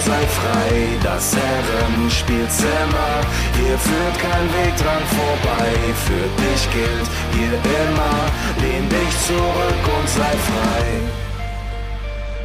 [0.00, 0.98] sei frei.
[1.02, 3.20] Das Herrenspielzimmer,
[3.54, 5.94] hier führt kein Weg dran vorbei.
[6.06, 10.84] Für dich gilt hier immer, lehn dich zurück und sei frei.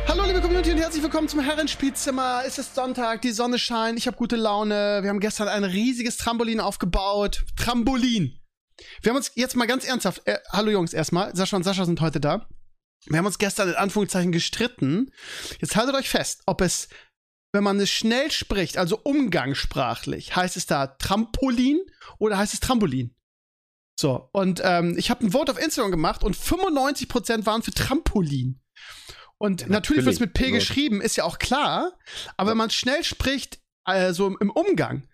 [0.08, 2.44] Hallo liebe Community und herzlich willkommen zum Herrenspielzimmer.
[2.46, 5.00] Es ist Sonntag, die Sonne scheint, ich habe gute Laune.
[5.02, 7.44] Wir haben gestern ein riesiges Trampolin aufgebaut.
[7.56, 8.38] Trampolin.
[9.02, 12.02] Wir haben uns jetzt mal ganz ernsthaft, äh, hallo Jungs erstmal, Sascha und Sascha sind
[12.02, 12.48] heute da.
[13.08, 15.12] Wir haben uns gestern in Anführungszeichen gestritten.
[15.60, 16.88] Jetzt haltet euch fest, ob es,
[17.54, 21.80] wenn man es schnell spricht, also umgangssprachlich, heißt es da Trampolin
[22.18, 23.16] oder heißt es Trampolin?
[24.00, 28.62] So, und ähm, ich habe ein Vote auf Instagram gemacht und 95% waren für Trampolin.
[29.38, 30.68] Und Ja, natürlich wird es mit P natürlich.
[30.68, 31.92] geschrieben, ist ja auch klar.
[32.38, 35.08] Aber wenn man schnell spricht, also im Umgang,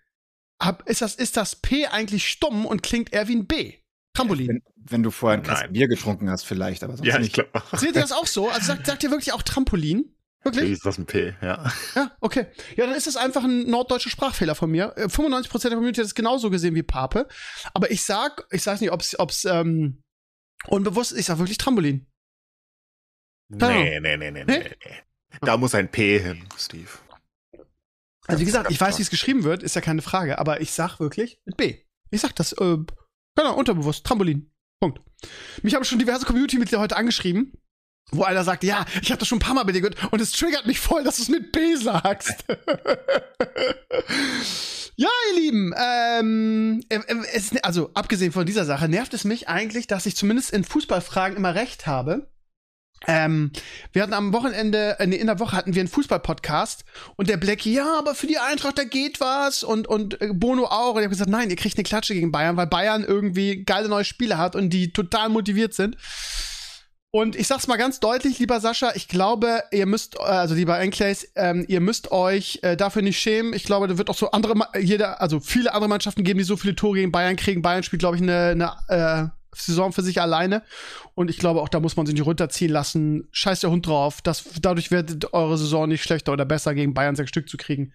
[0.62, 3.74] hab, ist, das, ist das P eigentlich stumm und klingt eher wie ein B.
[4.14, 4.48] Trampolin.
[4.48, 5.72] Wenn, wenn du vorher ein.
[5.72, 7.34] Bier getrunken hast, vielleicht, aber sonst Ja, ich nicht.
[7.34, 7.50] glaube.
[7.76, 8.48] Seht ihr das auch so?
[8.48, 10.14] Also sagt, sagt ihr wirklich auch Trampolin?
[10.44, 10.70] Wirklich?
[10.70, 11.70] Ist das ein P, ja.
[11.94, 12.46] Ja, okay.
[12.76, 14.94] Ja, dann ist das einfach ein norddeutscher Sprachfehler von mir.
[14.96, 17.26] Äh, 95% der Community hat es genauso gesehen wie Pape.
[17.74, 20.02] Aber ich sag, ich weiß nicht, ob's, ob's ähm,
[20.68, 22.06] unbewusst ist, ich sag wirklich Trampolin.
[23.48, 24.76] Nee, nee, nee, nee, nee.
[25.40, 26.90] Da muss ein P hin, Steve.
[28.26, 30.72] Also wie gesagt, ich weiß, wie es geschrieben wird, ist ja keine Frage, aber ich
[30.72, 31.82] sag wirklich mit B.
[32.10, 32.76] Ich sag das, äh,
[33.36, 34.52] genau, unterbewusst, Trampolin.
[34.80, 35.00] Punkt.
[35.62, 37.52] Mich haben schon diverse Community-Mitglieder heute angeschrieben,
[38.10, 40.20] wo einer sagt, ja, ich habe das schon ein paar Mal bei dir gehört und
[40.20, 42.44] es triggert mich voll, dass du es mit B sagst.
[44.96, 49.48] ja, ihr Lieben, ähm, äh, äh, es, also abgesehen von dieser Sache, nervt es mich
[49.48, 52.30] eigentlich, dass ich zumindest in Fußballfragen immer recht habe.
[53.06, 53.52] Ähm,
[53.92, 56.84] wir hatten am Wochenende, äh, nee, in der Woche hatten wir einen Fußball-Podcast
[57.16, 60.94] und der Blackie, ja, aber für die Eintracht, da geht was und, und Bono auch.
[60.94, 63.88] Und ich habe gesagt, nein, ihr kriegt eine Klatsche gegen Bayern, weil Bayern irgendwie geile
[63.88, 65.96] neue Spiele hat und die total motiviert sind.
[67.10, 70.78] Und ich sag's mal ganz deutlich, lieber Sascha, ich glaube, ihr müsst, äh, also lieber
[70.78, 73.54] Enclays, ähm, ihr müsst euch äh, dafür nicht schämen.
[73.54, 76.58] Ich glaube, da wird auch so andere, jeder, also viele andere Mannschaften geben, die so
[76.58, 77.62] viele Tore gegen Bayern kriegen.
[77.62, 78.48] Bayern spielt, glaube ich, eine,
[78.88, 80.62] eine äh, Saison für sich alleine.
[81.14, 83.26] Und ich glaube, auch da muss man sich nicht runterziehen lassen.
[83.32, 84.20] Scheiß der Hund drauf.
[84.20, 87.94] Das, dadurch wird eure Saison nicht schlechter oder besser, gegen Bayern sechs Stück zu kriegen.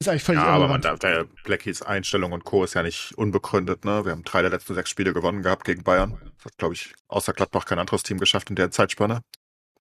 [0.00, 2.64] Ist eigentlich völlig Ja, aber man, der Blackies Einstellung und Co.
[2.64, 4.02] ist ja nicht unbegründet, ne?
[4.06, 6.18] Wir haben drei der letzten sechs Spiele gewonnen gehabt gegen Bayern.
[6.36, 9.20] Das hat, glaube ich, außer Gladbach kein anderes Team geschafft in der Zeitspanne.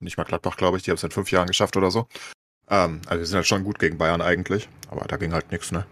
[0.02, 2.08] Nicht mal Gladbach, glaube ich, die haben es in fünf Jahren geschafft oder so.
[2.70, 5.72] Ähm, also wir sind halt schon gut gegen Bayern eigentlich, aber da ging halt nichts,
[5.72, 5.86] ne?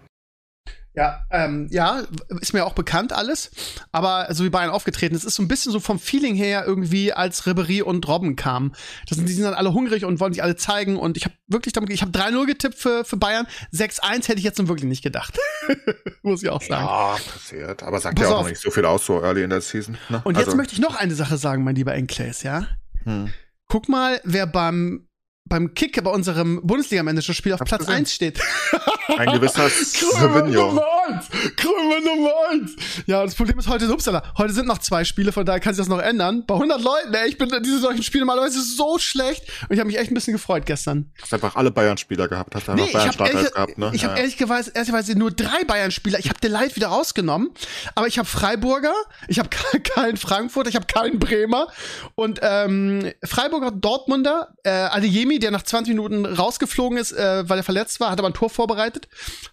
[0.97, 2.01] Ja, ähm, ja,
[2.41, 3.51] ist mir auch bekannt alles.
[3.91, 7.13] Aber so wie Bayern aufgetreten ist, ist so ein bisschen so vom Feeling her irgendwie,
[7.13, 8.73] als Ribery und Robben kamen.
[9.07, 10.97] Das sind, die sind dann alle hungrig und wollen sich alle zeigen.
[10.97, 13.45] Und ich habe wirklich damit, ich habe 3-0 getippt für, für Bayern.
[13.71, 15.37] 6-1 hätte ich jetzt nun wirklich nicht gedacht.
[16.23, 16.85] Muss ich auch sagen.
[16.87, 17.83] Ja, passiert.
[17.83, 19.99] Aber sagt Pass ja auch noch nicht so viel aus, so early in der Season.
[20.09, 20.21] Ne?
[20.23, 22.65] Und jetzt also, möchte ich noch eine Sache sagen, mein lieber Enclays, ja?
[23.03, 23.31] hm.
[23.67, 25.07] Guck mal, wer beim
[25.47, 27.95] beim Kick bei unserem Bundesliga-Manager-Spiel auf Platz gesehen.
[27.95, 28.39] 1 steht.
[29.17, 30.67] ein gewisser Savinho.
[30.67, 31.25] Nummer eins!
[31.55, 32.75] Krümmer Nummer eins!
[33.05, 35.81] Ja, das Problem ist heute, upsala, heute sind noch zwei Spiele, von daher kann sich
[35.81, 36.43] das noch ändern.
[36.45, 39.43] Bei 100 Leuten, ey, ich bin diese solchen Spiele normalerweise so schlecht.
[39.69, 41.11] Und ich habe mich echt ein bisschen gefreut gestern.
[41.21, 43.91] Hast einfach alle Bayern-Spieler gehabt, hast einfach Nee, habe Bayern-Starter ehrlich, gehabt, ne?
[43.93, 44.17] ich hab Ja.
[44.17, 46.19] ehrlicherweise, ehrlicherweise nur drei Bayern-Spieler.
[46.19, 47.49] Ich habe den Light wieder rausgenommen,
[47.95, 48.93] aber ich habe Freiburger,
[49.27, 51.67] ich habe keinen Frankfurt, ich habe keinen Bremer
[52.15, 57.63] und ähm, Freiburger Dortmunder, äh, Adeyemi, der nach 20 Minuten rausgeflogen ist, äh, weil er
[57.63, 58.96] verletzt war, hat aber ein Tor vorbereitet,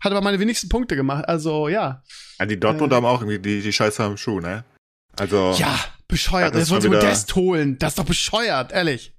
[0.00, 1.24] hat aber meine wenigsten Punkte gemacht.
[1.28, 2.02] Also ja,
[2.38, 4.64] Ja, die Dortmunder haben auch irgendwie die, die Scheiße am Schuh, ne?
[5.18, 5.54] Also.
[5.58, 5.78] ja,
[6.08, 6.50] bescheuert.
[6.54, 7.78] Das Er ist soll schon wieder- Modest holen.
[7.78, 9.12] Das ist doch bescheuert, ehrlich.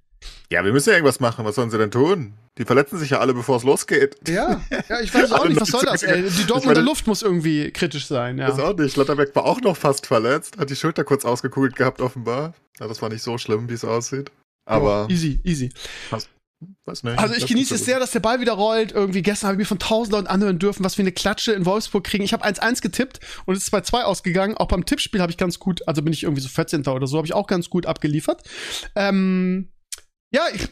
[0.52, 1.46] Ja, wir müssen ja irgendwas machen.
[1.46, 2.34] Was sollen sie denn tun?
[2.58, 4.16] Die verletzen sich ja alle, bevor es losgeht.
[4.30, 6.24] Ja, ja, ich weiß auch nicht, was soll das, ey?
[6.30, 8.48] Die Dortmunder Luft muss irgendwie kritisch sein, ja.
[8.48, 8.96] Ist auch nicht.
[8.96, 10.58] Lotterbeck war auch noch fast verletzt.
[10.58, 12.54] Hat die Schulter kurz ausgekugelt gehabt, offenbar.
[12.80, 14.32] Ja, das war nicht so schlimm, wie es aussieht.
[14.68, 15.72] Aber, Easy, easy.
[16.86, 17.20] Weiß nicht.
[17.20, 18.92] Also ich genieße es sehr, dass der Ball wieder rollt.
[18.92, 21.66] Irgendwie gestern habe ich mir von tausend Leuten anhören dürfen, was wir eine Klatsche in
[21.66, 22.24] Wolfsburg kriegen.
[22.24, 24.56] Ich habe 1-1 getippt und es ist 2-2 ausgegangen.
[24.58, 26.86] Auch beim Tippspiel habe ich ganz gut, also bin ich irgendwie so 14.
[26.88, 28.44] oder so, habe ich auch ganz gut abgeliefert.
[28.96, 29.70] Ähm,
[30.36, 30.68] ja, ich,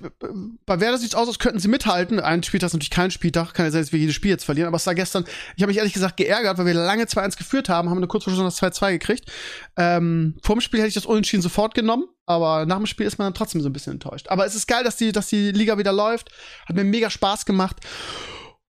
[0.65, 2.19] bei Werder sieht es aus, als könnten sie mithalten.
[2.19, 4.67] Ein Spieltag ist natürlich kein Spieltag, kann ja sein, dass wir jedes Spiel jetzt verlieren.
[4.67, 5.23] Aber es war gestern,
[5.55, 8.25] ich habe mich ehrlich gesagt geärgert, weil wir lange 2-1 geführt haben, haben eine kurz
[8.25, 9.31] vor Schluss noch das 2-2 gekriegt.
[9.77, 13.17] Ähm, vor dem Spiel hätte ich das Unentschieden sofort genommen, aber nach dem Spiel ist
[13.19, 14.27] man dann trotzdem so ein bisschen enttäuscht.
[14.27, 16.29] Aber es ist geil, dass die, dass die Liga wieder läuft.
[16.65, 17.77] Hat mir mega Spaß gemacht.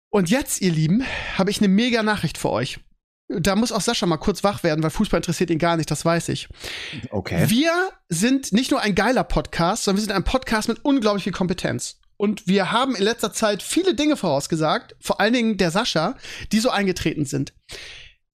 [0.10, 1.04] Und jetzt, ihr Lieben,
[1.40, 2.80] habe ich eine mega Nachricht für euch.
[3.30, 6.06] Da muss auch Sascha mal kurz wach werden, weil Fußball interessiert ihn gar nicht, das
[6.06, 6.50] weiß ich.
[7.10, 7.50] Okay.
[7.50, 7.72] Wir
[8.10, 12.00] sind nicht nur ein geiler Podcast, sondern wir sind ein Podcast mit unglaublich viel Kompetenz.
[12.18, 16.16] Und wir haben in letzter Zeit viele Dinge vorausgesagt, vor allen Dingen der Sascha,
[16.52, 17.54] die so eingetreten sind.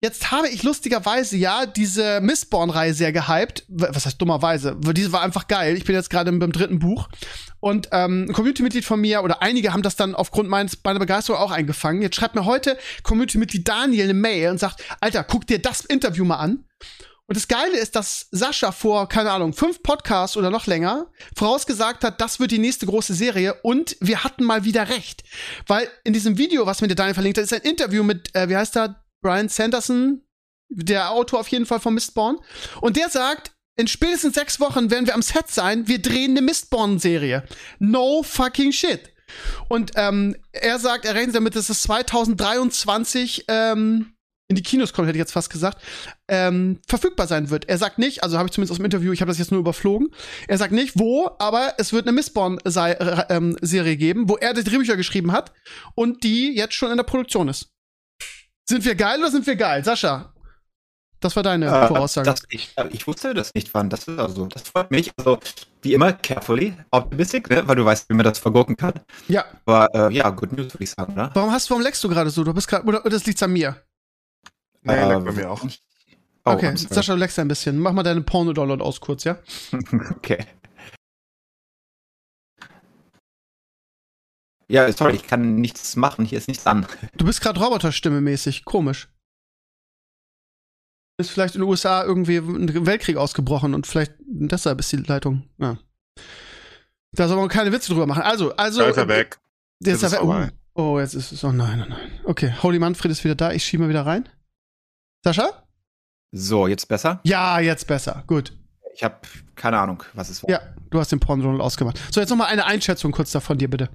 [0.03, 3.65] Jetzt habe ich lustigerweise ja diese Mistborn-Reihe sehr gehypt.
[3.69, 4.77] Was heißt dummerweise?
[4.93, 5.77] Diese war einfach geil.
[5.77, 7.09] Ich bin jetzt gerade beim dritten Buch.
[7.67, 11.41] Und ähm, ein Community-Mitglied von mir oder einige haben das dann aufgrund meines, meiner Begeisterung
[11.41, 12.01] auch eingefangen.
[12.01, 16.25] Jetzt schreibt mir heute Community-Mitglied Daniel eine Mail und sagt, Alter, guck dir das Interview
[16.25, 16.65] mal an.
[17.27, 22.05] Und das Geile ist, dass Sascha vor, keine Ahnung, fünf Podcasts oder noch länger vorausgesagt
[22.05, 25.25] hat, das wird die nächste große Serie und wir hatten mal wieder recht.
[25.67, 28.49] Weil in diesem Video, was mir der Daniel verlinkt hat, ist ein Interview mit, äh,
[28.49, 30.23] wie heißt er, Brian Sanderson,
[30.69, 32.39] der Autor auf jeden Fall von Mistborn.
[32.81, 36.43] Und der sagt, in spätestens sechs Wochen werden wir am Set sein, wir drehen eine
[36.43, 37.45] Mistborn-Serie.
[37.79, 39.13] No fucking shit.
[39.69, 44.13] Und ähm, er sagt, er rechnet damit, dass es 2023 ähm,
[44.49, 45.83] in die Kinos kommt, hätte ich jetzt fast gesagt,
[46.29, 47.69] ähm, verfügbar sein wird.
[47.69, 49.61] Er sagt nicht, also habe ich zumindest aus dem Interview, ich habe das jetzt nur
[49.61, 50.09] überflogen,
[50.47, 55.33] er sagt nicht, wo, aber es wird eine Mistborn-Serie geben, wo er die Drehbücher geschrieben
[55.33, 55.53] hat
[55.95, 57.73] und die jetzt schon in der Produktion ist.
[58.69, 59.85] Sind wir geil oder sind wir geil?
[59.85, 60.33] Sascha,
[61.21, 62.27] das war deine Äh, Voraussage.
[62.31, 63.91] das, ich, ich wusste das nicht, wann.
[63.91, 65.13] Das ist also, das freut mich.
[65.17, 65.39] Also,
[65.83, 67.67] wie immer, carefully, optimistic, ne?
[67.67, 68.95] weil du weißt, wie man das vergurken kann.
[69.29, 69.45] ja.
[69.65, 71.31] Aber äh, ja, good news, würde ich sagen, ne?
[71.35, 72.45] Warum hast, warum leckst du gerade so?
[72.45, 73.77] Du bist gerade, oder, das liegt an mir?
[74.83, 75.63] Nee, Äh, leckt bei mir auch.
[76.45, 76.77] Oh, okay.
[76.77, 77.79] Sascha, du leckst ein bisschen.
[77.79, 79.39] Mach mal deine Porno-Download aus kurz, ja?
[80.17, 80.45] Okay.
[84.69, 86.25] Ja, sorry, ich kann nichts machen.
[86.25, 86.87] Hier ist nichts an.
[87.17, 88.65] Du bist gerade Roboterstimme mäßig.
[88.65, 89.09] Komisch.
[91.19, 95.49] Ist vielleicht in den USA irgendwie ein Weltkrieg ausgebrochen und vielleicht deshalb ist die Leitung.
[95.59, 95.79] Ja.
[97.13, 98.23] Da soll man keine Witze drüber machen.
[98.23, 98.81] Also, also.
[98.81, 99.39] Da ist er weg.
[99.81, 100.53] Der ist er ist weg.
[100.75, 101.43] Oh, oh, jetzt ist es.
[101.43, 102.11] Oh nein, oh nein.
[102.25, 103.53] Okay, Holy Manfred ist wieder da.
[103.53, 104.29] Ich schiebe mal wieder rein.
[105.25, 105.67] Sascha?
[106.33, 107.21] So, jetzt besser?
[107.25, 108.25] Ja, jetzt besser.
[108.27, 108.53] Gut.
[108.97, 109.17] Ich habe
[109.57, 110.51] keine Ahnung, was es war.
[110.51, 110.61] Ja,
[110.91, 112.01] du hast den Porno ausgemacht.
[112.11, 113.91] So, jetzt noch mal eine Einschätzung kurz davon dir, bitte.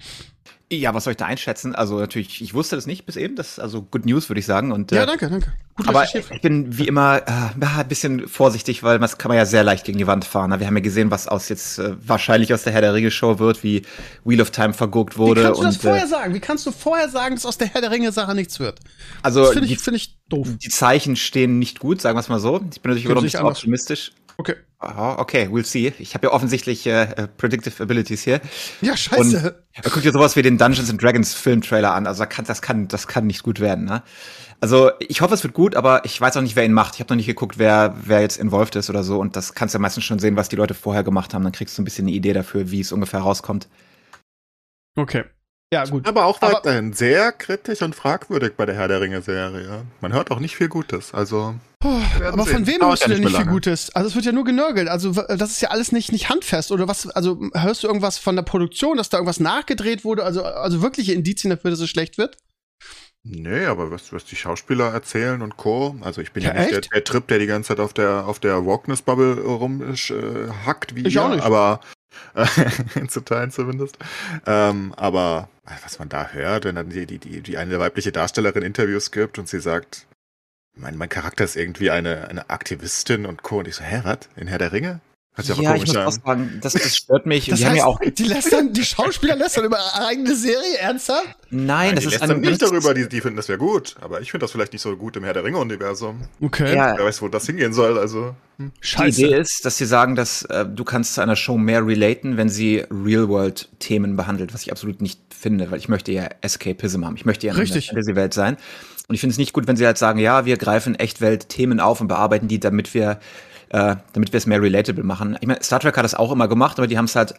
[0.71, 1.75] Ja, was soll ich da einschätzen?
[1.75, 3.35] Also natürlich, ich wusste das nicht bis eben.
[3.35, 4.71] Das ist also Good News, würde ich sagen.
[4.71, 5.51] Und, Ja, äh, danke, danke.
[5.75, 9.45] Gut Aber ich bin wie immer äh, ein bisschen vorsichtig, weil das kann man ja
[9.45, 10.57] sehr leicht gegen die Wand fahren.
[10.57, 13.39] Wir haben ja gesehen, was aus jetzt äh, wahrscheinlich aus der Herr der Ringe Show
[13.39, 13.81] wird, wie
[14.23, 15.43] Wheel of Time verguckt Wie wurde.
[15.43, 16.33] kannst du das und, vorher äh, sagen?
[16.33, 18.79] Wie kannst du vorher sagen, dass aus der Herr der Ringe-Sache nichts wird?
[19.23, 20.47] also Das finde die, ich, find ich doof.
[20.63, 22.61] die Zeichen stehen nicht gut, sagen wir es mal so.
[22.71, 23.57] Ich bin natürlich immer noch ein bisschen anders.
[23.57, 24.13] optimistisch.
[24.37, 24.55] Okay.
[24.79, 25.93] Aha, okay, we'll see.
[25.99, 28.41] Ich habe ja offensichtlich äh, äh, Predictive Abilities hier.
[28.81, 29.63] Ja, scheiße.
[29.83, 32.07] Da guckt ihr sowas wie den Dungeons and Dragons Filmtrailer an.
[32.07, 33.85] Also da kann, das kann, das kann nicht gut werden.
[33.85, 34.01] Ne?
[34.59, 36.95] Also ich hoffe, es wird gut, aber ich weiß auch nicht, wer ihn macht.
[36.95, 39.19] Ich habe noch nicht geguckt, wer, wer jetzt involved ist oder so.
[39.19, 41.43] Und das kannst du ja meistens schon sehen, was die Leute vorher gemacht haben.
[41.43, 43.67] Dann kriegst du ein bisschen eine Idee dafür, wie es ungefähr rauskommt.
[44.97, 45.25] okay.
[45.73, 46.05] Ja, gut.
[46.05, 49.85] Aber auch Aber- weiterhin sehr kritisch und fragwürdig bei der Herr der Ringe-Serie.
[50.01, 51.13] Man hört auch nicht viel Gutes.
[51.13, 52.53] Also, aber sehen.
[52.53, 53.51] von wem hörst du denn nicht nicht viel.
[53.51, 53.95] Gutes?
[53.95, 54.87] Also es wird ja nur genörgelt.
[54.87, 56.71] Also das ist ja alles nicht, nicht handfest.
[56.71, 60.23] Oder was, also hörst du irgendwas von der Produktion, dass da irgendwas nachgedreht wurde?
[60.23, 62.37] Also, also wirkliche Indizien dafür, dass es schlecht wird?
[63.23, 65.95] nee, aber was, was die Schauspieler erzählen und Co.
[66.01, 68.25] Also ich bin ja, Ja, nicht der, der Trip, der die ganze Zeit auf der,
[68.25, 71.43] auf der Wokeness-Bubble rumhackt, äh, wie Ich ihr, auch nicht.
[71.43, 71.81] aber
[72.33, 72.45] äh,
[73.07, 73.97] zu Teilen zumindest.
[74.45, 75.49] Ähm, aber
[75.83, 79.47] was man da hört, wenn dann die, die, die eine weibliche Darstellerin Interviews gibt und
[79.47, 80.07] sie sagt,
[80.75, 83.59] mein, mein Charakter ist irgendwie eine, eine Aktivistin und Co.
[83.59, 84.19] Und ich so, hä, was?
[84.35, 85.01] In Herr der Ringe?
[85.33, 86.07] Hört sich aber ich komisch muss an.
[86.07, 87.45] auch sagen, das, das stört mich.
[87.47, 87.99] Das die haben heißt, ja auch.
[88.01, 91.37] die lästern, die Schauspieler lästern über ihre eigene Serie, ernsthaft?
[91.49, 93.95] Nein, Nein, das die ist lästern nicht darüber, die, die finden das wäre gut.
[94.01, 96.19] Aber ich finde das vielleicht nicht so gut im Herr der Ringe-Universum.
[96.41, 96.75] Okay.
[96.75, 98.35] Ja, Wer weiß, wo das hingehen soll, also.
[98.57, 98.73] hm.
[98.81, 102.35] Die Idee ist, dass sie sagen, dass äh, du kannst zu einer Show mehr relaten,
[102.35, 107.15] wenn sie Real-World-Themen behandelt, was ich absolut nicht finde, weil ich möchte ja Escapism haben.
[107.15, 108.57] Ich möchte ja in der Fantasy-Welt sein.
[109.11, 111.99] Und ich finde es nicht gut, wenn sie halt sagen, ja, wir greifen Echtwelt-Themen auf
[111.99, 113.19] und bearbeiten die, damit wir,
[113.67, 115.37] äh, damit wir es mehr relatable machen.
[115.41, 117.33] Ich meine, Star Trek hat das auch immer gemacht, aber die haben es halt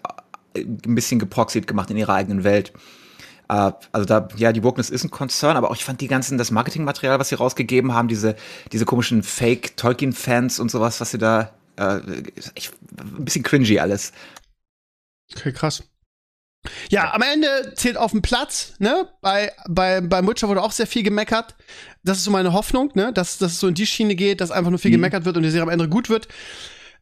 [0.52, 2.74] äh, ein bisschen geproxied gemacht in ihrer eigenen Welt.
[3.48, 6.36] Äh, also da, ja, die Wokeness ist ein Concern, aber auch ich fand die ganzen,
[6.36, 8.36] das Marketingmaterial, was sie rausgegeben haben, diese,
[8.70, 12.00] diese komischen Fake-Tolkien-Fans und sowas, was sie da, äh,
[12.54, 14.12] ich, ein bisschen cringy alles.
[15.34, 15.82] Okay, krass.
[16.90, 19.08] Ja, am Ende zählt auf dem Platz, ne?
[19.20, 21.56] Bei, bei, beim Witcher wurde auch sehr viel gemeckert.
[22.04, 23.12] Das ist so meine Hoffnung, ne?
[23.12, 24.96] Dass, dass es so in die Schiene geht, dass einfach nur viel Mhm.
[24.96, 26.28] gemeckert wird und die Serie am Ende gut wird.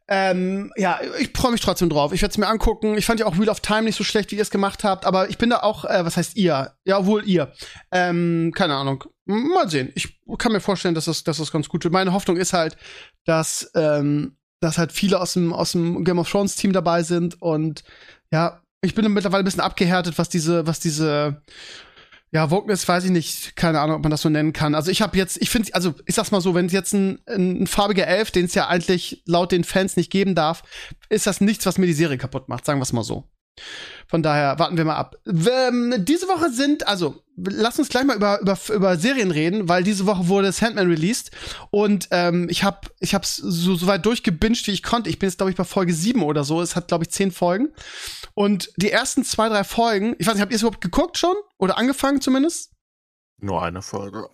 [0.07, 2.11] Ähm, ja, ich freue mich trotzdem drauf.
[2.11, 2.97] Ich werde es mir angucken.
[2.97, 5.05] Ich fand ja auch Wheel of Time nicht so schlecht, wie ihr es gemacht habt,
[5.05, 6.73] aber ich bin da auch, äh, was heißt ihr?
[6.83, 7.53] Ja, wohl ihr.
[7.91, 9.05] Ähm, keine Ahnung.
[9.25, 9.91] Mal sehen.
[9.95, 11.93] Ich kann mir vorstellen, dass das, dass das ganz gut wird.
[11.93, 12.75] Meine Hoffnung ist halt,
[13.25, 17.41] dass, ähm, dass halt viele aus dem, aus dem Game of Thrones Team dabei sind
[17.41, 17.83] und
[18.31, 21.41] ja, ich bin mittlerweile ein bisschen abgehärtet, was diese, was diese,
[22.33, 24.73] Ja, Wokeness weiß ich nicht, keine Ahnung, ob man das so nennen kann.
[24.73, 27.19] Also ich habe jetzt, ich finde, also ich sag's mal so, wenn es jetzt ein,
[27.27, 30.63] ein, farbiger Elf, den es ja eigentlich laut den Fans nicht geben darf,
[31.09, 33.25] ist das nichts, was mir die Serie kaputt macht, sagen wir es mal so.
[34.07, 35.17] Von daher warten wir mal ab.
[35.27, 39.83] Ähm, diese Woche sind, also lass uns gleich mal über, über, über Serien reden, weil
[39.83, 41.31] diese Woche wurde Sandman released
[41.69, 45.09] und ähm, ich habe ich hab's so, so weit durchgebinged, wie ich konnte.
[45.09, 46.61] Ich bin jetzt, glaube ich, bei Folge 7 oder so.
[46.61, 47.69] Es hat, glaube ich, 10 Folgen.
[48.33, 51.35] Und die ersten zwei, drei Folgen, ich weiß nicht, habt ihr es überhaupt geguckt schon?
[51.57, 52.71] Oder angefangen zumindest?
[53.39, 54.29] Nur eine Folge.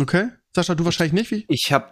[0.00, 0.28] Okay.
[0.54, 1.44] Sascha, du wahrscheinlich nicht, wie?
[1.48, 1.86] Ich habe,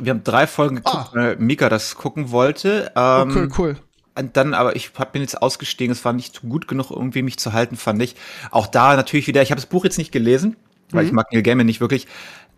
[0.00, 1.14] wir haben drei Folgen geguckt, Ah.
[1.14, 2.92] weil Mika das gucken wollte.
[2.94, 3.76] Ähm, Okay, cool.
[4.18, 7.38] Und dann, aber ich hab, bin jetzt ausgestiegen, es war nicht gut genug, irgendwie mich
[7.38, 8.14] zu halten, fand ich.
[8.50, 10.56] Auch da natürlich wieder, ich habe das Buch jetzt nicht gelesen,
[10.90, 11.08] weil Mhm.
[11.08, 12.06] ich mag Neil Gaiman nicht wirklich.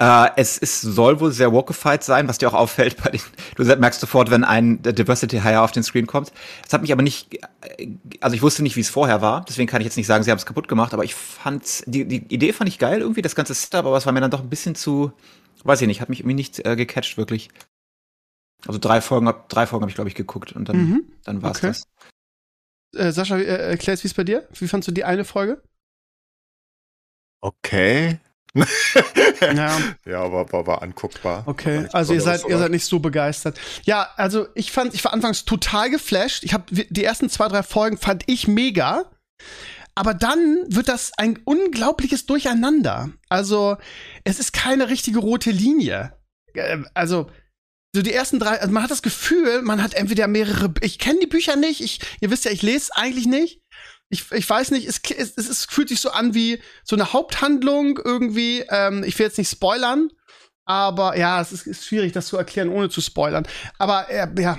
[0.01, 3.21] Äh, es ist, soll wohl sehr walkified sein, was dir auch auffällt bei den,
[3.57, 6.33] du merkst sofort, wenn ein Diversity Hire auf den Screen kommt.
[6.67, 7.35] Es hat mich aber nicht,
[7.79, 7.89] äh,
[8.21, 10.31] also ich wusste nicht, wie es vorher war, deswegen kann ich jetzt nicht sagen, sie
[10.33, 13.37] haben es kaputt gemacht, aber ich fand's, die, die Idee fand ich geil irgendwie, das
[13.37, 15.13] ganze Setup, aber es war mir dann doch ein bisschen zu,
[15.63, 17.51] weiß ich nicht, hat mich irgendwie nicht äh, gecatcht, wirklich.
[18.67, 21.13] Also drei Folgen, drei Folgen habe ich, glaube ich, geguckt und dann, Mhm.
[21.25, 21.67] dann war's Okay.
[21.69, 21.83] das.
[22.97, 24.49] Äh, Sascha, äh, erklärst, wie es bei dir?
[24.53, 25.63] Wie fandst du die eine Folge?
[27.41, 28.19] Okay.
[29.41, 29.79] Ja.
[30.07, 31.45] Ja, war, war, war anguckbar.
[31.45, 33.61] War Okay, nichts also ihr seid, ihr aber- seid nicht so begeistert.
[33.83, 36.45] Ja, also ich fand, ich war anfangs total geflasht.
[36.45, 39.11] Ich habe die ersten zwei, drei Folgen fand ich mega.
[39.97, 43.11] Aber dann wird das ein unglaubliches Durcheinander.
[43.29, 43.77] Also
[44.23, 46.17] es ist keine richtige rote Linie.
[46.55, 47.31] Äh, Also
[47.95, 50.75] so die ersten drei, also man hat das Gefühl, man hat entweder mehrere.
[50.81, 51.81] Ich kenne die Bücher nicht.
[51.81, 53.63] Ich, ihr wisst ja, ich lese eigentlich nicht.
[54.09, 58.01] Ich, ich weiß nicht, es, es, es, fühlt sich so an wie so eine Haupthandlung
[58.05, 58.65] irgendwie.
[58.69, 60.09] Ähm, ich will jetzt nicht spoilern,
[60.65, 63.47] aber ja, es ist, ist schwierig, das zu erklären, ohne zu spoilern.
[63.79, 64.59] Aber äh, ja,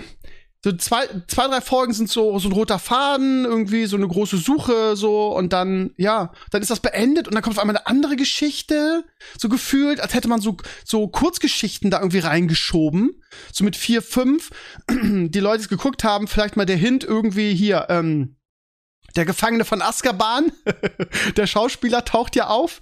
[0.65, 4.37] so zwei, zwei, drei Folgen sind so, so ein roter Faden, irgendwie so eine große
[4.37, 7.85] Suche, so, und dann, ja, dann ist das beendet und dann kommt auf einmal eine
[7.85, 9.03] andere Geschichte,
[9.37, 13.21] so gefühlt, als hätte man so, so Kurzgeschichten da irgendwie reingeschoben,
[13.53, 14.49] so mit vier, fünf.
[14.89, 18.37] Die Leute, es geguckt haben, vielleicht mal der Hint irgendwie hier, ähm,
[19.15, 20.51] der Gefangene von Azkaban,
[21.37, 22.81] der Schauspieler taucht ja auf.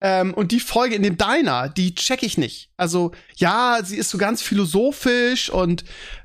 [0.00, 2.70] Ähm, und die Folge in dem Diner, die check ich nicht.
[2.76, 5.84] Also, ja, sie ist so ganz philosophisch und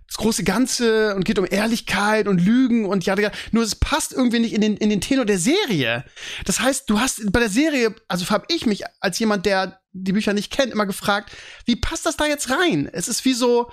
[0.09, 3.15] das große Ganze und geht um Ehrlichkeit und Lügen und ja,
[3.51, 6.03] nur es passt irgendwie nicht in den, in den Tenor der Serie.
[6.45, 10.13] Das heißt, du hast bei der Serie, also habe ich mich als jemand, der die
[10.13, 11.31] Bücher nicht kennt, immer gefragt,
[11.65, 12.89] wie passt das da jetzt rein?
[12.91, 13.69] Es ist wie so,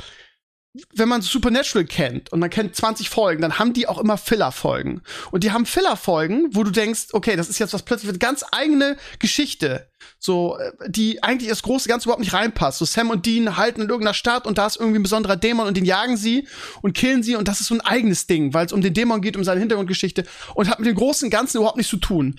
[0.95, 5.03] wenn man Supernatural kennt und man kennt 20 Folgen, dann haben die auch immer Filler-Folgen.
[5.31, 8.45] Und die haben Filler-Folgen, wo du denkst, okay, das ist jetzt was plötzlich eine ganz
[8.53, 9.91] eigene Geschichte.
[10.19, 12.79] So, äh, die eigentlich das große Ganze überhaupt nicht reinpasst.
[12.79, 15.67] So Sam und Dean halten in irgendeiner Stadt und da ist irgendwie ein besonderer Dämon
[15.67, 16.49] und den jagen sie
[16.83, 19.21] und killen sie und das ist so ein eigenes Ding, weil es um den Dämon
[19.21, 22.39] geht, um seine Hintergrundgeschichte und hat mit dem großen Ganzen überhaupt nichts zu tun.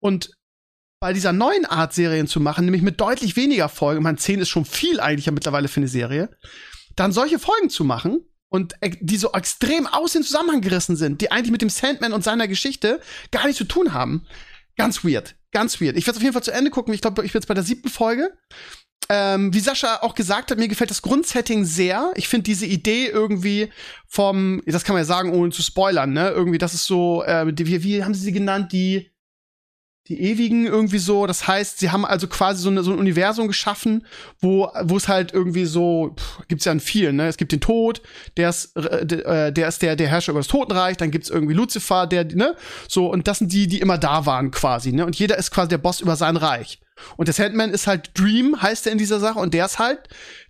[0.00, 0.30] Und
[1.00, 4.48] bei dieser neuen Art Serien zu machen, nämlich mit deutlich weniger Folgen, man 10 ist
[4.48, 6.30] schon viel eigentlich ja mittlerweile für eine Serie,
[6.96, 11.20] dann solche Folgen zu machen und e- die so extrem aus dem Zusammenhang gerissen sind,
[11.20, 13.00] die eigentlich mit dem Sandman und seiner Geschichte
[13.32, 14.26] gar nichts zu tun haben.
[14.76, 15.96] Ganz weird, ganz weird.
[15.96, 16.92] Ich werde auf jeden Fall zu Ende gucken.
[16.92, 18.36] Ich glaube, ich bin jetzt bei der siebten Folge.
[19.08, 22.12] Ähm, wie Sascha auch gesagt hat, mir gefällt das Grundsetting sehr.
[22.16, 23.70] Ich finde diese Idee irgendwie
[24.06, 26.30] vom, das kann man ja sagen, ohne zu spoilern, ne?
[26.30, 28.72] Irgendwie, das ist so, äh, wie, wie haben sie sie genannt?
[28.72, 29.10] Die,
[30.08, 31.26] die Ewigen irgendwie so.
[31.26, 34.06] Das heißt, sie haben also quasi so, eine, so ein Universum geschaffen,
[34.40, 37.26] wo, wo es halt irgendwie so, pff, gibt's ja in vielen, ne?
[37.26, 38.02] Es gibt den Tod,
[38.36, 41.30] der ist, äh, der, äh, der ist der, der Herrscher über das Totenreich, dann gibt's
[41.30, 42.54] irgendwie Lucifer, der, ne?
[42.88, 45.06] So, und das sind die, die immer da waren quasi, ne?
[45.06, 46.80] Und jeder ist quasi der Boss über sein Reich.
[47.16, 50.08] Und der Sandman ist halt Dream, heißt er in dieser Sache, und der ist halt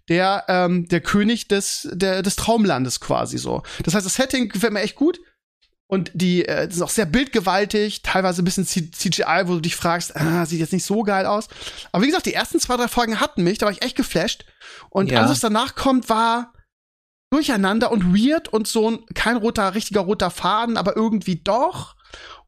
[0.09, 3.63] der, ähm, der König des, der, des Traumlandes quasi so.
[3.85, 5.21] Das heißt, das Setting gefällt mir echt gut.
[5.87, 10.17] Und die äh, ist auch sehr bildgewaltig, teilweise ein bisschen CGI, wo du dich fragst,
[10.17, 11.49] ah, sieht jetzt nicht so geil aus.
[11.93, 14.45] Aber wie gesagt, die ersten zwei, drei Folgen hatten mich, da war ich echt geflasht.
[14.89, 15.19] Und Ja.
[15.19, 16.55] alles, was danach kommt, war
[17.31, 21.97] durcheinander und weird und so ein, kein roter, richtiger roter Faden, aber irgendwie doch.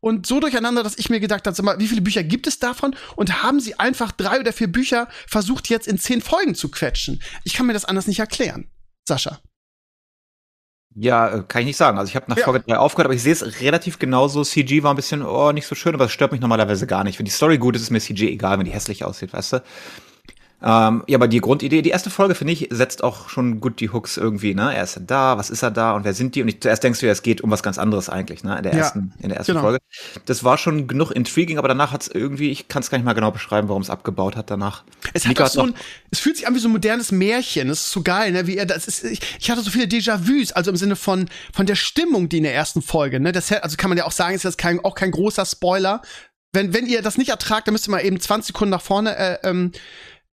[0.01, 2.59] Und so durcheinander, dass ich mir gedacht habe, sag mal, wie viele Bücher gibt es
[2.61, 2.95] davon?
[3.17, 7.21] Und haben sie einfach drei oder vier Bücher versucht, jetzt in zehn Folgen zu quetschen?
[7.45, 8.71] Ich kann mir das anders nicht erklären.
[9.09, 9.41] Sascha.
[10.99, 11.99] Ja, äh, kann ich nicht sagen.
[11.99, 12.45] Also ich habe nach Ja.
[12.45, 14.43] Folge 3 aufgehört, aber ich sehe es relativ genauso.
[14.45, 17.19] CG war ein bisschen, oh, nicht so schön, aber es stört mich normalerweise gar nicht.
[17.19, 19.63] Wenn die Story gut ist, ist mir CG egal, wenn die hässlich aussieht, weißt du?
[20.63, 23.91] Ähm, ja, aber die Grundidee, die erste Folge, finde ich, setzt auch schon gut die
[23.91, 24.75] Hooks irgendwie, ne?
[24.75, 26.43] Er ist da, was ist er da und wer sind die?
[26.43, 28.57] Und ich, zuerst denkst du ja, es geht um was ganz anderes eigentlich, ne?
[28.57, 29.61] In der Ja, ersten, in der ersten genau.
[29.61, 29.79] Folge.
[30.25, 33.05] Das war schon genug intriguing, aber danach hat es irgendwie, ich kann es gar nicht
[33.05, 34.85] mal genau beschreiben, warum es abgebaut hat danach.
[35.13, 35.75] Es hat auch so ein,
[36.11, 37.69] es fühlt sich an wie so ein modernes Märchen.
[37.69, 38.47] Das ist so geil, ne?
[38.47, 39.05] Wie er das ist.
[39.05, 42.45] Ich, ich hatte so viele Déjà-vus, also im Sinne von von der Stimmung, die in
[42.45, 43.33] der ersten Folge, ne?
[43.33, 46.03] Das also kann man ja auch sagen, ist jetzt kein auch kein großer Spoiler.
[46.53, 49.17] wenn, wenn ihr das nicht ertragt, dann müsst ihr mal eben 20 Sekunden nach vorne
[49.17, 49.73] äh, ähm,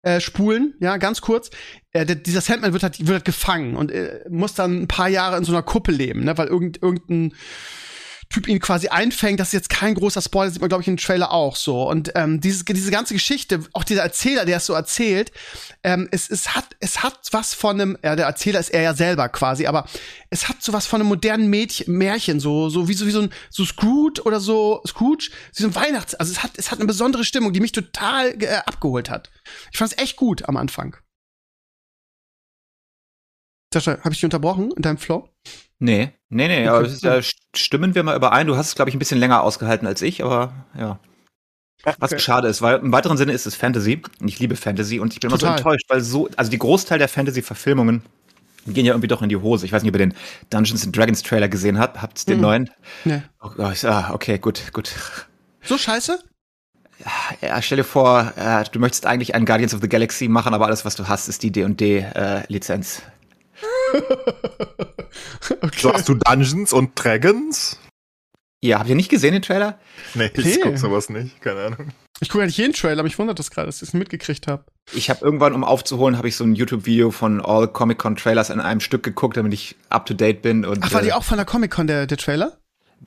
[0.04, 1.50] äh, spulen, ja, ganz kurz.
[1.92, 5.38] Äh, dieser Sandman wird halt, wird halt gefangen und äh, muss dann ein paar Jahre
[5.38, 7.34] in so einer Kuppel leben, ne, weil irgend, irgendein
[8.34, 9.40] Typ ihn quasi einfängt.
[9.40, 11.88] Das ist jetzt kein großer Spoiler, sieht man, glaube ich, im Trailer auch so.
[11.88, 15.32] Und ähm, dieses, diese ganze Geschichte, auch dieser Erzähler, der es so erzählt,
[15.84, 18.96] ähm, es, es, hat, es hat was von einem, ja, der Erzähler ist er ja
[18.96, 19.86] selber quasi, aber
[20.32, 23.22] es hat so was von einem modernen Mädchen, Märchen, so, so wie so, wie so
[23.22, 26.80] ein so Scrooge oder so, Scrooge, wie so ein Weihnachts-, also es hat, es hat
[26.80, 29.30] eine besondere Stimmung, die mich total äh, abgeholt hat.
[29.72, 30.98] Ich fand es echt gut am Anfang.
[33.72, 35.33] Sascha, habe ich dich unterbrochen in deinem Flow?
[35.84, 37.20] Nee, nee, nee, aber ja,
[37.54, 38.48] stimmen wir mal überein.
[38.48, 40.98] Du hast es, glaube ich, ein bisschen länger ausgehalten als ich, aber ja.
[41.84, 42.20] Was okay.
[42.20, 44.02] schade ist, weil im weiteren Sinne ist es Fantasy.
[44.22, 45.50] Und ich liebe Fantasy und ich bin Total.
[45.50, 48.02] immer so enttäuscht, weil so, also die Großteil der Fantasy-Verfilmungen
[48.66, 49.66] gehen ja irgendwie doch in die Hose.
[49.66, 50.14] Ich weiß nicht, ob ihr den
[50.52, 52.02] Dungeons and Dragons Trailer gesehen habt.
[52.02, 52.42] Habt ihr den mhm.
[52.42, 52.70] neuen?
[53.04, 53.22] Nee.
[53.42, 54.90] Oh, ah, okay, gut, gut.
[55.64, 56.18] So scheiße?
[57.42, 60.68] Ja, stell dir vor, äh, du möchtest eigentlich einen Guardians of the Galaxy machen, aber
[60.68, 63.02] alles, was du hast, ist die D&D-Lizenz.
[65.62, 65.80] Okay.
[65.80, 67.78] So hast du Dungeons und Dragons?
[68.64, 69.78] Ja, habt ihr nicht gesehen den Trailer?
[70.14, 70.60] Nee, ich hey.
[70.64, 71.90] guck sowas nicht, keine Ahnung.
[72.22, 74.64] Ich gucke eigentlich jeden Trailer, aber ich wundert das gerade, dass ich es mitgekriegt habe.
[74.94, 78.80] Ich habe irgendwann, um aufzuholen, habe ich so ein YouTube-Video von All Comic-Con-Trailers in einem
[78.80, 80.64] Stück geguckt, damit ich up-to-date bin.
[80.64, 82.58] Und, Ach, war die äh, auch von der Comic-Con, der, der Trailer?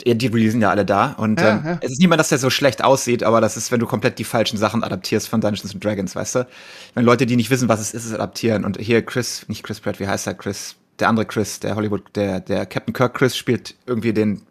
[0.05, 1.13] Ja, die releasen ja alle da.
[1.13, 1.79] Und ja, ähm, ja.
[1.81, 4.25] es ist niemand, dass der so schlecht aussieht, aber das ist, wenn du komplett die
[4.25, 6.47] falschen Sachen adaptierst von Dungeons and Dragons, weißt du?
[6.95, 8.65] Wenn Leute, die nicht wissen, was es ist, es adaptieren.
[8.65, 10.35] Und hier Chris, nicht Chris Pratt, wie heißt er?
[10.35, 14.43] Chris, der andere Chris, der Hollywood, der, der Captain Kirk Chris spielt irgendwie den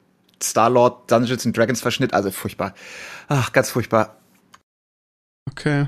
[0.41, 2.13] Star-Lord Dungeons and Dragons Verschnitt.
[2.13, 2.73] Also furchtbar.
[3.27, 4.17] Ach, ganz furchtbar.
[5.49, 5.87] Okay.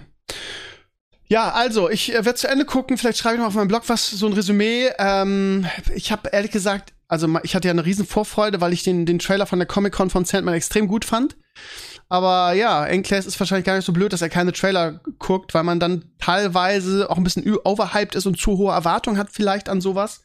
[1.30, 2.98] Ja, also ich äh, werde zu Ende gucken.
[2.98, 4.90] Vielleicht schreibe ich noch auf meinem Blog was, so ein Resümee.
[4.98, 9.06] Ähm, ich habe ehrlich gesagt, also ich hatte ja eine riesen Vorfreude, weil ich den,
[9.06, 11.38] den Trailer von der Comic Con von Sandman extrem gut fand.
[12.10, 15.64] Aber ja, Enclaves ist wahrscheinlich gar nicht so blöd, dass er keine Trailer guckt, weil
[15.64, 19.82] man dann teilweise auch ein bisschen overhyped ist und zu hohe Erwartungen hat vielleicht an
[19.82, 20.24] sowas.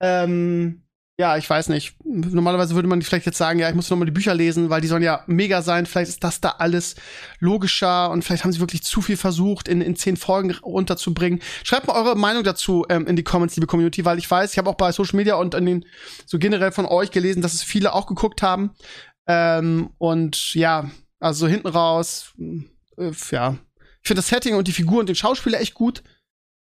[0.00, 0.85] Ähm,
[1.18, 1.96] ja, ich weiß nicht.
[2.04, 4.82] Normalerweise würde man vielleicht jetzt sagen, ja, ich muss noch mal die Bücher lesen, weil
[4.82, 5.86] die sollen ja mega sein.
[5.86, 6.94] Vielleicht ist das da alles
[7.38, 11.40] logischer und vielleicht haben sie wirklich zu viel versucht, in, in zehn Folgen runterzubringen.
[11.64, 14.58] Schreibt mal eure Meinung dazu ähm, in die Comments, liebe Community, weil ich weiß, ich
[14.58, 15.86] habe auch bei Social Media und in den,
[16.26, 18.72] so generell von euch gelesen, dass es viele auch geguckt haben.
[19.26, 22.34] Ähm, und ja, also so hinten raus,
[22.98, 23.56] äh, ja.
[24.02, 26.02] Ich finde das Setting und die Figur und den Schauspieler echt gut.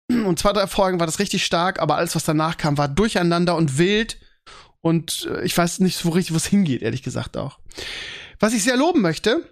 [0.09, 3.55] Und zwei, drei Folgen war das richtig stark, aber alles, was danach kam, war durcheinander
[3.55, 4.17] und wild.
[4.81, 7.59] Und äh, ich weiß nicht so richtig, wo es hingeht, ehrlich gesagt auch.
[8.39, 9.47] Was ich sehr loben möchte,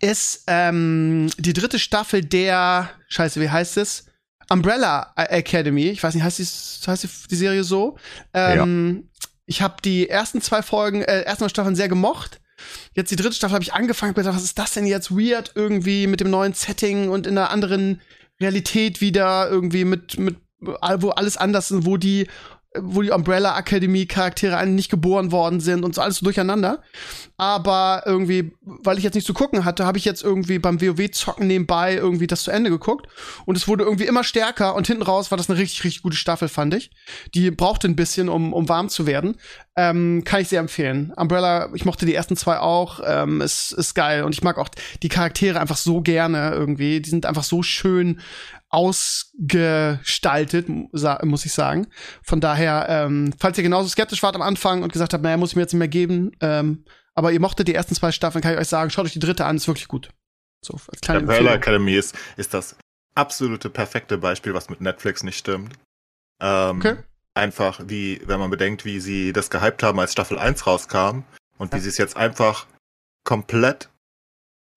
[0.00, 4.06] ist ähm, die dritte Staffel der, scheiße, wie heißt es?
[4.48, 5.88] Umbrella Academy.
[5.88, 7.96] Ich weiß nicht, heißt die, heißt die, die Serie so?
[8.32, 9.30] Ähm, ja.
[9.46, 12.40] Ich habe die ersten zwei Folgen, äh, ersten zwei Staffeln sehr gemocht.
[12.94, 15.52] Jetzt die dritte Staffel habe ich angefangen und gedacht, was ist das denn jetzt weird
[15.54, 18.00] irgendwie mit dem neuen Setting und in einer anderen
[18.40, 22.28] Realität wieder irgendwie mit, mit, wo alles anders ist, wo die
[22.80, 26.82] wo die Umbrella Academy Charaktere eigentlich nicht geboren worden sind und so alles so durcheinander.
[27.38, 31.10] Aber irgendwie, weil ich jetzt nicht zu gucken hatte, habe ich jetzt irgendwie beim WoW
[31.10, 33.06] zocken nebenbei irgendwie das zu Ende geguckt
[33.44, 36.16] und es wurde irgendwie immer stärker und hinten raus war das eine richtig richtig gute
[36.16, 36.90] Staffel, fand ich.
[37.34, 39.36] Die brauchte ein bisschen, um um warm zu werden.
[39.76, 41.12] Ähm, kann ich sehr empfehlen.
[41.16, 44.70] Umbrella, ich mochte die ersten zwei auch, ähm, ist ist geil und ich mag auch
[45.02, 47.00] die Charaktere einfach so gerne irgendwie.
[47.00, 48.20] Die sind einfach so schön
[48.76, 51.86] ausgestaltet, muss ich sagen.
[52.22, 55.52] Von daher, ähm, falls ihr genauso skeptisch wart am Anfang und gesagt habt, naja, muss
[55.52, 56.84] ich mir jetzt nicht mehr geben, ähm,
[57.14, 59.46] aber ihr mochtet die ersten zwei Staffeln, kann ich euch sagen, schaut euch die dritte
[59.46, 60.10] an, ist wirklich gut.
[60.62, 62.76] So, als kleine Der Umbrella Academy ist, ist das
[63.14, 65.72] absolute perfekte Beispiel, was mit Netflix nicht stimmt.
[66.42, 66.96] Ähm, okay.
[67.32, 71.22] Einfach wie, wenn man bedenkt, wie sie das gehypt haben, als Staffel 1 rauskam
[71.56, 72.66] und wie sie es jetzt einfach
[73.24, 73.88] komplett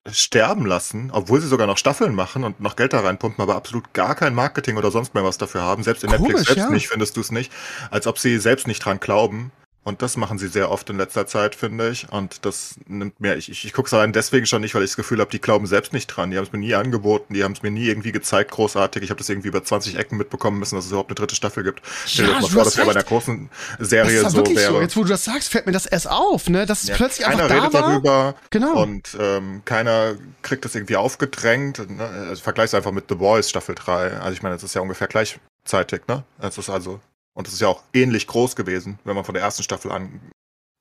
[0.08, 3.94] sterben lassen, obwohl sie sogar noch Staffeln machen und noch Geld da reinpumpen, aber absolut
[3.94, 5.84] gar kein Marketing oder sonst mehr was dafür haben.
[5.84, 6.70] Selbst in Komisch, Netflix selbst ja.
[6.70, 7.52] nicht findest du es nicht,
[7.92, 9.52] als ob sie selbst nicht dran glauben.
[9.90, 12.08] Und das machen sie sehr oft in letzter Zeit, finde ich.
[12.12, 14.92] Und das nimmt mir, ich, ich, ich gucke es allein deswegen schon nicht, weil ich
[14.92, 16.30] das Gefühl habe, die glauben selbst nicht dran.
[16.30, 19.02] Die haben es mir nie angeboten, die haben es mir nie irgendwie gezeigt, großartig.
[19.02, 21.64] Ich habe das irgendwie über 20 Ecken mitbekommen müssen, dass es überhaupt eine dritte Staffel
[21.64, 21.82] gibt.
[22.06, 23.50] Stell dir ja, das mal vor, dass ja bei einer großen
[23.80, 24.74] Serie das so wäre.
[24.74, 24.82] So.
[24.82, 26.68] Jetzt, wo du das sagst, fällt mir das erst auf, ne?
[26.68, 27.82] Dass es ja, plötzlich keiner einfach da redet war.
[27.82, 28.36] darüber.
[28.52, 28.84] Genau.
[28.84, 31.80] Und ähm, keiner kriegt das irgendwie aufgedrängt.
[31.90, 32.06] Ne?
[32.30, 34.20] Also vergleich's einfach mit The Boys Staffel 3.
[34.20, 36.26] Also ich meine, das ist ja ungefähr gleichzeitig, ne?
[36.40, 37.00] Es ist also
[37.40, 40.20] und es ist ja auch ähnlich groß gewesen, wenn man von der ersten Staffel an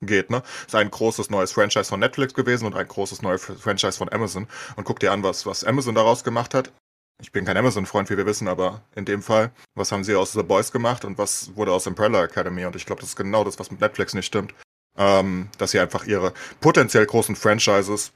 [0.05, 0.43] geht, ne?
[0.67, 4.45] Ist ein großes neues Franchise von Netflix gewesen und ein großes neues Franchise von Amazon.
[4.75, 6.73] Und guck dir an, was, was Amazon daraus gemacht hat.
[7.21, 10.33] Ich bin kein Amazon-Freund, wie wir wissen, aber in dem Fall, was haben sie aus
[10.33, 12.65] The Boys gemacht und was wurde aus Umbrella Academy?
[12.65, 14.53] Und ich glaube, das ist genau das, was mit Netflix nicht stimmt.
[14.97, 18.11] Ähm, dass sie einfach ihre potenziell großen Franchises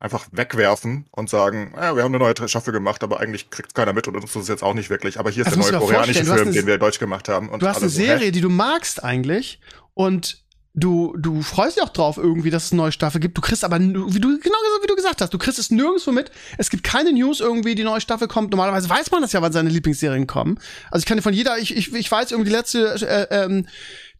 [0.00, 3.92] einfach wegwerfen und sagen, ja, wir haben eine neue Staffel gemacht, aber eigentlich kriegt keiner
[3.92, 5.18] mit und uns ist es jetzt auch nicht wirklich.
[5.18, 7.48] Aber hier ist Das der neue koreanische Film, eine- den wir deutsch gemacht haben.
[7.50, 8.06] Und Du hast eine so, hä?
[8.06, 9.60] Serie, die du magst eigentlich
[9.94, 13.36] und du, du freust dich auch drauf irgendwie, dass es eine neue Staffel gibt.
[13.36, 16.30] Du kriegst aber, wie du, genau wie du gesagt hast, du kriegst es nirgendwo mit.
[16.58, 18.52] Es gibt keine News irgendwie, die neue Staffel kommt.
[18.52, 20.58] Normalerweise weiß man das ja, wann seine Lieblingsserien kommen.
[20.90, 23.66] Also ich kann dir von jeder, ich, ich, ich weiß irgendwie die letzte, äh, ähm,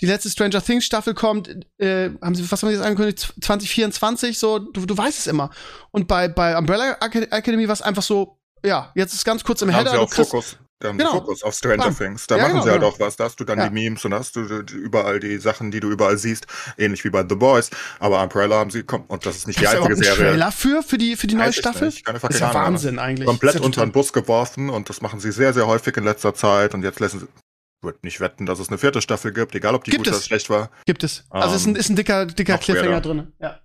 [0.00, 3.34] die letzte Stranger Things Staffel kommt, äh, haben sie, was haben sie jetzt angekündigt?
[3.42, 5.50] 2024, so, du, du weißt es immer.
[5.90, 9.62] Und bei, bei Umbrella Acad- Academy war es einfach so, ja, jetzt ist ganz kurz
[9.62, 10.56] im Da haben Header, sie auch kriegst, Fokus.
[10.82, 11.12] Da haben Genau.
[11.12, 11.96] sie Fokus auf Stranger Bam.
[11.98, 12.26] Things.
[12.26, 12.92] Da Ja, machen genau, sie halt genau.
[12.94, 13.14] auch was.
[13.16, 13.68] Da hast du dann Ja.
[13.68, 16.46] die Memes und hast du die- überall die Sachen, die du überall siehst.
[16.78, 17.68] Ähnlich wie bei The Boys.
[17.98, 20.30] Aber Umbrella haben sie, komm, und das ist nicht die Gibt's da einzige Serie.
[20.30, 21.88] Trailer für, für die, für die neue Staffel?
[21.88, 22.06] nicht.
[22.06, 22.62] Keine das ist ja Ahnung.
[22.62, 23.26] Wahnsinn eigentlich.
[23.26, 26.34] Komplett ja unter den Bus geworfen und das machen sie sehr, sehr häufig in letzter
[26.34, 26.72] Zeit.
[26.72, 27.26] Und jetzt lassen sie,
[27.82, 30.18] würde nicht wetten, dass es eine vierte Staffel gibt, egal ob die Gibt gut es.
[30.18, 30.70] oder schlecht war.
[30.86, 31.24] Gibt es.
[31.30, 33.32] Also ist ein, Ähm, ist ein dicker, dicker Cliffhanger drin.
[33.40, 33.60] Ja,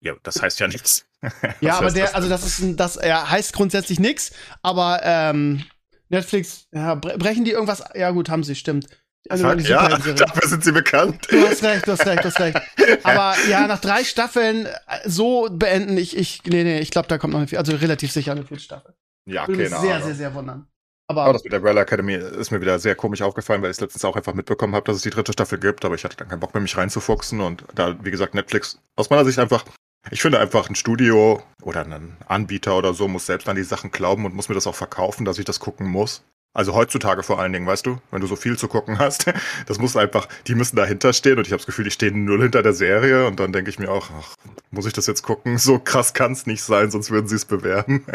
[0.00, 1.06] Ja, das heißt ja nichts.
[1.60, 5.64] ja aber der, das also das ist ein, das ja, heißt grundsätzlich nix, aber ähm,
[6.10, 7.82] Netflix, ja, bre brechen die irgendwas?
[7.94, 8.86] Ja gut, haben sie, stimmt.
[9.30, 11.26] Also Fuck, ja, dafür sind sie bekannt.
[11.30, 12.60] Du hast recht, du hast recht, du hast recht.
[13.04, 14.72] Aber ja, nach drei Staffeln äh,
[15.06, 18.32] so beenden, ich, ich, nee, nee, ich glaube, da kommt noch eine, also relativ sicher
[18.32, 18.94] eine vierte Staffel.
[19.24, 20.06] Ja, Würde mich sehr, Ahnung.
[20.06, 20.66] sehr, sehr wundern.
[21.06, 23.76] Aber Aber das mit der Umbrella Academy ist mir wieder sehr komisch aufgefallen, weil ich
[23.76, 26.16] es letztens auch einfach mitbekommen habe, dass es die dritte Staffel gibt, aber ich hatte
[26.16, 29.64] dann keinen Bock mehr, mich reinzufuchsen und da, wie gesagt, Netflix aus meiner Sicht einfach,
[30.10, 33.90] ich finde einfach ein Studio oder ein Anbieter oder so muss selbst an die Sachen
[33.90, 36.22] glauben und muss mir das auch verkaufen, dass ich das gucken muss.
[36.56, 39.26] Also heutzutage vor allen Dingen, weißt du, wenn du so viel zu gucken hast,
[39.66, 42.42] das muss einfach, die müssen dahinter stehen und ich habe das Gefühl, die stehen null
[42.42, 44.34] hinter der Serie und dann denke ich mir auch, ach,
[44.70, 45.58] muss ich das jetzt gucken?
[45.58, 48.06] So krass kann es nicht sein, sonst würden sie es bewerben.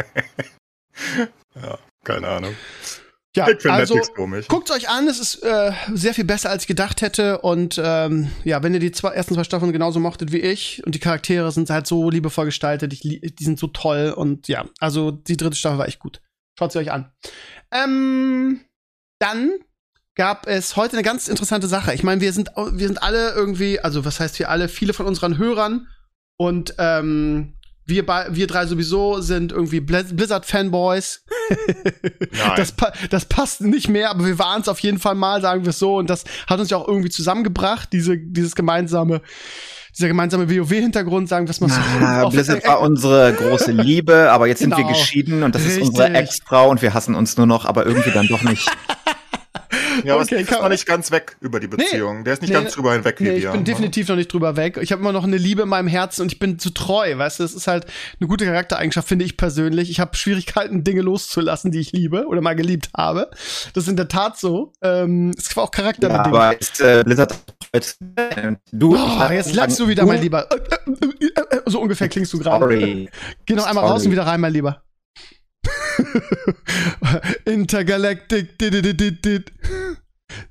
[1.55, 2.55] ja, keine Ahnung.
[3.35, 3.99] ja, ich also.
[4.47, 7.39] Guckt euch an, es ist äh, sehr viel besser, als ich gedacht hätte.
[7.39, 10.95] Und ähm, ja, wenn ihr die zwei, ersten zwei Staffeln genauso mochtet wie ich und
[10.95, 15.11] die Charaktere sind halt so liebevoll gestaltet, ich, die sind so toll und ja, also
[15.11, 16.21] die dritte Staffel war echt gut.
[16.57, 17.11] Schaut sie euch an.
[17.71, 18.61] Ähm,
[19.19, 19.51] dann
[20.15, 21.93] gab es heute eine ganz interessante Sache.
[21.93, 25.05] Ich meine, wir sind wir sind alle irgendwie, also was heißt wir alle, viele von
[25.05, 25.87] unseren Hörern
[26.37, 27.58] und ähm,
[27.89, 31.23] wir, wir drei sowieso sind irgendwie Blizz- Blizzard-Fanboys.
[32.55, 35.63] Das, pa das passt nicht mehr, aber wir waren es auf jeden Fall mal, sagen
[35.63, 35.97] wir es so.
[35.97, 39.21] Und das hat uns ja auch irgendwie zusammengebracht, diese, dieses gemeinsame,
[39.97, 41.79] dieser gemeinsame WoW-Hintergrund, sagen wir es mal so.
[42.01, 44.89] Ah, Blizzard war unsere große Liebe, aber jetzt sind wir Genau.
[44.89, 45.87] geschieden und das ist Richtig.
[45.89, 48.69] unsere Ex-Frau und wir hassen uns nur noch, aber irgendwie dann doch nicht.
[50.03, 52.23] Ja, aber Okay, ist kann- noch nicht ganz weg über die Beziehung.
[52.23, 53.37] Der ist nicht Nee, ganz drüber hinweg wie Nee, wir.
[53.37, 53.63] ich bin ne?
[53.63, 54.77] definitiv noch nicht drüber weg.
[54.81, 57.39] Ich habe immer noch eine Liebe in meinem Herzen und ich bin zu treu, weißt
[57.39, 57.43] du?
[57.43, 57.85] Das ist halt
[58.19, 59.89] eine gute Charaktereigenschaft, finde ich persönlich.
[59.89, 63.29] Ich habe Schwierigkeiten, Dinge loszulassen, die ich liebe oder mal geliebt habe.
[63.73, 64.73] Das ist in der Tat so.
[64.81, 66.27] Ähm, es war auch Ja, charakterbedingt.
[66.27, 67.35] aber ist äh, Blizzard
[68.71, 70.47] du, ich Oh, jetzt lachst du wieder, mein Lieber.
[70.51, 72.63] Äh, äh, äh, äh, So ungefähr klingst du gerade.
[72.65, 73.09] Sorry.
[73.45, 73.93] Geh noch einmal Sorry.
[73.93, 74.81] raus und wieder rein, mein Lieber.
[77.45, 78.57] Intergalactic.
[78.57, 79.51] dit.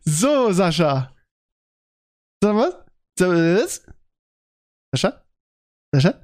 [0.05, 1.15] So, Sascha.
[2.43, 2.75] Sag mal was?
[3.19, 3.87] Sag das?
[4.95, 5.25] Sascha?
[5.95, 6.21] Sascha?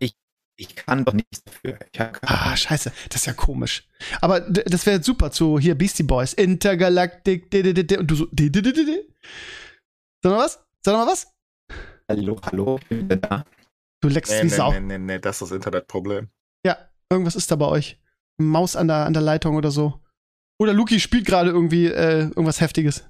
[0.57, 1.79] Ich kann doch nichts dafür.
[1.93, 2.93] Ich Ah, scheiße.
[3.09, 3.89] Das ist ja komisch.
[4.21, 6.33] Aber das wäre super zu hier Beastie Boys.
[6.33, 7.51] Intergalactic.
[7.51, 7.99] dit.
[7.99, 8.27] Und du so.
[8.27, 9.15] dit.
[10.23, 10.65] Sag mal was?
[10.85, 11.27] Sag mal was?
[12.09, 13.45] Hallo, hallo, ich bin wieder da.
[14.01, 14.73] Du leckst Nee, wie nee, Sau.
[14.73, 16.29] nee, nee, nee, das ist das Internetproblem.
[16.67, 16.77] Ja,
[17.11, 17.99] irgendwas ist da bei euch.
[18.39, 20.01] Maus an der, an der Leitung oder so.
[20.59, 23.05] Oder Luki spielt gerade irgendwie äh, irgendwas Heftiges.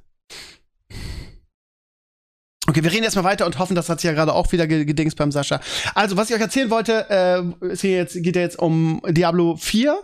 [2.66, 4.86] Okay, wir reden erstmal weiter und hoffen, das hat sich ja gerade auch wieder ge-
[4.86, 5.60] gedingst beim Sascha.
[5.94, 9.56] Also, was ich euch erzählen wollte, äh, es geht, jetzt, geht ja jetzt um Diablo
[9.56, 10.02] 4.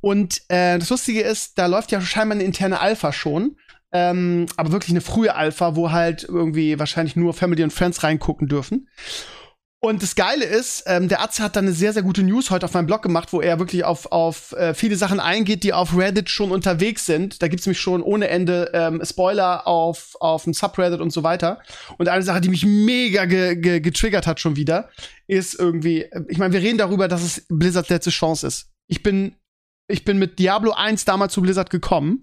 [0.00, 3.56] Und äh, das Lustige ist, da läuft ja scheinbar eine interne Alpha schon.
[3.90, 8.46] Ähm, aber wirklich eine frühe Alpha, wo halt irgendwie wahrscheinlich nur Family und Friends reingucken
[8.46, 8.88] dürfen.
[9.86, 12.66] Und das Geile ist, ähm, der Atze hat da eine sehr, sehr gute News heute
[12.66, 15.96] auf meinem Blog gemacht, wo er wirklich auf, auf äh, viele Sachen eingeht, die auf
[15.96, 17.40] Reddit schon unterwegs sind.
[17.40, 21.60] Da gibt's nämlich schon ohne Ende ähm, Spoiler auf, auf dem Subreddit und so weiter.
[21.98, 24.88] Und eine Sache, die mich mega ge ge getriggert hat schon wieder,
[25.28, 28.72] ist irgendwie, äh, ich meine, wir reden darüber, dass es Blizzards letzte Chance ist.
[28.88, 29.36] Ich bin,
[29.86, 32.22] ich bin mit Diablo 1 damals zu Blizzard gekommen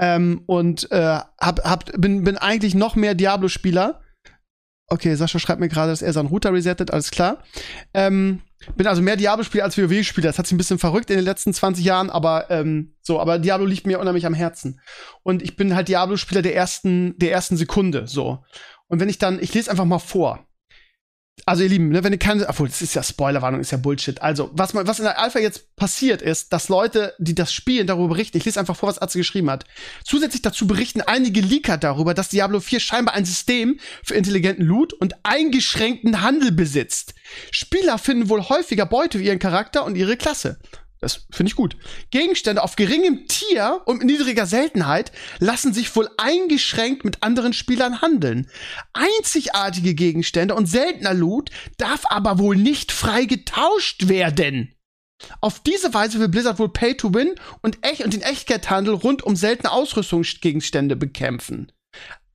[0.00, 4.00] ähm, und äh, hab, hab, bin, bin eigentlich noch mehr Diablo-Spieler.
[4.90, 7.42] Okay, Sascha schreibt mir gerade, dass er seinen Router resettet, alles klar.
[7.92, 8.40] Ähm,
[8.76, 10.28] bin also mehr Diablo-Spieler als WoW-Spieler.
[10.28, 13.38] Das hat sich ein bisschen verrückt in den letzten 20 Jahren, aber ähm, so, aber
[13.38, 14.80] Diablo liegt mir unheimlich am Herzen.
[15.22, 18.42] Und ich bin halt Diablo-Spieler der ersten, der ersten Sekunde, so.
[18.86, 20.47] Und wenn ich dann, ich lese einfach mal vor.
[21.46, 24.20] Also ihr Lieben, ne, wenn ihr keine, obwohl das ist ja Spoilerwarnung, ist ja Bullshit.
[24.22, 27.86] Also was man, was in der Alpha jetzt passiert ist, dass Leute, die das spielen,
[27.86, 28.36] darüber berichten.
[28.36, 29.64] Ich lese einfach vor, was Atze geschrieben hat.
[30.04, 34.92] Zusätzlich dazu berichten einige Leaker darüber, dass Diablo 4 scheinbar ein System für intelligenten Loot
[34.92, 37.14] und eingeschränkten Handel besitzt.
[37.50, 40.58] Spieler finden wohl häufiger Beute für ihren Charakter und ihre Klasse.
[41.00, 41.76] Das finde ich gut.
[42.10, 48.50] Gegenstände auf geringem Tier und niedriger Seltenheit lassen sich wohl eingeschränkt mit anderen Spielern handeln.
[48.94, 54.74] Einzigartige Gegenstände und seltener Loot darf aber wohl nicht frei getauscht werden.
[55.40, 59.22] Auf diese Weise will Blizzard wohl Pay to Win und, echt und den Echtgeldhandel rund
[59.22, 61.72] um seltene Ausrüstungsgegenstände bekämpfen.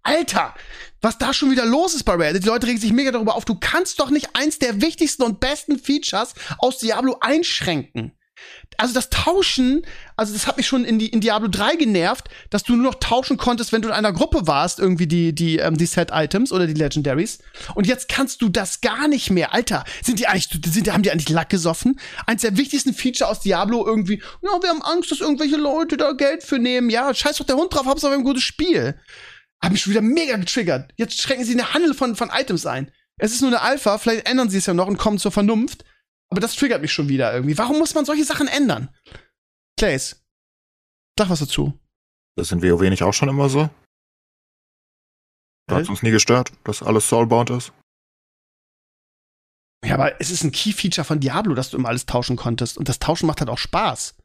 [0.04, 0.54] Alter,
[1.00, 2.44] was da schon wieder los ist bei Reddit.
[2.44, 3.46] Die Leute regen sich mega darüber auf.
[3.46, 8.12] Du kannst doch nicht eins der wichtigsten und besten Features aus Diablo einschränken
[8.78, 12.64] also das Tauschen, also das hat mich schon in, die, in Diablo 3 genervt, dass
[12.64, 15.78] du nur noch tauschen konntest, wenn du in einer Gruppe warst, irgendwie die, die, ähm,
[15.78, 17.40] die Set-Items oder die Legendaries.
[17.76, 19.54] Und jetzt kannst du das gar nicht mehr.
[19.54, 22.00] Alter, sind die eigentlich, sind, haben die eigentlich Lack gesoffen?
[22.26, 26.14] Eins der wichtigsten Feature aus Diablo irgendwie, ja, wir haben Angst, dass irgendwelche Leute da
[26.14, 26.90] Geld für nehmen.
[26.90, 29.00] Ja, scheiß doch der Hund drauf, hab's aber ein gutes Spiel.
[29.62, 30.92] Hab mich schon wieder mega getriggert.
[30.98, 32.92] Jetzt schränken sie eine Handel von, von Items ein.
[33.18, 35.86] Es ist nur eine Alpha, vielleicht ändern sie es ja noch und kommen zur Vernunft.
[36.34, 37.56] Aber das triggert mich schon wieder irgendwie.
[37.60, 38.90] Warum muss man solche Sachen ändern?
[39.78, 40.26] Clays,
[41.16, 41.80] sag was dazu.
[42.36, 43.70] Das sind WoW nicht auch schon immer so?
[45.68, 47.72] Da hat uns nie gestört, dass alles Soulbound ist.
[49.86, 52.80] Ja, aber es ist ein Key-Feature von Diablo, dass du immer alles tauschen konntest.
[52.80, 54.16] Und das Tauschen macht halt auch Spaß.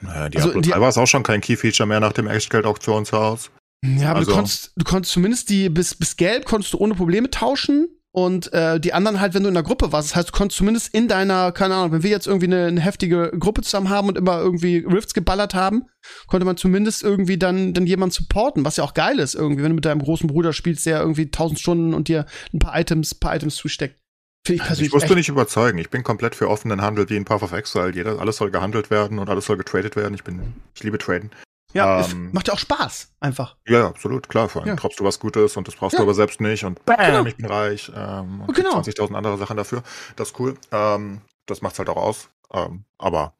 [0.00, 3.50] Naja, Diablo also, 3 war es auch schon kein Key-Feature mehr nach dem Echtgeld-Auktionshaus.
[3.84, 6.94] Ja, aber also, du, konntest, du konntest zumindest die, bis, bis Gelb konntest du ohne
[6.94, 10.10] Probleme tauschen und äh, die anderen halt, wenn du in der Gruppe warst.
[10.10, 12.80] Das heißt, du konntest zumindest in deiner, keine Ahnung, wenn wir jetzt irgendwie eine, eine
[12.80, 15.86] heftige Gruppe zusammen haben und immer irgendwie Rifts geballert haben,
[16.26, 19.70] konnte man zumindest irgendwie dann, dann jemanden supporten, was ja auch geil ist irgendwie, wenn
[19.70, 23.14] du mit deinem großen Bruder spielst, der irgendwie tausend Stunden und dir ein paar Items,
[23.14, 23.96] paar Items zusteckt.
[24.44, 24.88] Finde ich persönlich.
[24.88, 25.78] Ich musste nicht überzeugen.
[25.78, 27.92] Ich bin komplett für offenen Handel wie in Path of Exile.
[27.94, 30.14] Jeder, alles soll gehandelt werden und alles soll getradet werden.
[30.14, 31.30] Ich bin, ich liebe Traden.
[31.74, 33.56] Ja, ähm, macht ja auch Spaß, einfach.
[33.66, 34.48] Ja, absolut, klar.
[34.48, 34.76] Vor allem ja.
[34.76, 35.98] droppst du was Gutes und das brauchst ja.
[35.98, 37.24] du aber selbst nicht und bam, genau.
[37.24, 38.80] ich bin reich ähm, und genau.
[38.80, 39.82] 20.000 andere Sachen dafür.
[40.16, 40.56] Das ist cool.
[40.70, 42.28] Ähm, das macht's halt auch aus.
[42.52, 43.34] Ähm, aber,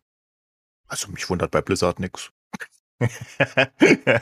[0.88, 2.30] also mich wundert bei Blizzard nix.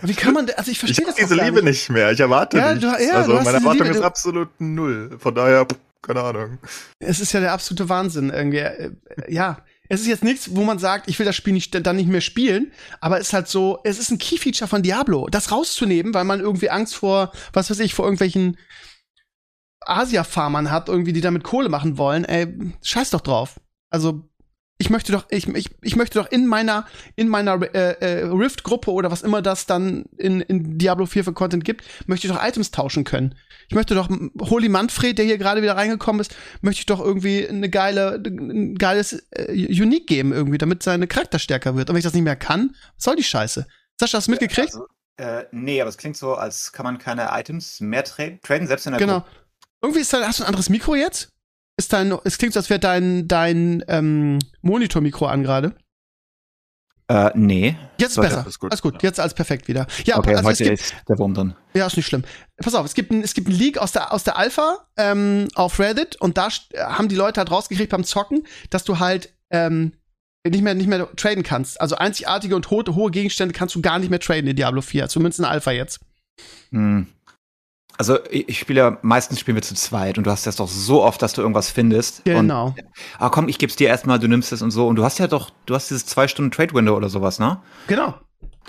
[0.02, 1.64] Wie kann man, also ich verstehe das diese Liebe nicht.
[1.64, 2.10] nicht mehr.
[2.12, 2.80] Ich erwarte ja, nichts.
[2.80, 5.16] Du, ja, also meine Erwartung Liebe, ist absolut null.
[5.18, 5.66] Von daher,
[6.02, 6.58] keine Ahnung.
[6.98, 8.58] Es ist ja der absolute Wahnsinn irgendwie.
[8.58, 8.92] Äh,
[9.28, 9.58] ja,
[9.90, 12.20] es ist jetzt nichts, wo man sagt, ich will das Spiel nicht, dann nicht mehr
[12.20, 16.24] spielen, aber es ist halt so, es ist ein Key-Feature von Diablo, das rauszunehmen, weil
[16.24, 18.56] man irgendwie Angst vor, was weiß ich, vor irgendwelchen
[19.80, 23.60] Asia-Farmern hat, irgendwie, die damit Kohle machen wollen, ey, scheiß doch drauf.
[23.90, 24.29] Also,
[24.80, 28.90] ich möchte doch, ich, ich, ich möchte doch in meiner, in meiner äh, äh, Rift-Gruppe
[28.90, 32.42] oder was immer das dann in, in Diablo 4 für Content gibt, möchte ich doch
[32.42, 33.34] Items tauschen können.
[33.68, 34.08] Ich möchte doch
[34.40, 38.74] Holy Manfred, der hier gerade wieder reingekommen ist, möchte ich doch irgendwie eine geile, ein
[38.76, 41.90] geiles äh, Unique geben irgendwie, damit seine Charakter stärker wird.
[41.90, 43.66] Und wenn ich das nicht mehr kann, was soll die Scheiße?
[44.00, 44.74] Sascha, hast du mitgekriegt?
[44.74, 44.86] Also,
[45.18, 48.86] äh, nee, aber es klingt so, als kann man keine Items mehr traden, traden selbst
[48.86, 49.20] in der Genau.
[49.20, 49.30] Gruppe.
[49.82, 51.34] Irgendwie ist da, hast du ein anderes Mikro jetzt?
[51.80, 55.74] Ist dein, es klingt so, als wäre dein, dein ähm, Monitor-Mikro an gerade.
[57.08, 57.76] Äh, nee.
[57.98, 58.42] Jetzt ist besser.
[58.42, 58.70] Alles gut.
[58.70, 59.02] alles gut.
[59.02, 59.86] Jetzt alles perfekt wieder.
[60.04, 61.54] Ja, okay, also heute gibt, ist der Wurm drin.
[61.74, 62.22] Ja, ist nicht schlimm.
[62.58, 65.48] Pass auf, es gibt ein, es gibt ein Leak aus der, aus der Alpha ähm,
[65.54, 69.92] auf Reddit und da haben die Leute halt rausgekriegt beim Zocken, dass du halt ähm,
[70.46, 71.80] nicht mehr, nicht mehr traden kannst.
[71.80, 75.08] Also einzigartige und hohe, hohe Gegenstände kannst du gar nicht mehr traden in Diablo 4.
[75.08, 76.00] Zumindest in Alpha jetzt.
[76.70, 77.08] Hm.
[78.00, 81.02] Also ich spiele ja, meistens spielen wir zu zweit und du hast das doch so
[81.02, 82.24] oft, dass du irgendwas findest.
[82.24, 82.68] Genau.
[82.68, 82.82] Und,
[83.18, 84.88] ah komm, ich geb's dir erstmal, du nimmst es und so.
[84.88, 87.60] Und du hast ja doch, du hast dieses zwei Stunden Trade Window oder sowas, ne?
[87.88, 88.14] Genau.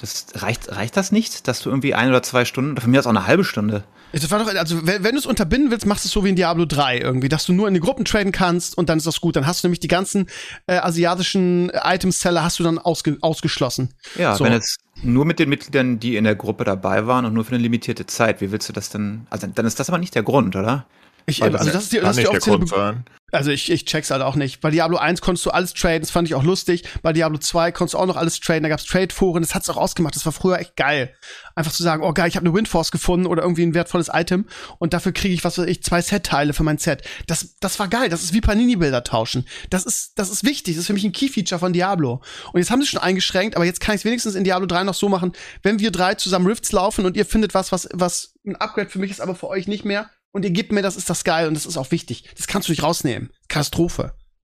[0.01, 3.05] Das reicht, reicht das nicht, dass du irgendwie ein oder zwei Stunden, von mir aus
[3.05, 3.85] auch eine halbe Stunde.
[4.11, 6.29] Das war doch, also wenn, wenn du es unterbinden willst, machst du es so wie
[6.29, 9.07] in Diablo 3 irgendwie, dass du nur in die Gruppen traden kannst und dann ist
[9.07, 9.35] das gut.
[9.35, 10.27] Dann hast du nämlich die ganzen
[10.67, 13.93] äh, asiatischen Item-Seller hast du dann ausge ausgeschlossen.
[14.17, 14.43] Ja, so.
[14.43, 17.55] wenn es nur mit den Mitgliedern, die in der Gruppe dabei waren und nur für
[17.55, 19.27] eine limitierte Zeit, wie willst du das denn?
[19.29, 20.85] Also dann ist das aber nicht der Grund, oder?
[21.25, 24.35] Ich, also das ist die, das ist die offizielle also ich, ich check's halt auch
[24.35, 24.61] nicht.
[24.61, 26.83] Bei Diablo 1 konntest du alles traden, das fand ich auch lustig.
[27.01, 29.77] Bei Diablo 2 konntest du auch noch alles traden, da gab's Trade-Foren, das hat's auch
[29.77, 30.15] ausgemacht.
[30.15, 31.15] Das war früher echt geil.
[31.55, 34.45] Einfach zu sagen, oh geil, ich habe eine Windforce gefunden oder irgendwie ein wertvolles Item
[34.79, 37.03] und dafür kriege ich, was weiß ich, zwei Set-Teile für mein Set.
[37.27, 39.47] Das, das war geil, das ist wie Panini-Bilder tauschen.
[39.69, 42.21] Das ist, das ist wichtig, das ist für mich ein Key-Feature von Diablo.
[42.51, 44.93] Und jetzt haben sie schon eingeschränkt, aber jetzt kann ich wenigstens in Diablo 3 noch
[44.93, 48.55] so machen, wenn wir drei zusammen Rifts laufen und ihr findet was, was, was ein
[48.55, 51.09] Upgrade für mich ist, aber für euch nicht mehr, und ihr gebt mir das, ist
[51.09, 52.29] das geil und das ist auch wichtig.
[52.37, 53.31] Das kannst du nicht rausnehmen.
[53.47, 54.13] Katastrophe.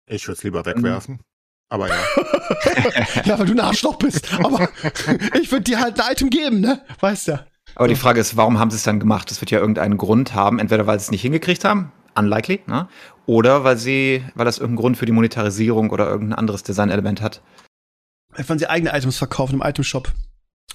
[0.08, 1.16] Ich würde es lieber wegwerfen.
[1.16, 1.22] Mhm.
[1.70, 1.96] Aber ja.
[3.26, 4.32] ja, weil du ein Arschloch bist.
[4.34, 4.70] Aber
[5.42, 6.82] ich würde dir halt ein Item geben, ne?
[7.00, 7.46] Weißt ja.
[7.76, 9.32] Aber die Frage ist, warum haben sie es dann gemacht?
[9.32, 10.60] Das wird ja irgendeinen Grund haben.
[10.60, 12.88] Entweder weil sie es nicht hingekriegt haben, unlikely, ne?
[13.26, 17.42] Oder weil sie, weil das irgendeinen Grund für die Monetarisierung oder irgendein anderes Designelement hat.
[18.36, 20.12] Wenn sie eigene Items verkaufen im Itemshop.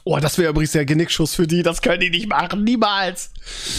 [0.04, 1.62] Oh, das wäre übrigens der Genickschuss für die.
[1.62, 2.64] Das können die nicht machen.
[2.64, 3.30] Niemals.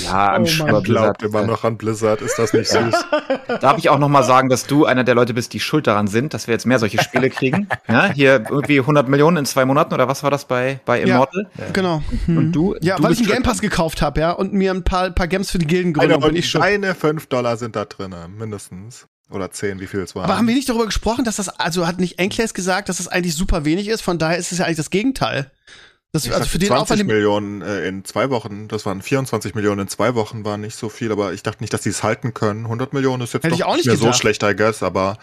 [0.04, 0.64] Ja, Oh.
[0.64, 2.94] Man glaubt immer noch an Blizzard, ist das nicht süß?
[3.62, 6.06] Darf ich auch noch mal sagen, dass du einer der Leute bist, die schuld daran
[6.08, 7.68] sind, dass wir jetzt mehr solche Spiele kriegen?
[7.88, 11.16] Ja, hier irgendwie 100 Millionen in zwei Monaten oder was war das bei, bei Ja.
[11.16, 11.48] Immortal?
[11.74, 12.04] Genau.
[12.26, 12.38] Hm.
[12.38, 12.76] Und du?
[12.82, 15.28] Ja, du weil ich einen Game Pass gekauft habe, ja, und mir ein paar, paar
[15.28, 16.62] Games für die Gilden Eine, geholt bin ich schon.
[16.62, 19.08] deine 5 Dollar sind da drin, mindestens.
[19.32, 20.26] Oder 10, wie viel es war.
[20.26, 23.08] Aber haben wir nicht darüber gesprochen, dass das, also hat nicht Enclaves gesagt, dass das
[23.08, 25.50] eigentlich super wenig ist, von daher ist es ja eigentlich das Gegenteil.
[26.12, 28.86] Das, Ich also dachte, für den 20 Aufwand, den- Millionen äh, in zwei Wochen, das
[28.86, 31.82] waren 24 Millionen in zwei Wochen, waren nicht so viel, aber ich dachte nicht, dass
[31.82, 32.66] die es halten können.
[32.66, 35.18] 100 Millionen ist jetzt Hätte doch ich auch nicht mehr so schlecht, I guess, aber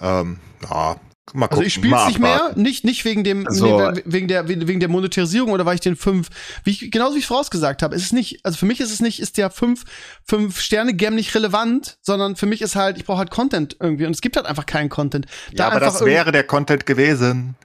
[0.00, 0.96] ähm, ja,
[1.32, 1.50] mal gucken.
[1.50, 4.78] Also ich spiele es nicht mehr, nicht nicht wegen dem Also- nee, wegen der wegen
[4.78, 6.28] der Monetarisierung oder weil ich den fünf,
[6.62, 9.00] wie ich, genauso wie ich vorausgesagt habe, ist es nicht, also für mich ist es
[9.00, 9.84] nicht, ist der fünf
[10.24, 14.06] fünf Sterne Game nicht relevant, sondern für mich ist halt, ich brauche halt Content irgendwie
[14.06, 15.26] und es gibt halt einfach keinen Content.
[15.52, 17.56] Ja, aber das wäre der Content gewesen.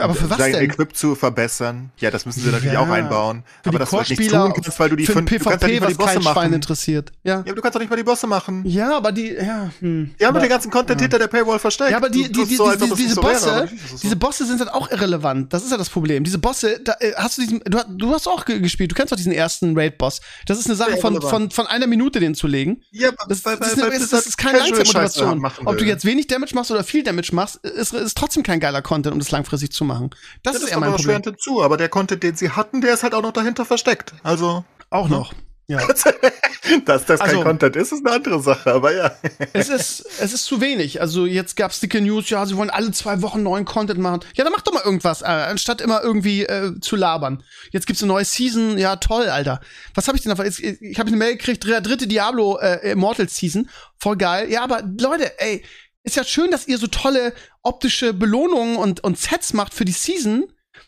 [0.00, 0.62] Aber für was Dein denn?
[0.70, 1.90] Equip zu verbessern.
[1.98, 3.42] Ja, das müssen sie natürlich Ja, auch einbauen.
[3.64, 5.56] Für aber das wird nicht tun kannst, weil du die für fünf, du kannst ja
[5.68, 6.52] PvP, nicht mal die Bosse machen.
[6.52, 7.10] interessiert.
[7.24, 7.32] Ja.
[7.32, 8.62] Ja, aber du kannst doch nicht mal die Bosse machen.
[8.64, 10.14] Ja, aber die, ja, hm.
[10.20, 11.90] Die haben aber, den ganzen Content hinter der Paywall versteckt.
[11.90, 13.96] Ja, aber die, die, die, so, die, diese so Bosse, aber so.
[14.00, 15.52] diese Bosse sind halt auch irrelevant.
[15.52, 16.22] Das ist ja das Problem.
[16.22, 18.92] Diese Bosse, da, äh, hast du diesen, du, hast- du hast auch ge- gespielt.
[18.92, 20.20] Du kennst doch diesen ersten Raid-Boss.
[20.46, 22.82] Das ist eine Sache Ja, von, von, von einer Minute den zu legen.
[22.92, 25.44] Ja, Das, weil- das, ist, das ist keine Langzeitmotivation.
[25.64, 28.80] Ob du jetzt wenig Damage machst oder viel Damage machst, ist, ist trotzdem kein geiler
[28.80, 29.87] Content, um das langfristig zu machen.
[29.88, 30.08] Das,
[30.42, 31.22] Das ist ist eher mein Problem.
[31.22, 34.12] hinzu, aber der Content, den sie hatten, der ist halt auch noch dahinter versteckt.
[34.22, 35.32] Also, Auch noch.
[35.70, 35.80] Ja.
[36.86, 39.12] dass das Also- kein Content ist, ist eine andere Sache, aber ja.
[39.52, 41.00] es ist, es ist zu wenig.
[41.02, 44.20] Also jetzt gab's dicke News, ja, sie wollen alle zwei Wochen neuen Content machen.
[44.34, 47.42] Ja, dann mach doch mal irgendwas, äh, anstatt immer irgendwie äh, zu labern.
[47.70, 49.60] Jetzt gibt's eine neue Season, ja toll, Alter.
[49.94, 50.42] Was habe ich denn da?
[50.44, 54.50] Ich, ich habe eine Mail gekriegt, dr- dritte Diablo äh, Immortal Season, voll geil.
[54.50, 55.62] Ja, aber Leute, ey,
[56.08, 59.92] ist ja schön, dass ihr so tolle optische Belohnungen und und Sets macht für die
[59.92, 60.44] Season,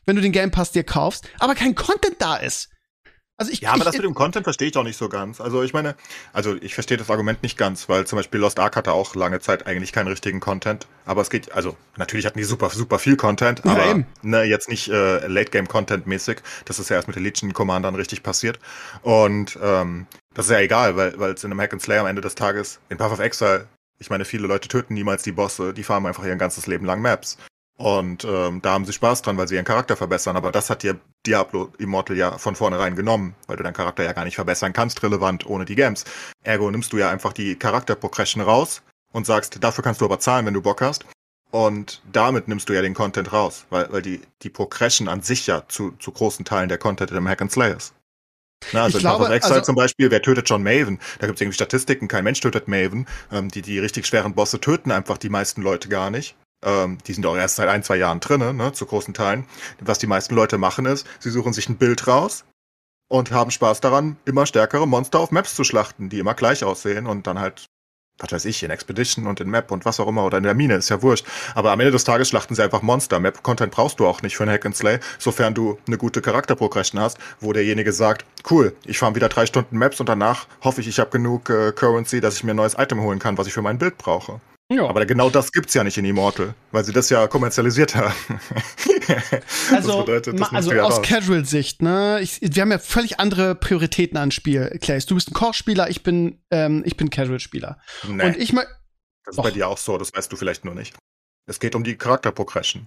[0.07, 2.69] wenn du den Game Pass dir kaufst, aber kein Content da ist.
[3.37, 5.41] Also ich, Ja, aber ich, das mit dem Content verstehe ich auch nicht so ganz.
[5.41, 5.95] Also ich meine,
[6.35, 9.41] also ich verstehe das Argument nicht ganz, weil zum Beispiel Lost Ark hatte auch lange
[9.41, 10.87] Zeit eigentlich keinen richtigen Content.
[11.07, 14.07] Aber es geht, also natürlich hatten die super, super viel Content, Ja, aber eben.
[14.21, 16.43] ne, jetzt nicht äh, Late-Game-Content mäßig.
[16.67, 18.59] Das ist ja erst mit den Legion Commandern richtig passiert.
[19.01, 22.07] Und ähm, das ist ja egal, weil weil es in einem Hack and Slay am
[22.07, 23.69] Ende des Tages, in Path of Exile,
[24.01, 27.03] ich meine, viele Leute töten niemals die Bosse, die farmen einfach ihr ganzes Leben lang
[27.03, 27.37] Maps.
[27.77, 30.37] Und ähm, da haben sie Spaß dran, weil sie ihren Charakter verbessern.
[30.37, 34.13] Aber das hat dir Diablo Immortal ja von vornherein genommen, weil du deinen Charakter ja
[34.13, 36.05] gar nicht verbessern kannst, relevant ohne die Games.
[36.43, 38.83] Ergo nimmst du ja einfach die Charakter-Progression raus
[39.13, 41.07] und sagst, dafür kannst du aber zahlen, wenn du Bock hast.
[41.51, 45.47] Und damit nimmst du ja den Content raus, weil, weil die, die Progression an sich
[45.47, 47.95] ja zu, zu großen Teilen der Content im Hack and Slay ist.
[48.73, 50.99] Na, also Ich in Path of glaube, Exile also- zum Beispiel, wer tötet John Maven?
[51.19, 53.07] Da gibt es irgendwie Statistiken, kein Mensch tötet Maven.
[53.33, 56.37] Ähm, die, die richtig schweren Bosse töten einfach die meisten Leute gar nicht.
[56.63, 59.47] Ähm, die sind auch erst seit ein, zwei Jahren drinne, ne, zu großen Teilen.
[59.81, 62.45] Was die meisten Leute machen ist, sie suchen sich ein Bild raus
[63.09, 67.07] und haben Spaß daran, immer stärkere Monster auf Maps zu schlachten, die immer gleich aussehen
[67.07, 67.65] und dann halt,
[68.21, 70.55] was weiß ich, in Expedition und in Map und was auch immer oder in der
[70.55, 71.27] Mine, ist ja wurscht.
[71.55, 73.19] Aber am Ende des Tages schlachten sie einfach Monster.
[73.21, 77.01] Map-Content brauchst du auch nicht für ein Hack and Slay, sofern du eine gute Charakterprogression
[77.01, 80.89] hast, wo derjenige sagt, cool, ich farm wieder drei Stunden Maps und danach hoffe ich,
[80.89, 83.53] ich habe genug äh, Currency, dass ich mir ein neues Item holen kann, was ich
[83.53, 84.41] für mein Bild brauche.
[84.71, 84.87] Ja.
[84.89, 88.15] Aber genau das gibt's ja nicht in Immortal, weil sie das ja kommerzialisiert haben.
[89.73, 91.03] Also, das bedeutet, das also aus.
[91.03, 92.21] Casual-Sicht, ne?
[92.23, 95.07] Ich, wir haben ja völlig andere Prioritäten an Spiel, Clays.
[95.07, 97.81] Du bist ein Core-Spieler, ich bin, ähm, ich bin Casual-Spieler.
[98.09, 98.67] Nee, Und ich mal,
[99.25, 99.53] das ist bei Och.
[99.53, 100.95] dir auch so, das weißt du vielleicht nur nicht.
[101.47, 102.87] Es geht um die Charakterprogression.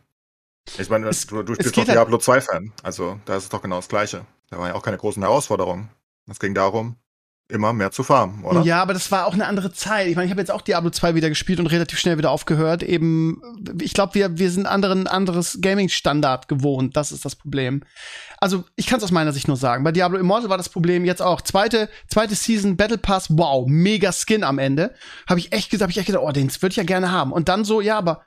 [0.77, 3.43] Ich meine, Es- du, du es spielst doch halt- Diablo 2 Fan, also da ist
[3.43, 4.25] es doch genau das Gleiche.
[4.49, 5.89] Da waren ja auch keine großen Herausforderungen.
[6.29, 6.95] Es ging darum,
[7.53, 8.61] immer mehr zu farmen, oder?
[8.63, 10.07] Ja, aber das war auch eine andere Zeit.
[10.07, 12.81] Ich meine, ich habe jetzt auch Diablo 2 wieder gespielt und relativ schnell wieder aufgehört.
[12.81, 13.41] Eben,
[13.79, 16.97] ich glaube, wir, wir sind anderen, anderes Gaming-Standard gewohnt.
[16.97, 17.83] Das ist das Problem.
[18.39, 19.83] Also, ich kann es aus meiner Sicht nur sagen.
[19.83, 21.41] Bei Diablo Immortal war das Problem jetzt auch.
[21.41, 24.93] Zweite, zweite Season, Battle Pass, wow, mega Skin am Ende.
[25.29, 27.31] Habe ich echt gesagt, habe ich echt gedacht, oh, den würde ich ja gerne haben.
[27.31, 28.23] Und dann so, ja, aber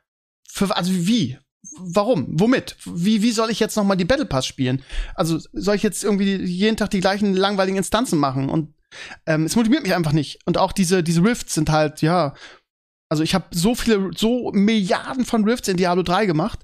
[0.48, 1.38] für, also wie?
[1.78, 2.28] Warum?
[2.30, 2.76] Womit?
[2.84, 4.82] Wie, wie soll ich jetzt noch mal die Battle Pass spielen?
[5.16, 8.48] Also soll ich jetzt irgendwie jeden Tag die gleichen langweiligen Instanzen machen?
[8.48, 8.75] Und
[9.26, 10.38] ähm, es motiviert mich einfach nicht.
[10.46, 12.34] Und auch diese, diese Rifts sind halt, ja,
[13.08, 16.60] also ich habe so viele, so Milliarden von Rifts in Diablo 3 gemacht.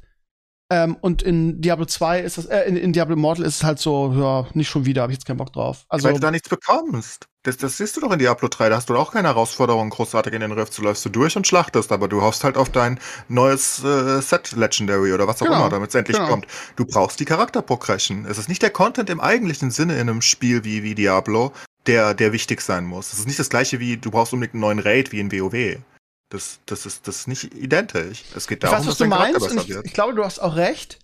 [0.73, 3.79] Ähm, und in Diablo 2 ist das, äh, in, in Diablo Immortal ist es halt
[3.79, 5.85] so, ja, nicht schon wieder, habe ich jetzt keinen Bock drauf.
[5.91, 7.27] Also, Weil du da nichts bekommst.
[7.43, 10.33] Das, das siehst du doch in Diablo 3, da hast du auch keine Herausforderungen großartig
[10.33, 10.77] in den Rifts.
[10.77, 14.53] Du läufst du durch und schlachtest, aber du hoffst halt auf dein neues äh, Set
[14.53, 16.31] Legendary oder was auch Genau, immer, damit es endlich genau.
[16.31, 16.47] kommt.
[16.77, 18.25] Du brauchst die Charakterprogression.
[18.25, 21.53] Es ist nicht der Content im eigentlichen Sinne in einem Spiel wie, wie Diablo,
[21.87, 23.11] der, der wichtig sein muss.
[23.11, 25.79] Das ist nicht das gleiche wie, du brauchst unbedingt einen neuen Raid wie in WoW.
[26.29, 28.25] Das, das, ist, das ist nicht identisch.
[28.35, 29.51] Es geht darum, ich weiß, was dass du meinst.
[29.51, 29.85] Und ich, wird.
[29.85, 30.99] ich glaube, du hast auch recht.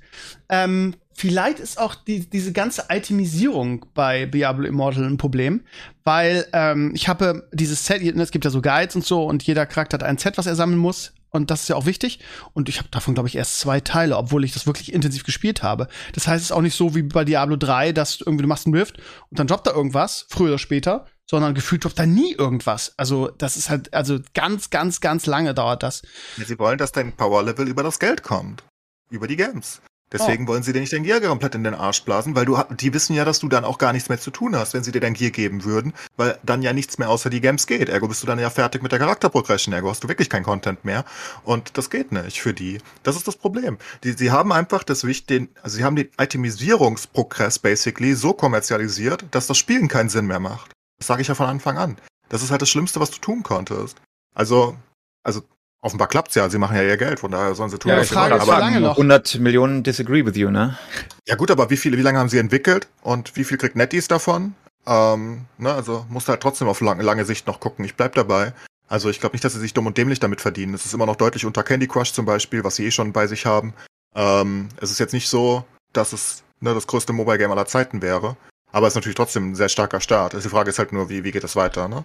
[0.48, 5.64] Ähm, vielleicht ist auch die, diese ganze Itemisierung bei Diablo Immortal ein Problem,
[6.04, 9.66] weil ähm, ich habe dieses Set, es gibt ja so Guides und so, und jeder
[9.66, 11.12] Charakter hat ein Set, was er sammeln muss.
[11.30, 12.20] Und das ist ja auch wichtig.
[12.52, 15.62] Und ich habe davon, glaube ich, erst zwei Teile, obwohl ich das wirklich intensiv gespielt
[15.62, 15.88] habe.
[16.14, 18.66] Das heißt, es ist auch nicht so wie bei Diablo 3, dass irgendwie du machst
[18.66, 18.98] einen Rift
[19.30, 22.94] und dann droppt da irgendwas, früher oder später, sondern gefühlt droppt da nie irgendwas.
[22.96, 26.02] Also, das ist halt, also ganz, ganz, ganz lange dauert das.
[26.36, 28.64] Sie wollen, dass dein Power-Level über das Geld kommt.
[29.10, 29.80] Über die Games.
[30.10, 30.48] Deswegen Oh.
[30.48, 33.14] wollen sie dir nicht dein Gear komplett in den Arsch blasen, weil du, die wissen
[33.14, 35.14] ja, dass du dann auch gar nichts mehr zu tun hast, wenn sie dir dein
[35.14, 37.88] Gear geben würden, weil dann ja nichts mehr außer die Games geht.
[37.88, 40.84] Ergo bist du dann ja fertig mit der Charakterprogression, ergo hast du wirklich kein Content
[40.84, 41.04] mehr.
[41.44, 42.78] Und das geht nicht für die.
[43.02, 43.78] Das ist das Problem.
[44.02, 49.46] Die, sie haben einfach das den, also sie haben den Itemisierungsprogress basically so kommerzialisiert, dass
[49.46, 50.72] das Spielen keinen Sinn mehr macht.
[50.98, 51.96] Das sage ich ja von Anfang an.
[52.28, 53.96] Das ist halt das Schlimmste, was du tun konntest.
[54.34, 54.76] Also,
[55.22, 55.42] also
[55.80, 56.48] offenbar klappt's ja.
[56.48, 58.42] Sie machen ja ihr Geld, von daher sollen sie tun, Ja, was sie Frage wollen.
[58.42, 58.92] Aber, lange noch?
[58.92, 60.78] 100 Millionen disagree with you, ne?
[61.26, 64.08] ja gut, aber wie viele, wie lange haben sie entwickelt und wie viel kriegt Netties
[64.08, 64.54] davon?
[64.86, 67.84] Ähm, ne, also musst halt trotzdem auf lang, lange Sicht noch gucken.
[67.84, 68.52] Ich bleib dabei.
[68.88, 70.72] Also ich glaube nicht, dass sie sich dumm und dämlich damit verdienen.
[70.72, 73.26] Es ist immer noch deutlich unter Candy Crush zum Beispiel, was sie eh schon bei
[73.26, 73.74] sich haben.
[74.14, 78.00] Ähm, es ist jetzt nicht so, dass es ne, das größte Mobile Game aller Zeiten
[78.00, 78.36] wäre.
[78.72, 80.34] Aber es ist natürlich trotzdem ein sehr starker Start.
[80.34, 82.04] Also Die Frage ist halt nur, wie, wie geht es weiter, ne?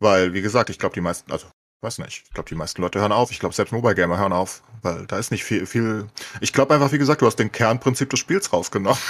[0.00, 1.48] Weil, wie gesagt, ich glaube, die meisten, also,
[1.80, 3.30] weiß nicht, ich glaube, die meisten Leute hören auf.
[3.30, 6.08] Ich glaube, selbst Mobile Gamer hören auf, weil da ist nicht viel, viel.
[6.40, 8.98] Ich glaube einfach, wie gesagt, du hast den Kernprinzip des Spiels rausgenommen.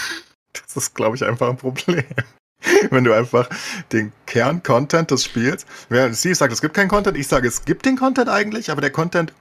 [0.54, 2.02] Das ist, glaube ich, einfach ein Problem.
[2.90, 3.48] Wenn du einfach
[3.92, 7.84] den Kern-Content des Spiels, während Steve sagt, es gibt keinen Content, ich sage, es gibt
[7.84, 9.34] den Content eigentlich, aber der Content,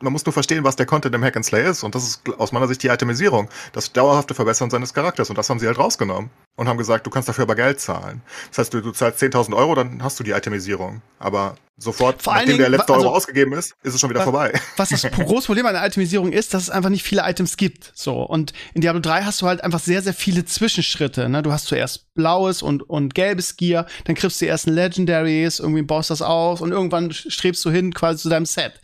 [0.00, 2.22] man muss nur verstehen, was der Content im Hack and Slay ist und das ist
[2.38, 5.78] aus meiner Sicht die Itemisierung, das dauerhafte Verbessern seines Charakters und das haben sie halt
[5.78, 8.22] rausgenommen und haben gesagt, du kannst dafür aber Geld zahlen.
[8.48, 12.32] Das heißt, du, du zahlst 10.000 Euro, dann hast du die Itemisierung, aber sofort, Vor
[12.32, 14.58] nachdem der Dingen, letzte also- Euro ausgegeben ist, ist es schon wieder Was- vorbei.
[14.78, 17.92] Was das große Problem an der Itemisierung ist, dass es einfach nicht viele Items gibt.
[17.94, 18.22] So.
[18.22, 21.28] Und in Diablo 3 hast du halt einfach sehr, sehr viele Zwischenschritte.
[21.28, 21.42] Ne?
[21.42, 25.82] Du hast zuerst blaues und, und gelbes Gear, dann kriegst du die ersten Legendaries, irgendwie
[25.82, 28.80] baust das auf und irgendwann strebst du hin quasi zu deinem Set.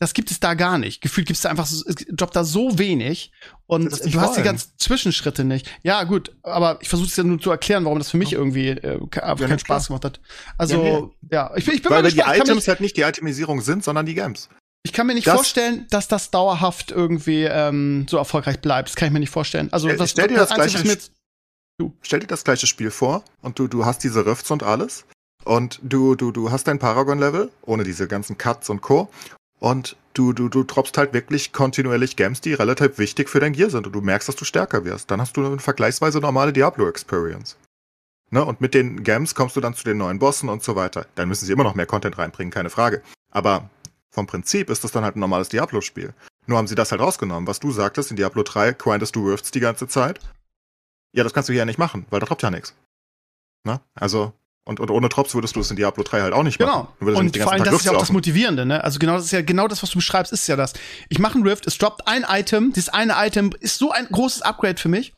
[0.00, 1.00] Das gibt es da gar nicht.
[1.00, 3.32] Gefühlt gibt es da einfach, so- es droppt da so wenig
[3.66, 4.44] und Das nicht du hast die wollen.
[4.44, 5.68] ganzen Zwischenschritte nicht.
[5.82, 8.68] Ja, gut, aber ich versuche es ja nur zu erklären, warum das für mich irgendwie
[8.68, 10.18] äh, Ja, keinen nee, Spaß gemacht hat.
[10.18, 11.34] Ja, Also, nee.
[11.34, 12.36] ja, ich, bin- ich bin Weil mal die gespannt.
[12.38, 14.48] Mir, Items halt nicht die Itemisierung sind, sondern die Games.
[14.84, 18.88] ich kann mir nicht Das- vorstellen, dass das dauerhaft irgendwie ähm, so erfolgreich bleibt.
[18.90, 19.68] Das kann ich mir nicht vorstellen.
[19.72, 21.12] Also, Stell- was, stell dir das Einzige, was gleiche jetzt
[22.02, 25.04] stell dir das gleiche Spiel vor und du, du hast diese Rifts und alles
[25.44, 29.08] und du, du, du hast dein Paragon-Level, ohne diese ganzen Cuts und Co.
[29.60, 33.70] Und du, du, du droppst halt wirklich kontinuierlich Games, die relativ wichtig für dein Gear
[33.70, 35.10] sind und du merkst, dass du stärker wirst.
[35.10, 37.56] Dann hast du eine vergleichsweise normale Diablo-Experience.
[38.30, 38.44] Ne?
[38.44, 41.06] Und mit den Games kommst du dann zu den neuen Bossen und so weiter.
[41.14, 43.02] Dann müssen sie immer noch mehr Content reinbringen, keine Frage.
[43.30, 43.70] Aber
[44.10, 46.14] vom Prinzip ist das dann halt ein normales Diablo-Spiel.
[46.46, 47.46] Nur haben sie das halt rausgenommen.
[47.46, 50.20] Was du sagtest, in Diablo 3 grindest du Rifts die ganze Zeit.
[51.12, 52.74] Ja, das kannst du hier ja nicht machen, weil da droppt ja nichts.
[53.64, 53.80] Ne?
[53.94, 54.32] Also,
[54.68, 56.70] und, und ohne Drops würdest du es in Diablo 3 halt auch nicht machen.
[56.70, 56.88] Genau.
[57.00, 58.84] Würdest Und vor allem, das ist ja auch das Rifts Motivierende, ne?
[58.84, 60.74] Also genau das ist ja genau das, was du beschreibst, ist ja das.
[61.08, 64.42] Ich mache einen Rift, es droppt ein Item, dieses eine Item ist so ein großes
[64.42, 65.14] Upgrade für mich,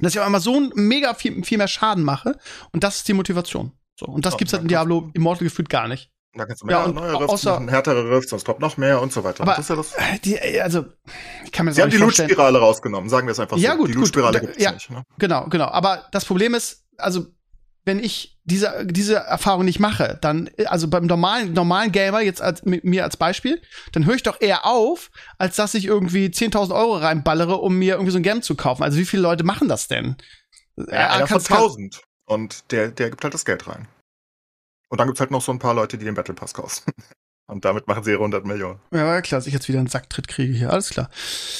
[0.00, 2.36] dass ich auf einmal so ein mega viel, viel mehr Schaden mache.
[2.72, 3.72] Und das ist die Motivation.
[3.98, 4.06] So.
[4.06, 6.10] Und das Ja, gibt's halt in Diablo Immortal gefühlt gar nicht.
[6.34, 6.38] laufen.
[6.38, 8.76] Da kannst du Ja, mehr und neue Rifts außer- machen, härtere Rifts, sonst droppt noch
[8.76, 9.42] mehr und so weiter.
[9.44, 9.92] Aber das ist ja das.
[9.94, 10.84] äh, die, äh, also,
[11.44, 11.96] ich kann mir das Sie haben die.
[11.98, 13.76] Loot-Spirale rausgenommen, sagen wir es einfach Ja, so.
[13.78, 14.00] gut, die gut.
[14.00, 14.72] Loot-Spirale gibt es ja.
[14.72, 14.90] nicht.
[14.90, 15.04] Ne?
[15.18, 15.66] Genau, genau.
[15.66, 17.26] Aber das Problem ist, also,
[17.86, 22.64] wenn ich diese, diese Erfahrung nicht mache, dann, also beim normalen, normalen Gamer, jetzt als,
[22.64, 23.60] mit mir als Beispiel,
[23.92, 27.94] dann höre ich doch eher auf, als dass ich irgendwie 10.000 Euro reinballere, um mir
[27.94, 28.82] irgendwie so ein Game zu kaufen.
[28.82, 30.16] Also, wie viele Leute machen das denn?
[30.76, 32.02] Ja, Ja, einer von kannst- kannst- 1000.
[32.26, 33.86] Und der, der gibt halt das Geld rein.
[34.88, 36.90] Und dann gibt's halt noch so ein paar Leute, die den Battle Pass kaufen.
[37.46, 38.80] Und damit machen sie ihre 100 Millionen.
[38.90, 40.70] Ja, ja klar, dass ich jetzt wieder einen Sacktritt kriege hier.
[40.72, 41.10] Alles klar.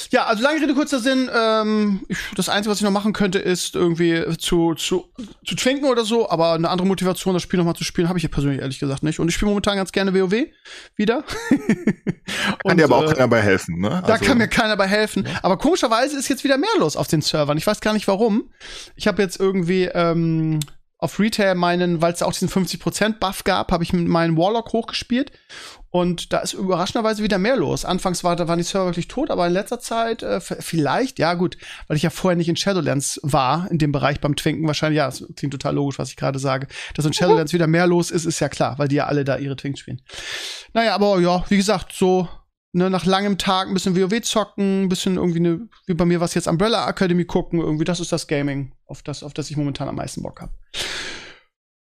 [0.09, 1.29] Ja, also lange Rede, kurzer Sinn.
[1.31, 5.05] Ähm, ich, das Einzige, was ich noch machen könnte, ist irgendwie zu, zu,
[5.45, 6.27] zu trinken oder so.
[6.27, 8.79] Aber eine andere Motivation, das Spiel noch mal zu spielen, habe ich ja persönlich ehrlich
[8.79, 9.19] gesagt nicht.
[9.19, 10.47] Und ich spiele momentan ganz gerne WoW
[10.95, 11.23] wieder.
[11.49, 14.01] Kann Und, dir aber auch äh, keiner bei helfen, ne?
[14.07, 15.27] da Also- kann mir keiner bei helfen.
[15.43, 17.59] Aber komischerweise ist jetzt wieder mehr los auf den Servern.
[17.59, 18.49] Ich weiß gar nicht warum.
[18.95, 20.61] Ich habe jetzt irgendwie ähm,
[20.97, 25.31] auf Retail meinen, weil es auch diesen 50% Buff gab, habe ich meinen Warlock hochgespielt.
[25.89, 27.85] Und da ist überraschenderweise wieder mehr los.
[27.85, 31.35] Anfangs war, da waren die Server wirklich tot, aber in letzter Zeit äh, vielleicht, ja
[31.35, 34.97] gut, weil ich ja vorher nicht in Shadowlands war, in dem Bereich beim Twinken, wahrscheinlich,
[34.97, 36.67] ja, das klingt total logisch, was ich gerade sage.
[36.95, 39.37] Dass in Shadowlands wieder mehr los ist, ist ja klar, weil die ja alle da
[39.37, 40.01] ihre Twinks spielen.
[40.73, 42.27] Naja, aber ja, wie gesagt, so
[42.75, 46.19] ne, nach langem Tag ein bisschen WoW zocken, ein bisschen irgendwie ne, wie bei mir
[46.19, 49.57] was jetzt Umbrella Academy gucken, irgendwie das ist das Gaming, auf das, auf das ich
[49.57, 50.51] momentan am meisten Bock habe.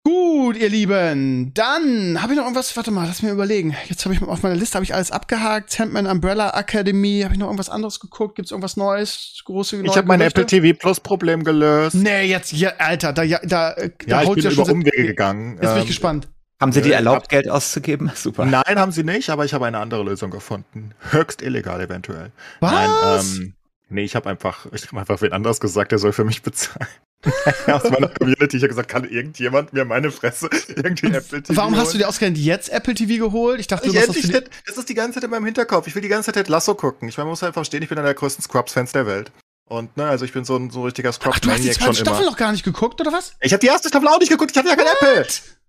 [0.06, 1.52] Gut, ihr Lieben.
[1.54, 2.76] Dann habe ich noch irgendwas.
[2.76, 3.74] Warte mal, lass mir überlegen.
[3.88, 5.70] Jetzt habe ich auf meiner Liste habe ich alles abgehakt.
[5.70, 7.22] Sandman Umbrella Academy.
[7.24, 8.34] Habe ich noch irgendwas anderes geguckt?
[8.36, 9.40] Gibt's irgendwas Neues?
[9.46, 11.96] Große Ich habe mein Apple TV Plus Problem gelöst.
[11.96, 14.70] Nee, jetzt, ja, Alter, da, ja, da, äh, da ja, ich bin über schon.
[14.70, 15.52] Umwege gegangen.
[15.52, 16.28] Jetzt bin ich Ähm, gespannt.
[16.64, 18.10] Haben Sie dir ich erlaubt, hab- Geld auszugeben?
[18.14, 18.46] Super.
[18.46, 20.92] Nein, haben sie nicht, aber ich habe eine andere Lösung gefunden.
[21.10, 22.32] Höchst illegal eventuell.
[22.60, 22.72] Was?
[22.72, 22.90] Nein,
[23.20, 23.54] ähm,
[23.90, 26.88] nee, ich habe einfach, ich habe einfach wen anderes gesagt, der soll für mich bezahlen.
[27.66, 28.56] Aus meiner Community.
[28.56, 31.98] Ich habe gesagt, kann irgendjemand mir meine Fresse irgendwie Apple TV Warum hast du holen?
[32.00, 33.60] dir ausgerechnet jetzt Apple TV geholt?
[33.60, 35.86] Ich dachte, du ich das Ted, das ist die ganze Zeit in meinem Hinterkopf.
[35.86, 37.08] Ich will die ganze Zeit Lasso gucken.
[37.08, 39.32] Ich meine, man muss halt verstehen, ich bin einer der größten Scrubs-Fans der Welt.
[39.66, 41.94] Und ne, also ich bin so ein so richtiger Ach, du hast die Scrubs-Maniac zweite
[41.96, 42.30] schon Staffel immer.
[42.30, 43.34] noch gar nicht geguckt, oder was?
[43.40, 45.26] Ich habe die erste Staffel auch nicht geguckt, ich hatte ja kein Apple.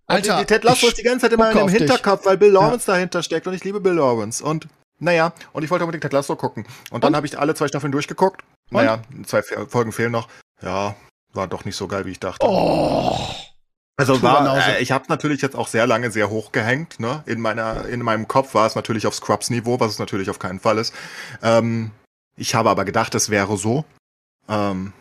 [0.07, 1.79] Alter, Also die Ted Lasso ist die ganze Zeit immer in meinem auf dich.
[1.79, 4.43] Hinterkopf, weil Bill Lawrence dahinter steckt und ich liebe Bill Lawrence.
[4.43, 4.67] Und
[4.99, 6.65] naja, und ich wollte unbedingt Ted Lasso gucken.
[6.91, 8.43] Und dann habe ich alle zwei Staffeln durchgeguckt.
[8.69, 8.77] Und?
[8.77, 10.27] Naja, zwei Folgen fehlen noch.
[10.61, 10.95] Ja,
[11.33, 12.45] war doch nicht so geil, wie ich dachte.
[12.47, 13.17] Oh.
[13.97, 16.99] Also war, äh, ich habe natürlich jetzt auch sehr lange sehr hoch gehängt.
[16.99, 17.23] Ne?
[17.25, 20.59] In meiner, in meinem Kopf war es natürlich auf Scrubs-Niveau, was es natürlich auf keinen
[20.59, 20.93] Fall ist.
[21.41, 21.91] Ähm,
[22.35, 23.85] ich habe aber gedacht, es wäre so.
[24.49, 24.91] Ähm,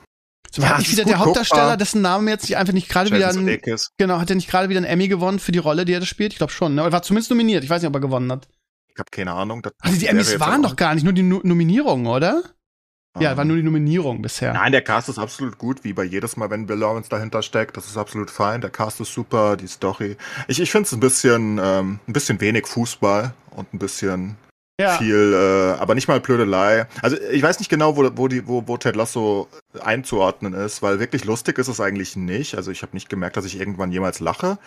[0.55, 1.77] So, Ja, es nicht wieder der Hauptdarsteller, guckbar.
[1.79, 3.61] dessen Name jetzt nicht- einfach nicht gerade wieder ein,
[3.99, 6.07] genau, hat er nicht gerade wieder einen Emmy gewonnen für die Rolle, die er da
[6.07, 6.33] spielt?
[6.33, 6.83] Ich glaube schon, ne?
[6.83, 7.65] Oder war zumindest nominiert.
[7.65, 8.47] Ich weiß nicht, ob er gewonnen hat.
[8.93, 9.63] Ich habe keine Ahnung.
[9.81, 12.43] Also die Emmys waren doch gar nicht, nur die no Nominierungen, oder?
[13.19, 14.53] Ja, Ähm, war nur die Nominierung bisher.
[14.55, 17.77] Nein, der Cast ist absolut gut, wie bei jedes Mal, wenn Bill Lawrence dahinter steckt.
[17.77, 18.61] Das ist absolut fein.
[18.61, 20.17] Der Cast ist super, die Story.
[20.49, 24.37] Ich, ich finde es ein bisschen, ähm, ein bisschen wenig Fußball und ein bisschen
[24.81, 24.97] ja.
[24.99, 26.87] viel, äh, aber nicht mal Blödelei.
[27.03, 29.49] Also ich weiß nicht genau, wo, wo, die, wo, wo Ted Lasso
[29.81, 32.57] einzuordnen ist, weil wirklich lustig ist es eigentlich nicht.
[32.57, 34.59] Also ich habe nicht gemerkt, dass ich irgendwann jemals lache.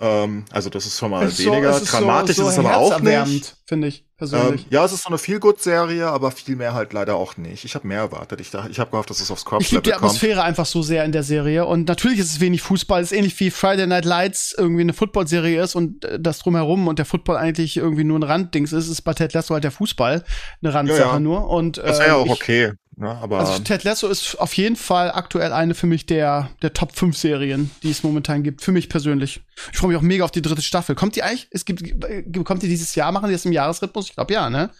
[0.00, 1.70] Ähm, also das ist schon mal ist so- weniger.
[1.70, 3.54] es ist so- Dramatisch so ist es aber auch nicht.
[3.64, 4.66] finde ich Ähm, persönlich.
[4.68, 7.64] ja, es ist so eine Feel-Good-Serie, aber viel mehr halt leider auch nicht.
[7.64, 8.40] Ich habe mehr erwartet.
[8.40, 10.04] Ich, dachte- ich habe gehofft, dass es aufs Ich liebe die Scrubs-Level kommt.
[10.04, 11.64] Atmosphäre einfach so sehr in der Serie.
[11.66, 13.02] Und natürlich ist es wenig Fußball.
[13.02, 16.88] Es ist ähnlich wie Friday Night Lights irgendwie eine Football-Serie ist und äh, das drumherum
[16.88, 19.70] und der Football eigentlich irgendwie nur ein Randdings ist, ist bei Ted Lasso halt der
[19.70, 20.24] Fußball
[20.62, 21.20] eine Randsache Ja, ja.
[21.20, 21.48] nur.
[21.48, 22.72] Und, Das wäre ja äh, auch ich- okay.
[22.96, 23.10] Ne?
[23.10, 26.94] Aber Also Ted Lasso ist auf jeden Fall aktuell eine für mich der, der Top
[26.94, 28.62] 5 Serien, die es momentan gibt.
[28.62, 29.42] Für mich persönlich.
[29.72, 30.94] Ich freue mich auch mega auf die dritte Staffel.
[30.94, 31.48] Kommt die eigentlich?
[31.50, 33.10] Es gibt, äh, kommt die dieses Jahr?
[33.12, 34.08] Machen die das im Jahresrhythmus?
[34.10, 34.70] Ich glaube ja, ne?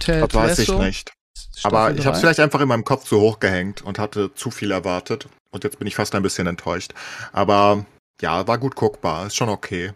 [0.00, 1.12] Ted das weiß ich Lasso, nicht.
[1.56, 4.34] Staffel Aber ich habe es vielleicht einfach in meinem Kopf zu hoch gehängt und hatte
[4.34, 5.28] zu viel erwartet.
[5.50, 6.94] Und jetzt bin ich fast ein bisschen enttäuscht.
[7.32, 7.84] Aber
[8.20, 9.26] ja, war gut guckbar.
[9.26, 9.92] Ist schon okay.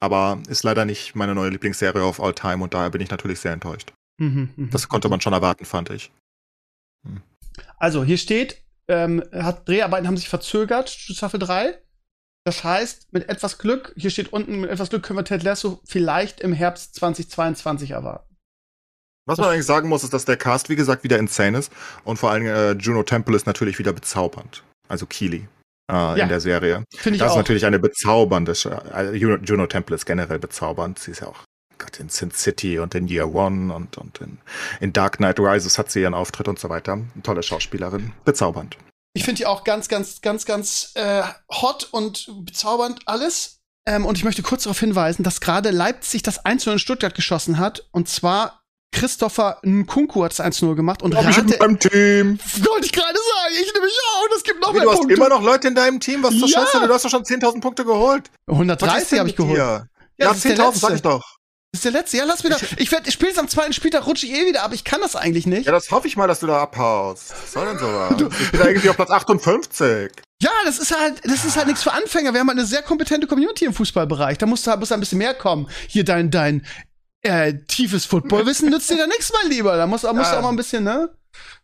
[0.00, 3.40] Aber ist leider nicht meine neue Lieblingsserie of all time und daher bin ich natürlich
[3.40, 3.92] sehr enttäuscht.
[4.18, 4.70] Mhm, mhm.
[4.70, 6.10] Das konnte man schon erwarten, fand ich.
[7.78, 11.78] Also, hier steht, ähm, hat, Dreharbeiten haben sich verzögert, Staffel 3.
[12.44, 15.80] Das heißt, mit etwas Glück, hier steht unten, mit etwas Glück können wir Ted Lasso
[15.84, 18.34] vielleicht im Herbst 2022 erwarten.
[19.26, 21.70] Was man eigentlich sagen muss, ist, dass der Cast, wie gesagt, wieder insane ist.
[22.04, 24.64] Und vor allem äh, Juno Temple ist natürlich wieder bezaubernd.
[24.88, 25.46] Also Keely
[25.90, 26.14] äh, Ja.
[26.16, 26.84] in der Serie.
[26.96, 27.36] Finde ich Das ist auch.
[27.36, 28.54] natürlich eine bezaubernde.
[28.54, 30.98] Sch also Juno, Juno Temple ist generell bezaubernd.
[30.98, 31.44] Sie ist ja auch
[31.80, 34.38] Gott, in Sin City und in Year One und, und in,
[34.80, 36.92] in Dark Knight Rises hat sie ihren Auftritt und so weiter.
[36.92, 38.12] Eine tolle Schauspielerin.
[38.24, 38.76] Bezaubernd.
[39.12, 43.58] Ich finde die auch ganz, ganz, ganz, ganz äh, hot und bezaubernd alles.
[43.86, 47.58] Ähm, und ich möchte kurz darauf hinweisen, dass gerade Leipzig das 1-0 in Stuttgart geschossen
[47.58, 47.88] hat.
[47.90, 48.62] Und zwar
[48.92, 51.02] Christopher Nkunku hat das 1-0 gemacht.
[51.02, 52.38] Und ich in meinem Team.
[52.62, 54.28] wollte ich gerade sagen, ich nehme mich auch.
[54.32, 55.14] Das gibt noch Wie, mehr du hast Punkte.
[55.16, 56.22] immer noch Leute in deinem Team.
[56.22, 56.60] Was zur Ja.
[56.66, 56.86] Scheiße?
[56.86, 58.30] Du hast doch schon 10.000 Punkte geholt.
[58.46, 59.56] Was ist 130 denn habe ich geholt.
[59.56, 59.58] dir?
[59.58, 59.86] Ja,
[60.18, 61.36] Ja, das ist der 10.000 sag ich doch.
[61.72, 62.16] Das ist der letzte.
[62.16, 62.60] Ja, lass doch.
[62.78, 64.72] Ich werde, spätestens am zweiten Spieltag rutsche ich eh wieder ab.
[64.74, 65.66] Ich kann das eigentlich nicht.
[65.66, 67.30] Ja, das hoffe ich mal, dass du da abhaust.
[67.30, 68.10] Was soll denn sowas?
[68.40, 70.10] Ich bin irgendwie auf Platz 58.
[70.42, 72.32] Ja, das ist halt, das ist halt nichts für Anfänger.
[72.32, 74.38] Wir haben halt eine sehr kompetente Community im Fußballbereich.
[74.38, 75.68] Da muss da muss da ein bisschen mehr kommen.
[75.86, 76.66] Hier dein dein
[77.22, 79.76] äh, tiefes Footballwissen nützt dir da nichts, mein Lieber.
[79.76, 80.38] Da muss, da muss Ja.
[80.38, 81.10] auch mal ein bisschen, ne?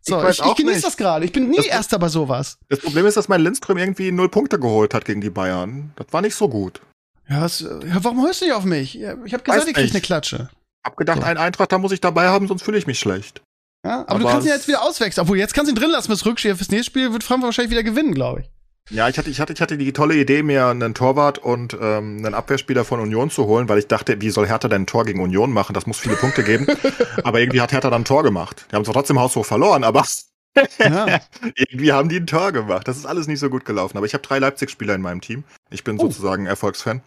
[0.03, 1.25] So, Ich ich, ich, genieße das gerade.
[1.25, 2.59] Ich bin nie Das- Erster bei sowas.
[2.69, 5.93] Das Problem ist, dass mein Lindström irgendwie null Punkte geholt hat gegen die Bayern.
[5.97, 6.81] Das war nicht so gut.
[7.29, 9.01] Ja, was, ja, warum hörst du nicht auf mich?
[9.01, 10.49] Ich habe gesagt, ich krieg eine Klatsche.
[10.85, 11.25] Hab gedacht, So.
[11.25, 13.43] ein Eintracht, da muss ich dabei haben, sonst fühle ich mich schlecht.
[13.85, 15.23] Ja, aber, du Aber kannst ihn es- jetzt wieder auswechseln.
[15.23, 16.55] Obwohl, jetzt kannst du ihn drin lassen fürs Rückspiel.
[16.57, 18.51] Fürs nächste Spiel wird Frankfurt wahrscheinlich wieder gewinnen, glaube ich.
[18.91, 22.19] Ja, ich hatte, ich hatte, ich hatte die tolle Idee, mir einen Torwart und ähm,
[22.19, 25.05] einen Abwehrspieler von Union zu holen, weil ich dachte, wie soll Hertha denn ein Tor
[25.05, 25.75] gegen Union machen?
[25.75, 26.69] Das muss viele Punkte geben.
[27.25, 28.67] aber irgendwie hat Hertha dann ein Tor gemacht.
[28.71, 30.05] Die haben zwar trotzdem haushoch verloren, aber
[30.79, 31.19] Ja.
[31.57, 32.87] irgendwie haben die ein Tor gemacht.
[32.87, 33.97] Das ist alles nicht so gut gelaufen.
[33.97, 35.43] Aber ich habe drei Leipzig-Spieler in meinem Team.
[35.71, 36.03] Ich bin Oh.
[36.03, 37.03] sozusagen Erfolgsfan.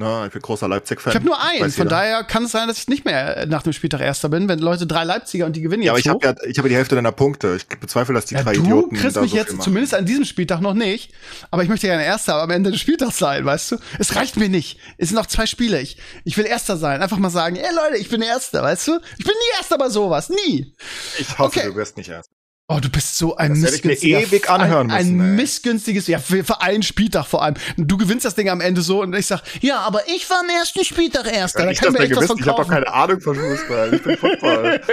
[0.00, 1.10] Na, ich bin großer Leipzig-Fan.
[1.10, 1.72] Ich habe nur einen.
[1.72, 4.48] Von daher kann es sein, dass ich nicht mehr äh, nach dem Spieltag Erster bin,
[4.48, 6.22] wenn Leute drei Leipziger und die gewinnen Ja, aber jetzt ich hoch.
[6.22, 7.56] habe ja, ich habe die Hälfte deiner Punkte.
[7.56, 10.06] Ich bezweifle, dass die Ja, drei du Idioten kriegst da mich so jetzt zumindest an
[10.06, 11.12] diesem Spieltag noch nicht.
[11.50, 13.76] Aber ich möchte gerne Erster am Ende des Spieltags sein, weißt du?
[13.98, 14.78] Es reicht mir nicht.
[14.98, 15.80] Es sind noch zwei Spiele.
[15.80, 17.02] Ich, ich will Erster sein.
[17.02, 19.00] Einfach mal sagen, ey Leute, ich bin Erster, weißt du?
[19.18, 20.28] Ich bin nie Erster bei sowas.
[20.30, 20.74] Nie.
[21.18, 21.66] Ich hoffe, Okay.
[21.70, 22.30] du wirst nicht erst.
[22.70, 25.36] Oh, du bist so ein Das hätte ich mir missgünstiger ewig anhören ein, müssen, ein
[25.36, 27.54] missgünstiges, ja, für, für einen Spieltag vor allem.
[27.78, 30.50] Du gewinnst das Ding am Ende so und ich sag, ja, aber ich war am
[30.50, 31.64] ersten Spieltag erster.
[31.64, 33.94] Da ich kann ich mir echt was Ich habe doch keine Ahnung von Fußball.
[33.94, 34.80] Ich bin Football.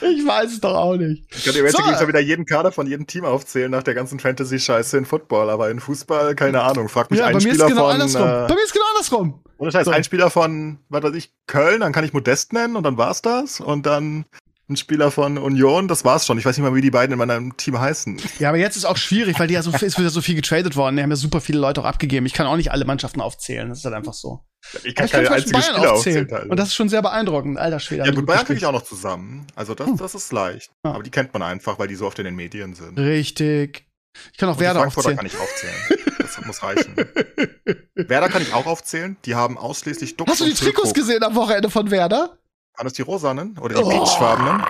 [0.00, 1.24] Ich weiß es doch auch nicht.
[1.34, 1.82] Ich dir jetzt So.
[1.82, 2.08] so.
[2.08, 5.80] wieder jeden Kader von jedem Team aufzählen nach der ganzen Fantasy-Scheiße in Football, aber in
[5.80, 6.88] Fußball keine Ahnung.
[6.88, 7.92] Frag mich Ja, bei einen mir ist Spieler genau von.
[7.92, 8.22] andersrum.
[8.22, 9.42] bei Äh, mir ist genau andersrum.
[9.58, 9.90] und das heißt, So.
[9.90, 13.20] ein Spieler von, was weiß ich, Köln, dann kann ich Modest nennen und dann war's
[13.22, 13.60] das.
[13.60, 14.24] Und dann
[14.68, 16.38] ein Spieler von Union, das war's schon.
[16.38, 18.20] Ich weiß nicht mal, wie die beiden in meinem Team heißen.
[18.40, 20.34] Ja, aber jetzt ist auch schwierig, weil die ja so, es wird ja so viel
[20.34, 20.96] getradet worden.
[20.96, 22.26] Die haben ja super viele Leute auch abgegeben.
[22.26, 23.68] Ich kann auch nicht alle Mannschaften aufzeilen.
[23.68, 24.44] Das ist halt einfach so.
[24.82, 26.28] Ich kann keine einzige Spieler aufzählen.
[26.32, 26.50] halt.
[26.50, 27.58] Und das ist schon sehr beeindruckend.
[27.58, 28.04] Alter Schwede.
[28.04, 29.46] ja gut, Bayern kriege ich auch noch zusammen.
[29.54, 30.72] Also das, das ist leicht.
[30.84, 30.94] Ja.
[30.94, 32.98] Aber die kennt man einfach, weil die so oft in den Medien sind.
[32.98, 33.86] Richtig.
[34.32, 35.16] Ich kann auch Und Werder aufzählen.
[35.16, 35.74] kann ich aufzählen.
[36.18, 36.96] Das muss reichen.
[37.94, 39.16] Werder kann ich auch aufzählen.
[39.24, 42.38] Die haben ausschließlich Dux Hast du die Trikots gesehen am Wochenende von Werder?
[42.76, 43.58] Waren das die rosanen?
[43.58, 43.88] Oder die Oh.
[43.88, 44.62] peachfarbenen?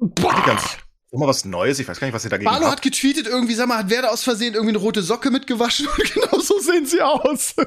[0.00, 0.78] Die ganz.
[1.14, 1.78] Mal was Neues.
[1.78, 2.76] Ich weiß gar nicht, was ihr dagegen Barlo habt.
[2.76, 6.14] hat getweetet, irgendwie, sag mal, hat Werder aus Versehen irgendwie eine rote Socke mitgewaschen und
[6.14, 7.54] genau so sehen sie aus.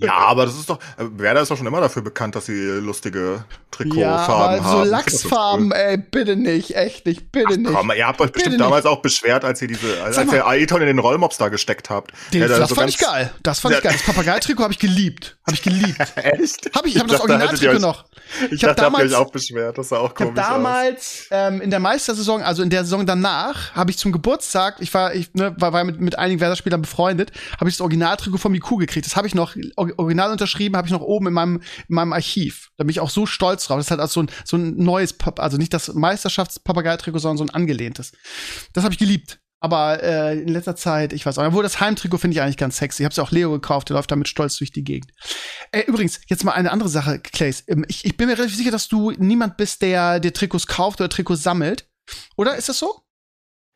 [0.00, 0.78] Ja, aber das ist doch.
[0.96, 4.24] äh, Werder ist doch schon immer dafür bekannt, dass sie lustige ja, Trikotfarben
[4.60, 4.78] aber haben.
[4.78, 7.56] so Ich Lachsfarben, das ey, bitte nicht, echt nicht, bitte cool.
[7.58, 7.74] nicht.
[7.74, 10.34] Komm, ihr habt euch bestimmt Bitte damals auch beschwert, als ihr diese, als mal.
[10.34, 12.12] ihr Ailton in den Rollmops da gesteckt habt.
[12.32, 13.30] Den, Ja, da das so fand ich geil.
[13.42, 13.90] Das fand ich Ja.
[13.90, 13.98] geil.
[13.98, 15.36] Das Papageitrikot habe ich geliebt.
[15.46, 15.98] Habe ich geliebt.
[16.16, 16.70] Echt?
[16.74, 18.06] Hab ich, ich habe das Originaltrikot noch.
[18.46, 19.76] Ich, Ich hab ihr damals- auch beschwert.
[19.76, 20.48] Das sah auch Ich habe komisch aus.
[20.48, 24.92] damals ähm, in der Meistersaison, also in der Saison danach, habe ich zum Geburtstag, ich
[24.94, 28.52] war, ich ne, war, war mit, mit einigen Werder-Spielern befreundet, habe ich das Originaltrikot von
[28.52, 29.06] Miku gekriegt.
[29.06, 31.56] Das habe ich noch or- original unterschrieben, habe ich noch oben in meinem,
[31.88, 32.70] in meinem Archiv.
[32.76, 33.78] Da bin ich auch so stolz drauf.
[33.78, 37.38] Das ist halt also so ein, so ein neues, Pap also nicht das Meisterschafts-Papagei-Trikot, sondern
[37.38, 38.12] so ein angelehntes.
[38.72, 39.38] Das habe ich geliebt.
[39.58, 42.76] Aber äh, in letzter Zeit, ich weiß auch, obwohl das Heimtrikot finde ich eigentlich ganz
[42.76, 43.02] sexy.
[43.02, 45.12] Ich habe es ja auch Leo gekauft, der läuft damit stolz durch die Gegend.
[45.72, 47.64] Äh, übrigens, jetzt mal eine andere Sache, Clays.
[47.66, 51.00] Ähm, Ich, ich bin mir relativ sicher, dass du niemand bist, der dir Trikots kauft
[51.00, 51.88] oder Trikots sammelt.
[52.36, 53.02] Oder ist das so?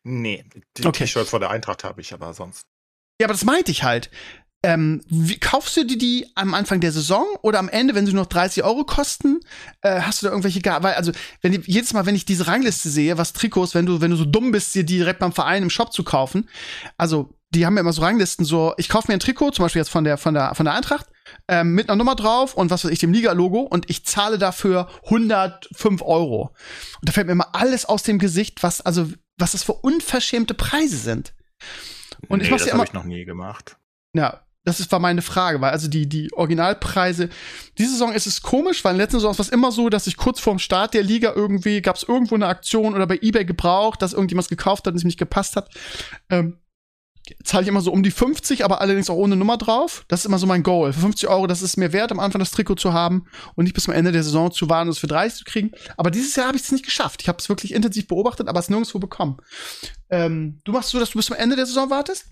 [0.03, 0.43] Nee,
[0.77, 1.05] die Okay.
[1.05, 2.63] T-Shirts von der Eintracht habe ich aber sonst.
[3.19, 4.09] Ja, aber das meinte ich halt.
[4.63, 8.13] Ähm, wie, kaufst du dir die am Anfang der Saison oder am Ende, wenn sie
[8.13, 9.39] nur noch 30 Euro kosten?
[9.81, 11.11] Äh, hast du da irgendwelche, Ga- weil, also,
[11.41, 14.17] wenn die, jedes Mal, wenn ich diese Rangliste sehe, was Trikots, wenn du, wenn du
[14.17, 16.47] so dumm bist, dir die direkt beim Verein im Shop zu kaufen,
[16.97, 19.79] also, die haben ja immer so Ranglisten, so, ich kaufe mir ein Trikot, zum Beispiel
[19.81, 21.07] jetzt von der, von der, von der Eintracht,
[21.47, 24.89] ähm, mit einer Nummer drauf und was weiß ich, dem Liga-Logo und ich zahle dafür
[25.05, 26.53] 105 Euro.
[26.99, 29.07] Und da fällt mir immer alles aus dem Gesicht, was, also,
[29.37, 31.33] was das für unverschämte Preise sind.
[32.27, 33.77] Und ich nee, mach's das ja habe ich noch nie gemacht.
[34.13, 37.29] Ja, das ist, war meine Frage, weil also die, die Originalpreise,
[37.79, 40.05] diese Saison ist es komisch, weil in der letzten Saison war es immer so, dass
[40.05, 43.45] ich kurz vorm Start der Liga irgendwie, gab es irgendwo eine Aktion oder bei Ebay
[43.45, 45.69] gebraucht, dass irgendjemand gekauft hat und es mir nicht gepasst hat.
[46.29, 46.60] Ähm,
[47.43, 50.05] zahle ich immer so um die 50, aber allerdings auch ohne Nummer drauf.
[50.07, 50.93] Das ist immer so mein Goal.
[50.93, 53.25] Für 50 Euro, das ist mir wert, am Anfang das Trikot zu haben
[53.55, 55.71] und nicht bis zum Ende der Saison zu warten es für 30 zu kriegen.
[55.97, 57.21] Aber dieses Jahr habe ich es nicht geschafft.
[57.21, 59.37] Ich habe es wirklich intensiv beobachtet, aber es nirgendwo bekommen.
[60.09, 62.25] Ähm, du machst so, dass du bis zum Ende der Saison wartest?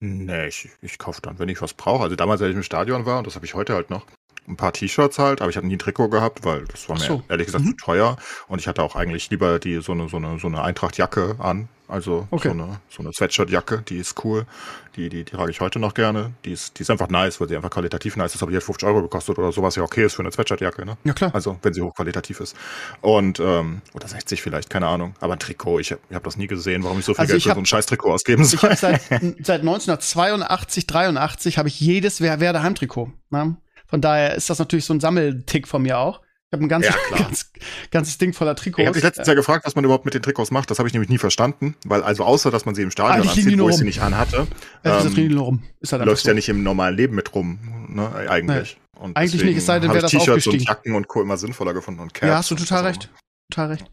[0.00, 2.04] Nee, ich, ich kaufe dann, wenn ich was brauche.
[2.04, 4.06] Also damals, als ich im Stadion war, und das habe ich heute halt noch,
[4.48, 7.04] ein paar T-Shirts halt, aber ich hatte nie ein Trikot gehabt, weil das war mir
[7.04, 7.22] so.
[7.28, 7.70] ehrlich gesagt Mhm.
[7.70, 8.16] zu teuer.
[8.48, 11.68] Und ich hatte auch eigentlich lieber die so eine so eine so eine Eintracht-Jacke an,
[11.88, 12.48] also Okay.
[12.48, 14.46] so eine so eine Sweatshirt-Jacke, die ist cool.
[14.94, 16.32] Die die die trage ich heute noch gerne.
[16.44, 18.42] Die ist die ist einfach nice, weil sie einfach qualitativ nice ist.
[18.42, 20.96] Aber die hat 50 Euro gekostet oder sowas ja okay ist für eine Sweatshirt-Jacke, ne?
[21.04, 21.34] Ja, klar.
[21.34, 22.56] Also wenn sie hochqualitativ ist.
[23.00, 25.14] Und ähm, oder 60 vielleicht, keine Ahnung.
[25.20, 27.32] Aber ein Trikot, ich habe ich hab das nie gesehen, warum ich so viel Also
[27.32, 28.56] Geld für hab- so ein scheiß Trikot ausgeben soll.
[28.58, 29.02] Ich habe seit,
[29.44, 33.10] seit 1982, 83 habe ich jedes Wer- Werder Heimtrikot.
[33.30, 33.56] Ne?
[33.88, 36.20] Von daher ist das natürlich so ein Sammeltick von mir auch.
[36.50, 37.50] Ich habe ein ganzes, Ja, ganz,
[37.90, 38.80] ganzes Ding voller Trikots.
[38.80, 40.70] Ich habe dich letztens ja gefragt, was man überhaupt mit den Trikots macht.
[40.70, 43.32] Das habe ich nämlich nie verstanden, weil also außer, dass man sie im Stadion Eigentlich
[43.34, 44.46] die anzieht, wo ich sie nicht anhatte,
[44.84, 46.28] Äh, ähm, halt läuft so.
[46.28, 48.78] ja nicht im normalen Leben mit rum, ne, eigentlich.
[48.98, 50.62] Und Eigentlich nicht, es sei denn, wäre ich das T-Shirts und.
[50.64, 51.20] Jacken und Co.
[51.20, 52.28] immer sinnvoller gefunden und Caps.
[52.28, 53.10] Ja, hast du total recht.
[53.50, 53.90] Total recht.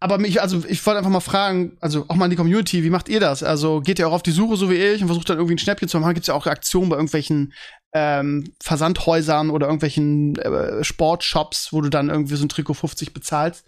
[0.00, 2.90] Aber mich, also ich wollte einfach mal fragen, also auch mal in die Community, wie
[2.90, 3.44] macht ihr das?
[3.44, 5.58] Also geht ihr auch auf die Suche so wie ich und versucht dann irgendwie ein
[5.58, 6.14] Schnäppchen zu machen?
[6.14, 7.52] Gibt es ja auch Aktionen bei irgendwelchen
[7.92, 13.64] ähm, Versandhäusern oder irgendwelchen äh, Sportshops, wo du dann irgendwie so ein Trikot 50 bezahlst?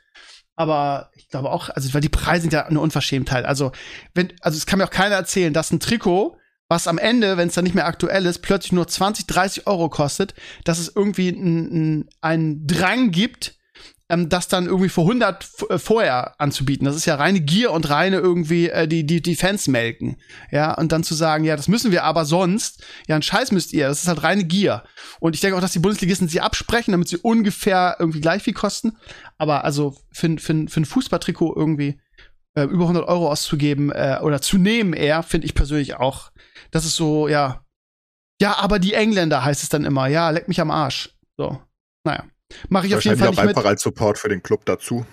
[0.57, 3.45] Aber ich glaube auch, also weil die Preise sind ja eine Unverschämtheit.
[3.45, 3.73] Also
[4.15, 6.37] wenn, also es kann mir auch keiner erzählen, dass ein Trikot
[6.69, 9.89] was am Ende, wenn es dann nicht mehr aktuell ist, plötzlich nur 20, 30 Euro
[9.91, 13.57] kostet, dass es irgendwie einen ein Drang gibt,
[14.09, 16.85] ähm, das dann irgendwie für 100 f- äh, vorher anzubieten.
[16.85, 20.17] Das ist ja reine Gier und reine irgendwie äh, die, die, die Fans melken.
[20.51, 23.73] Ja, und dann zu sagen, ja, das müssen wir aber sonst, ja, einen Scheiß müsst
[23.73, 23.89] ihr.
[23.89, 24.85] Das ist halt reine Gier.
[25.21, 28.55] Und ich denke auch, dass die Bundesligisten sie absprechen, damit sie ungefähr irgendwie gleich viel
[28.55, 28.97] kosten.
[29.39, 31.99] Aber also für, für, für ein Fußballtrikot irgendwie
[32.55, 36.31] äh, über 100 Euro auszugeben äh, oder zu nehmen eher, finde ich persönlich auch.
[36.71, 37.65] Das ist so, ja.
[38.41, 40.09] Ja, aber die Engländer heißt es dann immer.
[40.09, 41.17] Ja, leck mich am Arsch.
[41.39, 41.63] So.
[42.05, 42.25] Naja.
[42.69, 43.57] Mache ich auf jeden Fall auch nicht mit.
[43.57, 45.07] einfach als Support für den Club dazu.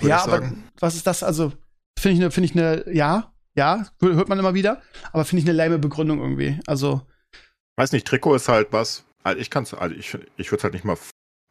[0.00, 1.22] Ja, ich aber was ist das?
[1.22, 1.52] Also,
[1.98, 4.80] finde ich eine, finde ich eine, ja, ja, hört man immer wieder,
[5.12, 6.58] aber finde ich eine lame Begründung irgendwie.
[6.66, 7.02] Also.
[7.76, 9.04] Weiß nicht, Trikot ist halt was.
[9.22, 10.96] Also ich kann's, also ich, ich würde es halt nicht mal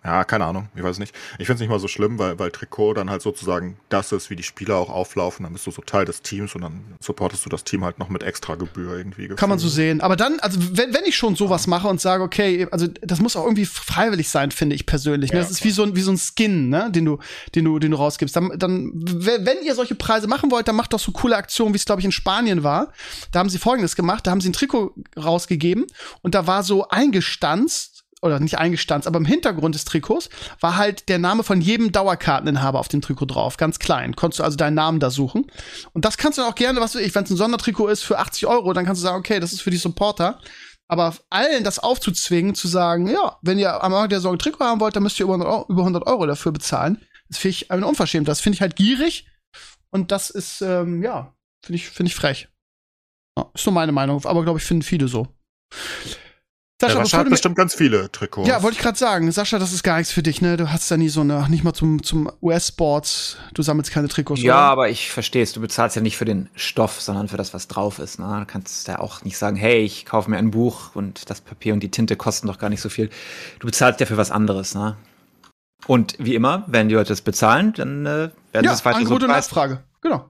[0.03, 1.13] ja, keine Ahnung, ich weiß nicht.
[1.37, 4.31] Ich finde es nicht mal so schlimm, weil, weil Trikot dann halt sozusagen das ist,
[4.31, 5.43] wie die Spieler auch auflaufen.
[5.43, 8.09] Dann bist du so Teil des Teams und dann supportest du das Team halt noch
[8.09, 9.27] mit extra Gebühr irgendwie.
[9.27, 10.01] Kann man so sehen.
[10.01, 13.35] Aber dann, also wenn, wenn ich schon sowas mache und sage, okay, also das muss
[13.35, 15.31] auch irgendwie freiwillig sein, finde ich persönlich.
[15.31, 15.37] Ne?
[15.37, 16.89] Ja, das ist wie so, ein, wie so ein Skin, ne?
[16.91, 17.19] den, du,
[17.53, 18.35] den, du, den du rausgibst.
[18.35, 21.77] Dann, dann, wenn ihr solche Preise machen wollt, dann macht doch so coole Aktionen, wie
[21.77, 22.91] es, glaube ich, in Spanien war.
[23.31, 25.85] Da haben sie folgendes gemacht, da haben sie ein Trikot rausgegeben
[26.23, 27.90] und da war so eingestanzt,
[28.21, 32.79] oder nicht eingestanzt, aber im Hintergrund des Trikots war halt der Name von jedem Dauerkarteninhaber
[32.79, 34.15] auf dem Trikot drauf, ganz klein.
[34.15, 35.47] Konntest du also deinen Namen da suchen.
[35.93, 38.19] Und das kannst du auch gerne, was weiß ich, wenn es ein Sondertrikot ist für
[38.19, 40.39] 80 Euro, dann kannst du sagen, okay, das ist für die Supporter.
[40.87, 44.65] Aber allen das aufzuzwingen, zu sagen, ja, wenn ihr am Anfang der Saison ein Trikot
[44.65, 47.01] haben wollt, dann müsst ihr über 100 Euro, über 100 Euro dafür bezahlen.
[47.29, 48.31] Das finde ich eine Unverschämtheit.
[48.31, 49.25] Das finde ich halt gierig.
[49.89, 51.33] Und das ist, ähm, ja,
[51.65, 52.49] finde ich, finde ich frech.
[53.37, 55.27] Ja, ist nur meine Meinung, aber glaube ich, finden viele so.
[56.81, 58.47] Sascha, ja, Sascha hat bestimmt ganz viele Trikots.
[58.47, 59.31] Ja, wollte ich gerade sagen.
[59.31, 60.57] Sascha, das ist gar nichts für dich, ne?
[60.57, 64.41] Du hast da nie so eine, nicht mal zum, zum US-Sports, du sammelst keine Trikots.
[64.41, 64.63] Ja, oder?
[64.63, 65.53] aber ich verstehe es.
[65.53, 68.17] Du bezahlst ja nicht für den Stoff, sondern für das, was drauf ist.
[68.17, 68.25] Ne?
[68.39, 71.73] Du kannst ja auch nicht sagen, hey, ich kaufe mir ein Buch und das Papier
[71.73, 73.11] und die Tinte kosten doch gar nicht so viel.
[73.59, 74.97] Du bezahlst ja für was anderes, ne?
[75.85, 78.97] Und wie immer, wenn die Leute das bezahlen, dann äh, werden ja, sie es weiter
[78.97, 79.83] Angebot so und Nachfrage.
[80.01, 80.29] Genau.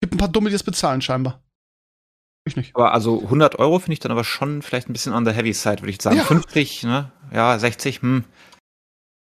[0.00, 1.40] Gibt ein paar Dumme, die das bezahlen, scheinbar.
[2.44, 2.74] Ich nicht.
[2.74, 5.52] Aber also 100 Euro finde ich dann aber schon vielleicht ein bisschen on the heavy
[5.52, 6.16] side, würde ich sagen.
[6.16, 6.24] Ja.
[6.24, 7.12] 50, ne?
[7.32, 8.24] Ja, 60, hm.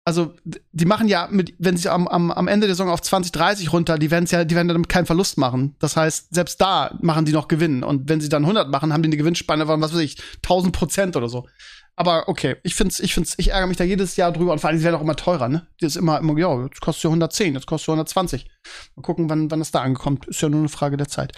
[0.04, 3.30] Also, die machen ja, mit, wenn sie am, am, am Ende der Saison auf 20,
[3.30, 5.76] 30 runter, die werden ja, die werden dann keinen Verlust machen.
[5.78, 7.84] Das heißt, selbst da machen die noch Gewinn.
[7.84, 10.74] Und wenn sie dann 100 machen, haben die eine Gewinnspanne von, was weiß ich, 1000
[10.74, 11.46] Prozent oder so.
[11.94, 14.70] Aber okay, ich find's, ich find's, ich ärgere mich da jedes Jahr drüber und vor
[14.70, 15.68] allem, die werden auch immer teurer, ne?
[15.80, 18.48] Die ist immer, immer, ja, jetzt kostet ja 110, jetzt kostet ja 120.
[18.96, 20.26] Mal gucken, wann, wann das da angekommt.
[20.26, 21.32] Ist ja nur eine Frage der Zeit.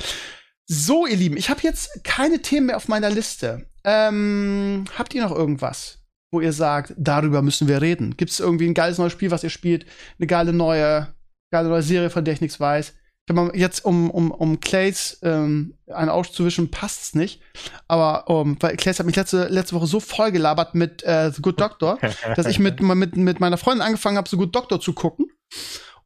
[0.67, 3.67] So, ihr Lieben, ich habe jetzt keine Themen mehr auf meiner Liste.
[3.85, 5.99] Ähm, habt ihr noch irgendwas,
[6.31, 8.17] wo ihr sagt, darüber müssen wir reden?
[8.17, 9.85] Gibt es irgendwie ein geiles neues Spiel, was ihr spielt?
[10.19, 11.15] Eine geile neue,
[11.51, 12.95] geile neue Serie, von der ich nichts weiß?
[13.27, 17.41] Ich mal, jetzt, um, um, um Clays ähm, einen auszuwischen, passt's nicht.
[17.87, 21.43] Aber um, weil Clays hat mich letzte, letzte Woche so voll gelabert mit äh, The
[21.43, 21.99] Good Doctor,
[22.37, 25.27] dass ich mit, mit, mit meiner Freundin angefangen habe, The Good Doctor zu gucken.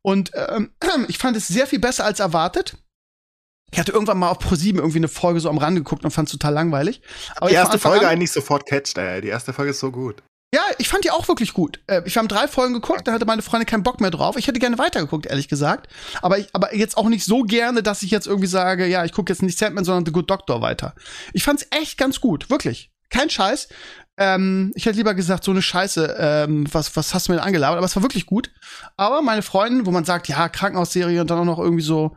[0.02, 0.72] Und ähm,
[1.08, 2.76] ich fand es sehr viel besser als erwartet.
[3.70, 6.28] Ich hatte irgendwann mal auf ProSieben irgendwie eine Folge so am Rand geguckt und fand
[6.28, 7.02] es total langweilig.
[7.36, 9.20] Aber die erste Folge an, eigentlich sofort catcht, ey.
[9.20, 10.22] Die erste Folge ist so gut.
[10.54, 11.80] Ja, ich fand die auch wirklich gut.
[11.86, 14.36] Äh, ich habe drei Folgen geguckt, da hatte meine Freundin keinen Bock mehr drauf.
[14.36, 15.88] Ich hätte gerne weitergeguckt, ehrlich gesagt.
[16.22, 19.12] Aber, ich, aber jetzt auch nicht so gerne, dass ich jetzt irgendwie sage, ja, ich
[19.12, 20.94] gucke jetzt nicht Sandman, sondern The Good Doctor weiter.
[21.34, 22.90] Ich fand's echt ganz gut, wirklich.
[23.10, 23.68] Kein Scheiß.
[24.16, 27.46] Ähm, ich hätte lieber gesagt, so eine Scheiße, ähm, was, was hast du mir denn
[27.46, 27.76] angelabert?
[27.76, 28.50] Aber es war wirklich gut.
[28.96, 32.16] Aber meine Freundin, wo man sagt, ja, Krankenhausserie und dann auch noch irgendwie so,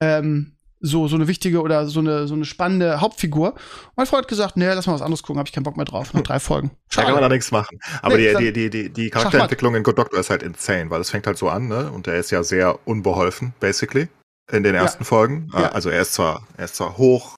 [0.00, 3.54] ähm, so, so eine wichtige oder so eine, so eine spannende Hauptfigur.
[3.96, 5.86] Mein Freund hat gesagt, nee, lass mal was anderes gucken, habe ich keinen Bock mehr
[5.86, 6.14] drauf.
[6.14, 6.70] Nach drei Folgen.
[6.88, 6.98] Schade.
[7.08, 7.78] Da kann man da nichts machen.
[8.02, 11.10] Aber nee, die, die, die, die Charakterentwicklung in Good Doctor ist halt insane, weil es
[11.10, 11.90] fängt halt so an, ne?
[11.90, 14.08] Und er ist ja sehr unbeholfen, basically,
[14.50, 15.06] in den ersten ja.
[15.06, 15.50] Folgen.
[15.54, 15.70] Ja.
[15.70, 17.37] Also er ist zwar, er ist zwar hoch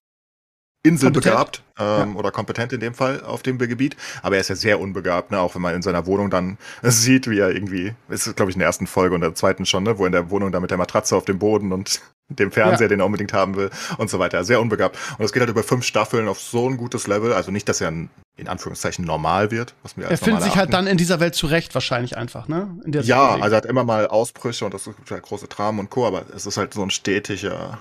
[0.83, 2.18] inselbegabt ähm, ja.
[2.18, 5.39] oder kompetent in dem Fall auf dem Gebiet, aber er ist ja sehr unbegabt, ne?
[5.39, 8.61] auch wenn man in seiner Wohnung dann sieht, wie er irgendwie, ist glaube ich in
[8.61, 9.99] der ersten Folge und der zweiten schon, ne?
[9.99, 12.01] wo in der Wohnung da mit der Matratze auf dem Boden und
[12.31, 12.89] dem Fernseher, ja.
[12.89, 14.45] den er unbedingt haben will und so weiter.
[14.45, 14.97] Sehr unbegabt.
[15.18, 17.33] Und es geht halt über fünf Staffeln auf so ein gutes Level.
[17.33, 18.09] Also nicht, dass er in
[18.47, 22.16] Anführungszeichen normal wird, was mir Er findet sich halt dann in dieser Welt zurecht, wahrscheinlich
[22.16, 22.68] einfach, ne?
[22.87, 26.07] ja, also er hat immer mal Ausbrüche und das ist halt große Dramen und Co.,
[26.07, 27.78] aber es ist halt so ein stetiger,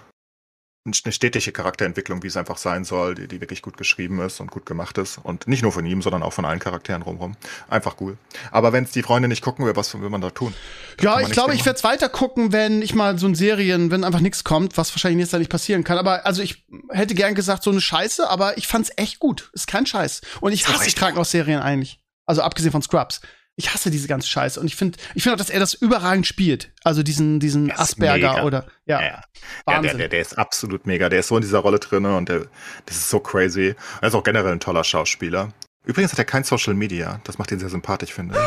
[0.85, 4.49] eine stetige Charakterentwicklung, wie es einfach sein soll, die, die wirklich gut geschrieben ist und
[4.49, 5.17] gut gemacht ist.
[5.21, 7.35] Und nicht nur von ihm, sondern auch von allen Charakteren rumrum.
[7.69, 8.17] Einfach cool.
[8.51, 10.53] Aber wenn es die Freunde nicht gucken will, was will man da tun?
[10.97, 13.91] Da ja, ich glaube, ich werde es weiter gucken, wenn ich mal so ein Serien,
[13.91, 15.97] wenn einfach nichts kommt, was wahrscheinlich jetzt da nicht passieren kann.
[15.97, 19.49] Aber also ich hätte gern gesagt, so eine Scheiße, aber ich fand's echt gut.
[19.53, 20.21] Ist kein Scheiß.
[20.39, 21.99] Und ich hasse Krankenhausserien eigentlich.
[22.25, 23.21] Also abgesehen von Scrubs
[23.59, 24.57] ich hasse diese ganze Scheiße.
[24.59, 26.71] Und ich finde ich finde auch, dass er das überragend spielt.
[26.85, 28.43] Also diesen, diesen Asperger mega.
[28.43, 29.01] oder ja.
[29.01, 29.21] ja,
[29.67, 29.81] ja.
[29.81, 31.09] Der, der, der, ist absolut mega.
[31.09, 32.45] Der ist so in dieser Rolle drin und der,
[32.85, 33.75] das ist so crazy.
[34.01, 35.51] Er ist auch generell ein toller Schauspieler.
[35.85, 37.19] Übrigens hat er kein Social Media.
[37.25, 38.37] Das macht ihn sehr sympathisch, finde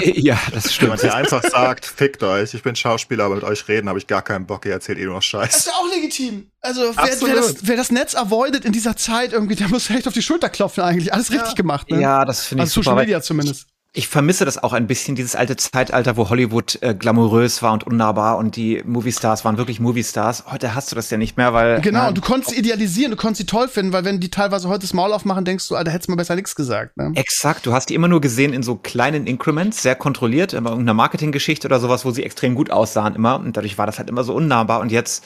[0.00, 0.16] ich.
[0.24, 0.82] ja, das stimmt.
[0.82, 4.06] Jemand, der einfach sagt, fickt euch, ich bin Schauspieler, aber mit euch reden habe ich
[4.06, 5.50] gar keinen Bock, ihr erzählt eh nur noch Scheiß.
[5.50, 6.50] Das ist ja auch legitim.
[6.60, 10.06] Also, wer, wer, das, wer das Netz avoidet in dieser Zeit irgendwie, der muss echt
[10.06, 11.12] auf die Schulter klopfen eigentlich.
[11.12, 11.40] Alles ja.
[11.40, 12.00] richtig gemacht, ne?
[12.00, 12.84] Ja, das finde ich also super.
[12.84, 13.66] Social Media zumindest
[13.96, 17.84] ich vermisse das auch ein bisschen, dieses alte Zeitalter, wo Hollywood äh, glamourös war und
[17.84, 20.46] unnahbar und die Moviestars waren wirklich Moviestars.
[20.50, 21.80] Heute hast du das ja nicht mehr, weil.
[21.80, 24.68] Genau, äh, und du konntest idealisieren, du konntest sie toll finden, weil wenn die teilweise
[24.68, 26.96] heute das Maul aufmachen, denkst du, Alter, hättest mal besser nichts gesagt.
[26.96, 27.12] Ne?
[27.14, 30.94] Exakt, du hast die immer nur gesehen in so kleinen Increments, sehr kontrolliert, immer irgendeiner
[30.94, 33.36] Marketinggeschichte oder sowas, wo sie extrem gut aussahen immer.
[33.36, 34.80] Und dadurch war das halt immer so unnahbar.
[34.80, 35.24] Und jetzt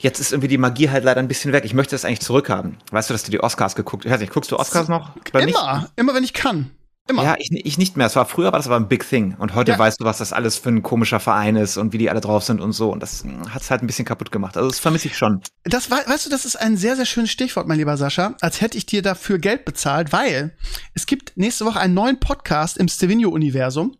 [0.00, 1.64] jetzt ist irgendwie die Magie halt leider ein bisschen weg.
[1.64, 2.78] Ich möchte das eigentlich zurückhaben.
[2.90, 4.06] Weißt du, dass du die Oscars geguckt hast?
[4.06, 5.12] Ich weiß nicht, guckst du Oscars noch?
[5.32, 5.58] Immer, nicht?
[5.94, 6.72] immer wenn ich kann.
[7.08, 7.24] Immer.
[7.24, 8.06] Ja, ich, ich nicht mehr.
[8.06, 9.34] Es war früher, war das aber ein Big Thing.
[9.38, 9.78] Und heute ja.
[9.78, 12.44] weißt du, was das alles für ein komischer Verein ist und wie die alle drauf
[12.44, 12.92] sind und so.
[12.92, 14.58] Und das hat es halt ein bisschen kaputt gemacht.
[14.58, 15.40] Also das vermisse ich schon.
[15.64, 18.34] Das war, weißt du, das ist ein sehr, sehr schönes Stichwort, mein lieber Sascha.
[18.42, 20.54] Als hätte ich dir dafür Geld bezahlt, weil
[20.92, 23.96] es gibt nächste Woche einen neuen Podcast im Stevino-Universum.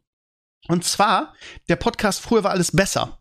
[0.68, 1.32] Und zwar,
[1.70, 3.18] der Podcast Früher war alles besser.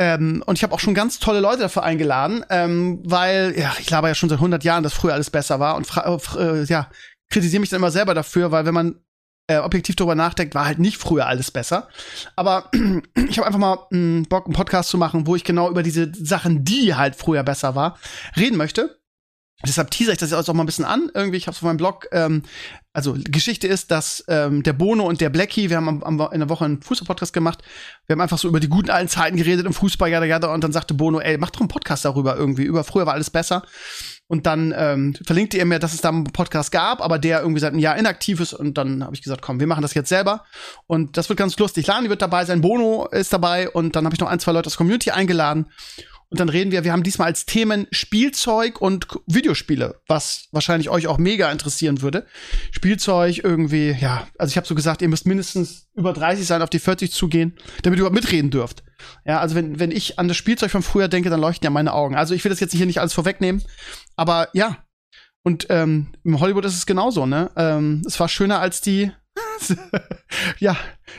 [0.00, 3.90] Ähm, und ich habe auch schon ganz tolle Leute dafür eingeladen, ähm, weil, ja, ich
[3.90, 5.86] laber ja schon seit 100 Jahren, dass früher alles besser war und
[6.36, 6.90] äh, ja,
[7.30, 9.00] kritisiere mich dann immer selber dafür, weil wenn man
[9.46, 11.88] äh, objektiv darüber nachdenkt, war halt nicht früher alles besser.
[12.36, 12.70] Aber
[13.28, 15.82] ich habe einfach mal mh, hm, Bock, einen Podcast zu machen, wo ich genau über
[15.82, 17.98] diese Sachen, die halt früher besser war,
[18.36, 19.00] reden möchte.
[19.66, 21.10] Deshalb teaser ich das jetzt auch mal ein bisschen an.
[21.12, 22.08] Irgendwie, ich habe es auf meinem Blog.
[22.12, 22.44] Ähm,
[22.94, 26.40] also Geschichte ist, dass ähm, der Bono und der Blackie, wir haben am, am, in
[26.40, 27.62] der Woche einen Fußball-Podcast gemacht.
[28.06, 30.64] Wir haben einfach so über die guten alten Zeiten geredet im Fußball, ja, ja, und
[30.64, 32.62] dann sagte Bono, ey, mach doch einen Podcast darüber irgendwie.
[32.62, 33.62] Über früher war alles besser.
[34.30, 37.58] Und dann ähm, verlinkte er mir, dass es da einen Podcast gab, aber der irgendwie
[37.58, 38.52] seit einem Jahr inaktiv ist.
[38.52, 40.44] Und dann habe ich gesagt, komm, wir machen das jetzt selber.
[40.86, 41.88] Und das wird ganz lustig.
[41.88, 44.68] Lani wird dabei sein, Bono ist dabei und dann habe ich noch ein, zwei Leute
[44.68, 45.66] aus Community eingeladen.
[46.30, 51.08] Und dann reden wir, wir haben diesmal als Themen Spielzeug und Videospiele, was wahrscheinlich euch
[51.08, 52.24] auch mega interessieren würde.
[52.70, 56.70] Spielzeug irgendwie, ja, also ich habe so gesagt, ihr müsst mindestens über 30 sein, auf
[56.70, 58.84] die 40 zugehen, damit ihr überhaupt mitreden dürft.
[59.24, 61.92] Ja, also wenn, wenn ich an das Spielzeug von früher denke, dann leuchten ja meine
[61.92, 62.14] Augen.
[62.14, 63.62] Also ich will das jetzt hier nicht alles vorwegnehmen,
[64.14, 64.78] aber ja.
[65.42, 67.50] Und ähm, im Hollywood ist es genauso, ne?
[67.56, 69.10] Ähm, es war schöner als die
[70.58, 70.76] ja,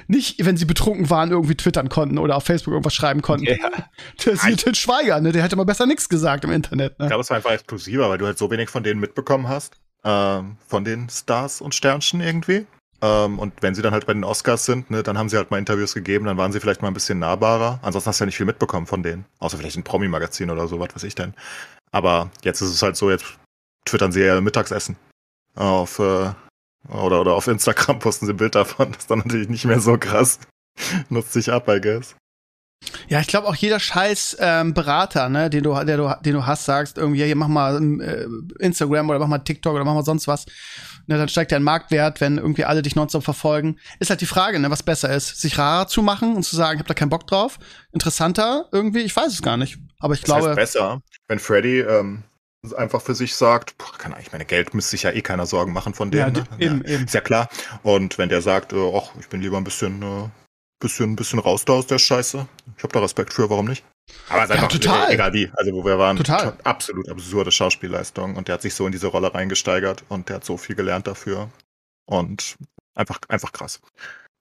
[0.07, 3.45] nicht, wenn sie betrunken waren, irgendwie twittern konnten oder auf Facebook irgendwas schreiben konnten.
[3.45, 3.55] Ja.
[4.25, 6.99] Der Til Schweiger, ne, der hätte mal besser nichts gesagt im Internet.
[6.99, 7.05] Ne?
[7.05, 9.75] Ich glaube, es war einfach exklusiver, weil du halt so wenig von denen mitbekommen hast.
[10.03, 12.65] Ähm, von den Stars und Sternchen irgendwie.
[13.01, 15.51] Ähm, und wenn sie dann halt bei den Oscars sind, ne, dann haben sie halt
[15.51, 17.79] mal Interviews gegeben, dann waren sie vielleicht mal ein bisschen nahbarer.
[17.81, 19.25] Ansonsten hast du ja nicht viel mitbekommen von denen.
[19.39, 21.33] Außer vielleicht ein Promi-Magazin oder so, was weiß ich denn.
[21.91, 23.25] Aber jetzt ist es halt so, jetzt
[23.85, 24.95] twittern sie ja Mittagsessen
[25.55, 26.31] auf, äh,
[26.89, 28.91] oder, oder auf Instagram posten sie ein Bild davon.
[28.91, 30.39] Das ist dann natürlich nicht mehr so krass.
[31.09, 32.15] Nutzt sich ab, I guess.
[33.07, 36.45] Ja, ich glaube auch jeder scheiß ähm, Berater, ne, den du, der du, den du
[36.47, 38.25] hast, sagst irgendwie, hier mach mal äh,
[38.59, 40.45] Instagram oder mach mal TikTok oder mach mal sonst was.
[41.05, 43.77] Ne, dann steigt dein Marktwert, wenn irgendwie alle dich nonstop verfolgen.
[43.99, 46.77] Ist halt die Frage, ne, was besser ist, sich rarer zu machen und zu sagen,
[46.77, 47.59] ich hab da keinen Bock drauf.
[47.91, 49.77] Interessanter irgendwie, ich weiß es gar nicht.
[49.99, 50.47] Aber ich das glaube.
[50.49, 52.23] Heißt besser, wenn Freddy ähm,
[52.75, 55.73] einfach für sich sagt, boah, kann eigentlich meine Geld müsste sich ja eh keiner Sorgen
[55.73, 56.19] machen von dem.
[56.19, 56.43] Ja, ne?
[56.59, 57.05] eben, ja, eben.
[57.05, 57.49] Ist ja klar.
[57.83, 60.29] Und wenn der sagt, äh, ach, ich bin lieber ein bisschen, äh,
[60.79, 62.47] bisschen, bisschen raus da aus der Scheiße,
[62.77, 63.83] ich habe da Respekt für, warum nicht?
[64.29, 65.11] Aber es ist einfach ja, total.
[65.11, 65.51] egal wie.
[65.55, 66.53] Also wo wir waren, total.
[66.63, 70.45] absolut absurde Schauspielleistung und der hat sich so in diese Rolle reingesteigert und der hat
[70.45, 71.49] so viel gelernt dafür.
[72.05, 72.57] Und
[72.95, 73.79] einfach, einfach krass.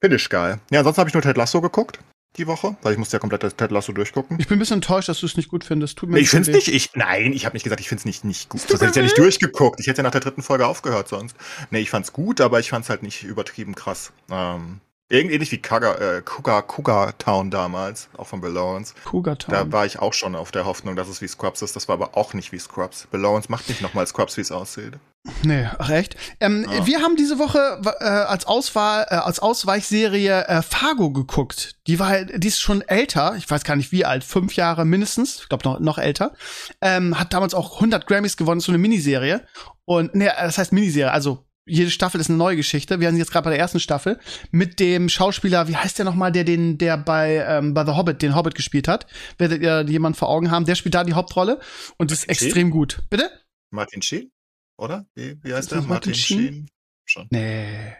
[0.03, 0.61] Finde ich geil.
[0.71, 1.99] Ja, ansonsten habe ich nur Ted Lasso geguckt
[2.37, 4.39] die Woche, weil ich musste ja komplett das Ted Lasso durchgucken.
[4.39, 5.99] Ich bin ein bisschen enttäuscht, dass du es nicht gut findest.
[5.99, 6.69] Tut mir nee, ich finde es nicht.
[6.69, 8.61] Ich, nein, ich habe nicht gesagt, ich finde es nicht, nicht gut.
[8.61, 9.81] Sonst hätte ich ja nicht durchgeguckt.
[9.81, 11.37] Ich hätte ja nach der dritten Folge aufgehört sonst.
[11.71, 14.13] Nee, ich fand es gut, aber ich fand es halt nicht übertrieben krass.
[14.31, 18.95] Ähm, ähnlich wie Cougar, äh, Cougar, Cougar Town damals, auch von Belowens.
[19.05, 19.55] Cougar Town.
[19.55, 21.77] Da war ich auch schon auf der Hoffnung, dass es wie Scrubs ist.
[21.77, 23.07] Das war aber auch nicht wie Scrubs.
[23.11, 24.95] Belowens macht nicht nochmal Scrubs, wie es aussieht.
[25.43, 26.17] Nee, ach echt.
[26.41, 26.87] Ähm, ja.
[26.87, 31.77] Wir haben diese Woche äh, als Auswahl, äh, als Ausweichserie äh, Fargo geguckt.
[31.87, 33.35] Die war, halt, die ist schon älter.
[33.37, 35.41] Ich weiß gar nicht wie alt, fünf Jahre mindestens.
[35.43, 36.33] Ich glaube noch, noch älter.
[36.81, 39.43] Ähm, hat damals auch 100 Grammys gewonnen, so eine Miniserie.
[39.85, 43.01] Und nee, das heißt Miniserie, also jede Staffel ist eine neue Geschichte.
[43.01, 44.19] Wir sind jetzt gerade bei der ersten Staffel
[44.51, 48.23] mit dem Schauspieler, wie heißt der nochmal, der den, der bei, ähm, bei The Hobbit,
[48.23, 49.07] den Hobbit gespielt hat.
[49.39, 50.65] Werdet ihr jemanden vor Augen haben?
[50.65, 51.61] Der spielt da die Hauptrolle
[51.97, 53.03] und ist extrem gut.
[53.11, 53.31] Bitte?
[53.71, 54.31] Martin Sheen?
[54.79, 55.07] Oder?
[55.15, 55.83] Wie, wie heißt der?
[55.83, 56.69] Martin, Sheen?
[57.05, 57.27] Schon.
[57.31, 57.95] Nee.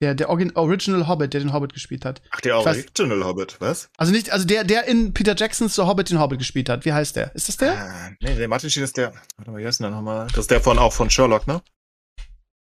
[0.00, 2.22] Ja, der Original Hobbit, der den Hobbit gespielt hat.
[2.30, 3.88] Ach, der Original weiß, Hobbit, was?
[3.96, 6.84] Also nicht, also der, der in Peter Jacksons The Hobbit den Hobbit gespielt hat.
[6.84, 7.34] Wie heißt der?
[7.34, 7.76] Ist das der?
[7.76, 9.12] Ah, nee, der Martin Sheen ist der.
[9.36, 10.28] Warte mal, wie heißt denn der nochmal?
[10.28, 11.62] Das ist der von auch von Sherlock, ne?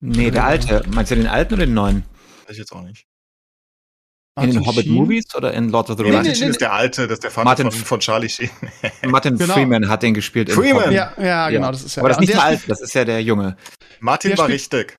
[0.05, 0.83] Nee, der alte.
[0.93, 2.05] Meinst du den alten oder den neuen?
[2.47, 3.07] Weiß ich jetzt auch nicht.
[4.41, 6.17] In den Hobbit-Movies oder in Lord of the Rings?
[6.17, 8.51] Martin Sheen ist der alte, das ist der Vater Martin, von, von Charlie Sheen.
[9.05, 9.55] Martin genau.
[9.55, 10.51] Freeman hat den gespielt.
[10.51, 10.91] Freeman?
[10.91, 12.03] Ja, ja, genau, das ist ja.
[12.03, 13.57] Aber das ist nicht der alte, das ist ja der Junge.
[14.01, 14.97] Martin der war richtig.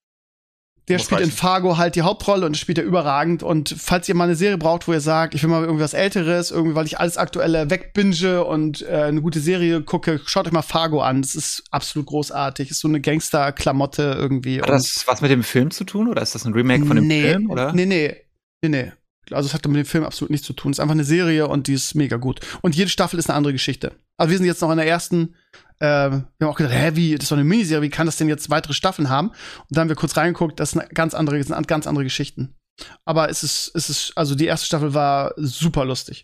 [0.89, 1.37] Der Muss spielt in reichen.
[1.37, 3.41] Fargo halt die Hauptrolle und spielt er überragend.
[3.41, 5.93] Und falls ihr mal eine Serie braucht, wo ihr sagt, ich will mal irgendwie was
[5.93, 10.51] Älteres, irgendwie, weil ich alles Aktuelle wegbinge und äh, eine gute Serie gucke, schaut euch
[10.51, 11.21] mal Fargo an.
[11.21, 12.69] Das ist absolut großartig.
[12.69, 14.61] Ist so eine Gangster-Klamotte irgendwie.
[14.61, 17.07] Hat das was mit dem Film zu tun oder ist das ein Remake von dem
[17.07, 17.49] nee, Film?
[17.49, 17.71] Oder?
[17.71, 18.15] Nee, nee,
[18.61, 18.91] nee, nee.
[19.31, 20.71] Also es hat mit dem Film absolut nichts zu tun.
[20.71, 22.41] Es ist einfach eine Serie und die ist mega gut.
[22.61, 23.93] Und jede Staffel ist eine andere Geschichte.
[24.17, 25.35] Also wir sind jetzt noch in der ersten.
[25.79, 28.17] Äh, wir haben auch gedacht, hä, wie, das ist doch eine Miniserie, wie kann das
[28.17, 29.29] denn jetzt weitere Staffeln haben?
[29.29, 32.55] Und dann haben wir kurz reingeguckt, das sind ganz andere, das sind ganz andere Geschichten.
[33.05, 36.23] Aber es ist, es ist, also die erste Staffel war super lustig.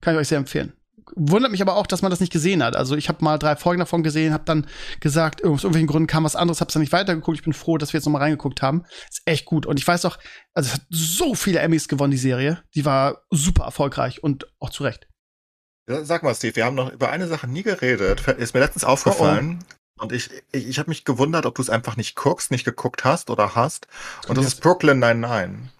[0.00, 0.72] Kann ich euch sehr empfehlen.
[1.16, 2.76] Wundert mich aber auch, dass man das nicht gesehen hat.
[2.76, 4.66] Also ich habe mal drei Folgen davon gesehen, habe dann
[5.00, 7.38] gesagt, aus irgendwelchen Gründen kam was anderes, habe dann nicht weitergeguckt.
[7.38, 8.84] Ich bin froh, dass wir jetzt noch mal reingeguckt haben.
[9.10, 9.66] Ist echt gut.
[9.66, 10.18] Und ich weiß auch,
[10.54, 12.62] also es hat so viele Emmys gewonnen, die Serie.
[12.74, 15.09] Die war super erfolgreich und auch zu Recht.
[15.88, 18.26] Ja, Sag mal, Steve, wir haben noch über eine Sache nie geredet.
[18.28, 19.64] Ist mir letztens aufgefallen.
[19.98, 23.04] Und ich, ich, ich habe mich gewundert, ob du es einfach nicht guckst, nicht geguckt
[23.04, 23.86] hast oder hast.
[24.28, 25.70] Und das ist Brooklyn 99.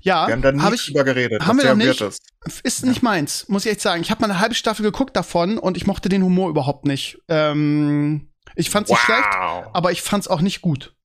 [0.00, 1.46] Ja, Wir haben da nie habe ich, drüber geredet.
[1.46, 2.00] haben wir sehr nicht.
[2.00, 2.22] ist.
[2.62, 4.02] ist nicht meins, muss ich echt sagen.
[4.02, 7.22] Ich habe mal eine halbe Staffel geguckt davon und ich mochte den Humor überhaupt nicht.
[7.28, 10.95] Ähm, ich fand's nicht schlecht, aber ich fand's auch nicht gut.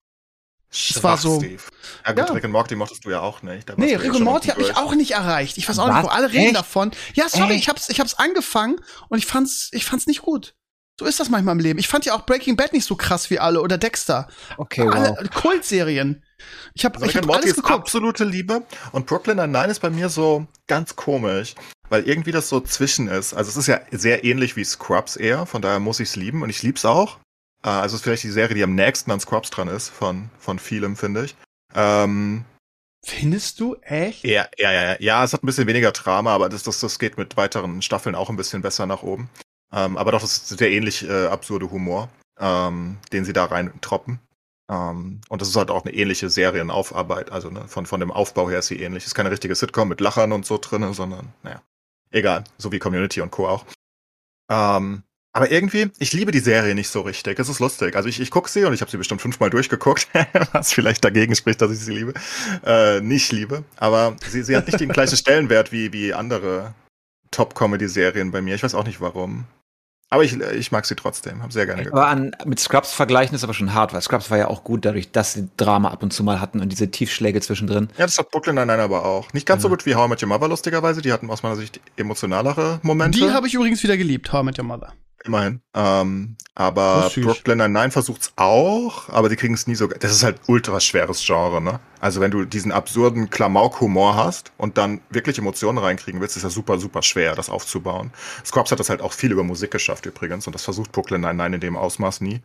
[0.74, 1.62] Schwach, war so- Steve.
[2.06, 2.34] Ja gut, Ja.
[2.34, 3.70] Rick and Morty mochtest du ja auch nicht.
[3.70, 5.58] Da Nee, eh Rick und schon Morty hat mich auch nicht erreicht.
[5.58, 6.04] Ich weiß auch nicht, Was?
[6.06, 6.56] wo alle reden Echt?
[6.56, 6.92] davon.
[7.14, 7.64] Ja, sorry, Echt?
[7.64, 10.56] ich hab's, ich hab's angefangen und ich fand's, ich fand's nicht gut.
[11.00, 11.80] So ist das manchmal im Leben.
[11.80, 14.28] Ich fand ja auch Breaking Bad nicht so krass wie alle oder Dexter.
[14.58, 14.94] Okay, wow.
[15.18, 16.24] Alle Kultserien.
[16.74, 17.74] Ich habe Also ich hab and Morty alles ist geguckt.
[17.80, 18.64] absolute Liebe.
[18.92, 21.56] Und Brooklyn Nine-Nine ist bei mir so ganz komisch.
[21.90, 23.34] Weil irgendwie das so zwischen ist.
[23.34, 25.46] Also es ist ja sehr ähnlich wie Scrubs eher.
[25.46, 26.44] Von daher muss ich es lieben.
[26.44, 27.20] Und ich lieb's auch.
[27.64, 29.90] Äh, Also es ist vielleicht die Serie, die am nächsten an Scrubs dran ist.
[29.90, 31.36] Von, von vielem, finde ich.
[31.76, 32.46] Ähm,
[33.04, 34.24] Findest du echt?
[34.24, 34.96] Ja, ja, ja, ja.
[35.00, 38.16] Ja, es hat ein bisschen weniger Drama, aber das, das, das geht mit weiteren Staffeln
[38.16, 39.30] auch ein bisschen besser nach oben.
[39.74, 42.10] Ähm, aber doch, das ist sehr ähnlich äh, absurde Humor,
[42.40, 44.20] ähm, den sie da rein troppen.
[44.70, 47.32] Ähm, und das ist halt auch eine ähnliche Serienaufarbeit.
[47.32, 49.06] Also ne, von, von dem Aufbau her ist sie ähnlich.
[49.06, 51.62] Ist keine richtige Sitcom mit Lachern und so drinne, sondern, naja,
[52.12, 52.44] egal.
[52.58, 53.48] So wie Community und Co.
[53.48, 53.66] auch.
[54.50, 55.04] Ähm,
[55.34, 57.40] aber irgendwie, ich liebe die Serie nicht so richtig.
[57.40, 57.96] Es ist lustig.
[57.96, 60.08] Also ich, ich gucke sie und ich habe sie bestimmt fünfmal durchgeguckt,
[60.52, 62.14] was vielleicht dagegen spricht, dass ich sie liebe.
[62.66, 63.64] Äh, nicht liebe.
[63.78, 66.74] Aber sie, sie hat nicht den gleichen Stellenwert wie, wie andere
[67.32, 68.56] Top-Comedy-Serien bei mir.
[68.56, 69.46] Ich weiß auch nicht warum.
[70.14, 71.42] Aber ich, ich mag sie trotzdem.
[71.42, 71.98] Hab sehr gerne geguckt.
[71.98, 74.84] Aber an, mit Scrubs vergleichen ist aber schon hart, weil Scrubs war ja auch gut
[74.84, 77.88] dadurch, dass sie Drama ab und zu mal hatten und diese Tiefschläge zwischendrin.
[77.98, 79.32] Ja, das hat Brooklyn Nine-Nine aber auch.
[79.32, 79.76] Nicht ganz so Ja.
[79.76, 81.02] gut wie How I Met Your Mother, lustigerweise.
[81.02, 83.20] Die hatten aus meiner Sicht emotionalere Momente.
[83.20, 84.92] Die habe ich übrigens wieder geliebt, How I Met Your Mother.
[85.24, 85.62] Immerhin.
[85.76, 87.12] Ähm, aber.
[87.14, 89.88] Brooklyn Nine-Nine versucht's auch, aber die kriegen es nie so.
[89.88, 91.80] Das ist halt ultra schweres Genre, ne?
[92.00, 96.50] Also wenn du diesen absurden Klamauk-Humor hast und dann wirklich Emotionen reinkriegen willst, ist ja
[96.50, 98.12] super, super schwer, das aufzubauen.
[98.44, 101.56] Scrubs hat das halt auch viel über Musik geschafft übrigens und das versucht Brooklyn Nine-Nine
[101.56, 102.42] in dem Ausmaß nie.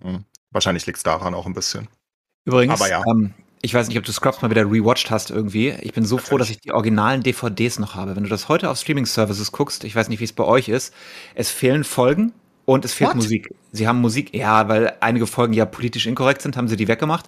[0.00, 0.24] Hm.
[0.50, 1.88] Wahrscheinlich liegt's daran auch ein bisschen.
[2.44, 3.02] Übrigens, ja.
[3.06, 3.34] ähm,
[3.64, 5.70] ich weiß nicht, ob du Scrubs mal wieder rewatcht hast irgendwie.
[5.80, 8.16] Ich bin so froh, dass ich die originalen DVDs noch habe.
[8.16, 10.92] Wenn du das heute auf Streaming-Services guckst, ich weiß nicht, wie es bei euch ist,
[11.36, 12.32] es fehlen Folgen
[12.64, 13.16] und es fehlt What?
[13.16, 13.54] Musik.
[13.70, 17.26] Sie haben Musik, ja, weil einige Folgen ja politisch inkorrekt sind, haben sie die weggemacht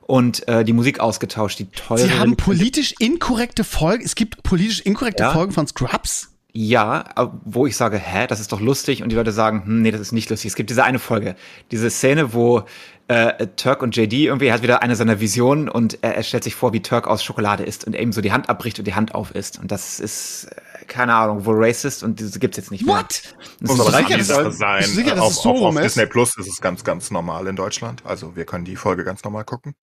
[0.00, 2.00] und äh, die Musik ausgetauscht, die teure.
[2.00, 4.04] Sie haben politisch inkorrekte Folgen.
[4.04, 5.32] Es gibt politisch inkorrekte Ja.
[5.32, 6.30] Folgen von Scrubs.
[6.56, 7.04] Ja,
[7.44, 10.00] wo ich sage, hä, das ist doch lustig und die Leute sagen, hm, nee, das
[10.00, 10.50] ist nicht lustig.
[10.50, 11.34] Es gibt diese eine Folge,
[11.72, 12.62] diese Szene, wo
[13.08, 16.44] äh, Turk und JD irgendwie er hat wieder eine seiner Visionen und er, er stellt
[16.44, 18.94] sich vor, wie Turk aus Schokolade isst und eben so die Hand abbricht und die
[18.94, 22.70] Hand auf isst und das ist äh, keine Ahnung, wohl racist und das gibt's jetzt
[22.70, 22.96] nicht mehr.
[22.96, 23.22] What?
[23.60, 24.52] Das Muss drei, sicher, Folgen.
[24.52, 24.82] sein.
[24.84, 25.96] sicher, dass auf, es so auf, auf ist?
[25.96, 28.02] Disney Plus ist es ganz, ganz normal in Deutschland.
[28.04, 29.74] Also wir können die Folge ganz normal gucken.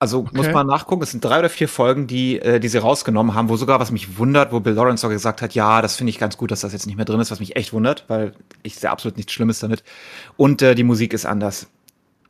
[0.00, 0.52] Also muss Okay.
[0.52, 3.56] man nachgucken, es sind drei oder vier Folgen, die, äh, die sie rausgenommen haben, wo
[3.56, 6.36] sogar, was mich wundert, wo Bill Lawrence sogar gesagt hat, ja, das finde ich ganz
[6.36, 8.90] gut, dass das jetzt nicht mehr drin ist, was mich echt wundert, weil ich sehe
[8.90, 9.82] absolut nichts Schlimmes damit.
[10.36, 11.66] Und äh, die Musik ist anders.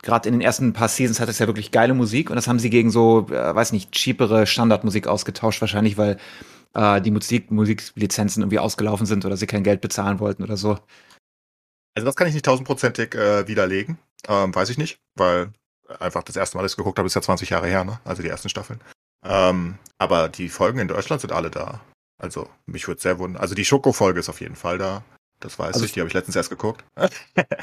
[0.01, 2.59] Gerade in den ersten paar Seasons hat es ja wirklich geile Musik und das haben
[2.59, 6.17] sie gegen so, äh, weiß nicht, cheapere Standardmusik ausgetauscht, wahrscheinlich, weil
[6.73, 10.77] äh, die Musik, Musiklizenzen irgendwie ausgelaufen sind oder sie kein Geld bezahlen wollten oder so.
[11.95, 13.97] Also das kann ich nicht tausendprozentig äh, widerlegen.
[14.27, 15.51] Ähm, weiß ich nicht, weil
[15.99, 17.99] einfach das erste Mal, dass ich geguckt habe, ist ja 20 Jahre her, ne?
[18.05, 18.79] Also die ersten Staffeln.
[19.25, 21.81] Ähm, aber die Folgen in Deutschland sind alle da.
[22.21, 23.41] Also mich würde sehr wundern.
[23.41, 25.03] Also die Schoko-Folge ist auf jeden Fall da.
[25.41, 26.83] Das weiß Also- ich, die habe ich letztens erst geguckt.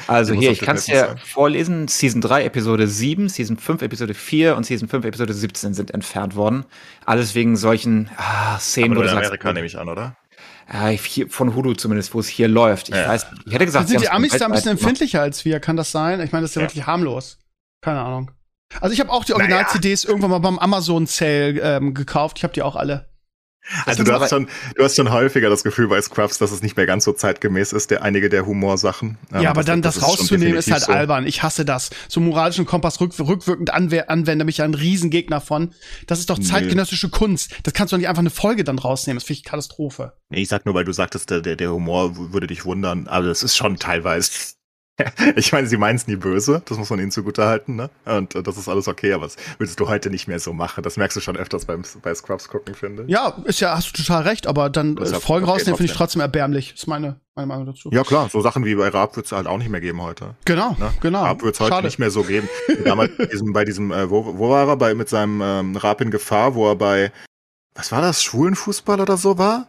[0.09, 1.19] Also hier, ich kann es dir sein.
[1.19, 1.89] vorlesen.
[1.89, 6.37] Season 3, Episode 7, Season 5, Episode 4 und Season 5, Episode 17 sind entfernt
[6.37, 6.65] worden.
[7.05, 9.89] Alles wegen solchen ah, Szenen, Aber wo nur du in sagst, Amerika nehme ich an,
[9.89, 10.17] oder?
[10.73, 12.89] äh, hier, von Hulu zumindest, wo es hier läuft.
[12.89, 13.09] Ich Ja.
[13.09, 15.61] weiß, ich hätte gesagt, Dann sind die Amis da ein bisschen empfindlicher als wir.
[15.61, 16.21] Kann das sein?
[16.21, 16.69] Ich meine, das ist ja, Ja.
[16.69, 17.39] wirklich harmlos.
[17.83, 18.31] Keine Ahnung.
[18.81, 19.43] Also ich habe auch die Naja.
[19.45, 22.39] Original-CDs irgendwann mal beim Amazon-Sale ähm, gekauft.
[22.39, 23.09] Ich habe die auch alle.
[23.85, 26.77] Also du hast schon, du hast schon häufiger das Gefühl bei Scrubs, dass es nicht
[26.77, 29.19] mehr ganz so zeitgemäß ist, der einige der Humorsachen.
[29.33, 30.93] Ja, ähm, aber dann das, das rauszunehmen ist halt so.
[30.93, 31.27] albern.
[31.27, 31.91] Ich hasse das.
[32.09, 35.75] So moralischen Kompass rück, rückwirkend anwende mich ein Riesengegner von.
[36.07, 37.13] Das ist doch zeitgenössische nee.
[37.13, 37.55] Kunst.
[37.65, 39.19] Das kannst du doch nicht einfach eine Folge dann rausnehmen.
[39.19, 40.13] Das finde ich Katastrophe.
[40.29, 43.43] Nee, ich sag nur, weil du sagtest, der, der Humor würde dich wundern, aber das
[43.43, 44.31] ist schon teilweise
[45.37, 47.91] ich meine, sie meinen es nie böse, das muss man ihnen zugutehalten, ne?
[48.05, 50.83] Und äh, das ist alles okay, aber das willst du heute nicht mehr so machen.
[50.83, 53.11] Das merkst du schon öfters beim, bei Scrubs gucken, finde ich.
[53.11, 55.97] Ja, ist ja, hast du total recht, aber dann äh, Folgen okay, rausnehmen finde ich
[55.97, 56.75] trotzdem erbärmlich.
[56.75, 57.91] Ist meine, meine Meinung dazu.
[57.93, 60.35] Ja, klar, so Sachen wie bei Raab wird es halt auch nicht mehr geben heute.
[60.47, 60.93] Genau, ne?
[61.01, 61.25] genau.
[61.25, 62.49] Raab wird es heute nicht mehr so geben.
[62.85, 64.77] Damals bei diesem, bei diesem äh, wo, wo war er?
[64.77, 67.13] Bei, mit seinem ähm, Raab in Gefahr, wo er bei,
[67.75, 69.67] was war das, Schwulenfußball oder so war?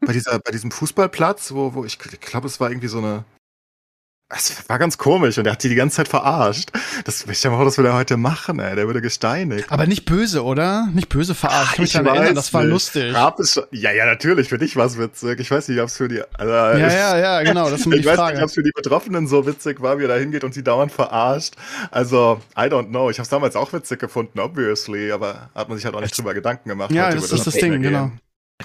[0.00, 3.24] bei dieser, bei diesem Fußballplatz, wo, wo ich, ich glaube, es war irgendwie so eine,
[4.32, 6.70] es war ganz komisch und er hat die die ganze Zeit verarscht.
[7.04, 8.76] Das, ich stell mal das würde er heute machen, ey.
[8.76, 9.70] Der würde gesteinigt.
[9.70, 10.88] Aber nicht böse, oder?
[10.92, 11.78] Nicht böse verarscht.
[11.78, 12.70] Ich, ich kann mich erinnern, das war nicht.
[12.70, 13.14] lustig.
[13.42, 14.48] Schon, ja, ja, natürlich.
[14.48, 15.40] Für dich war es witzig.
[15.40, 16.22] Ich weiß nicht, ob es für die.
[16.34, 17.68] Also, ja, ja, ja, genau.
[17.70, 18.34] Das ist ich weiß Frage.
[18.34, 20.62] nicht, ob es für die Betroffenen so witzig war, wie er da hingeht und sie
[20.62, 21.54] dauernd verarscht.
[21.90, 23.10] Also, I don't know.
[23.10, 26.16] Ich habe es damals auch witzig gefunden, obviously, aber hat man sich halt auch nicht
[26.16, 26.92] drüber Gedanken gemacht.
[26.92, 28.12] Ja, das ist das, das Ding, genau.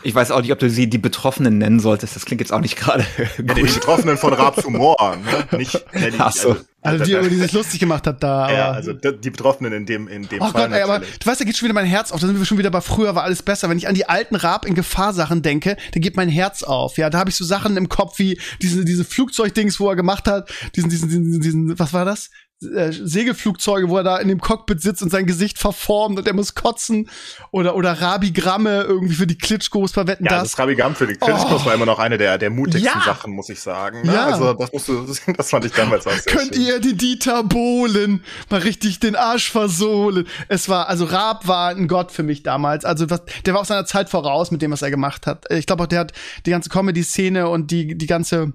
[0.03, 2.15] Ich weiß auch nicht, ob du sie die Betroffenen nennen solltest.
[2.15, 3.05] Das klingt jetzt auch nicht gerade
[3.37, 5.57] ja, Die Betroffenen von Raps Humor, ne?
[5.57, 6.49] Nicht, ne, Ach so.
[6.49, 8.51] also, also die, über die sich lustig gemacht hat da.
[8.51, 10.69] Ja, also die Betroffenen in dem, in dem oh Fall.
[10.69, 12.19] Gott, ey, aber du weißt, da geht schon wieder mein Herz auf.
[12.19, 13.69] Da sind wir schon wieder bei früher war alles besser.
[13.69, 16.97] Wenn ich an die alten Rap in Gefahr Sachen denke, dann geht mein Herz auf.
[16.97, 20.27] Ja, da habe ich so Sachen im Kopf wie diese, diese Flugzeugdings, wo er gemacht
[20.27, 20.51] hat.
[20.75, 22.29] Diesen, diesen, diesen, diesen, was war das?
[22.63, 26.33] Äh, Segelflugzeuge, wo er da in dem Cockpit sitzt und sein Gesicht verformt und er
[26.33, 27.09] muss kotzen.
[27.51, 30.51] Oder, oder Rabigramme irgendwie für die Klitschkos bei Wetten ja, das.
[30.51, 31.65] das Rabigramm für die Klitschkos oh.
[31.65, 33.03] war immer noch eine der, der mutigsten ja.
[33.05, 34.03] Sachen, muss ich sagen.
[34.03, 34.13] Ne?
[34.13, 34.27] Ja.
[34.27, 35.05] Also, das musst du,
[35.37, 36.63] das fand ich damals auch sehr Könnt schön.
[36.63, 40.25] ihr die Dieter Bohlen mal richtig den Arsch versohlen?
[40.47, 42.85] Es war, also Raab war ein Gott für mich damals.
[42.85, 45.43] Also, was, der war auch seiner Zeit voraus mit dem, was er gemacht hat.
[45.51, 46.13] Ich glaube auch, der hat
[46.45, 48.53] die ganze Comedy-Szene und die, die ganze,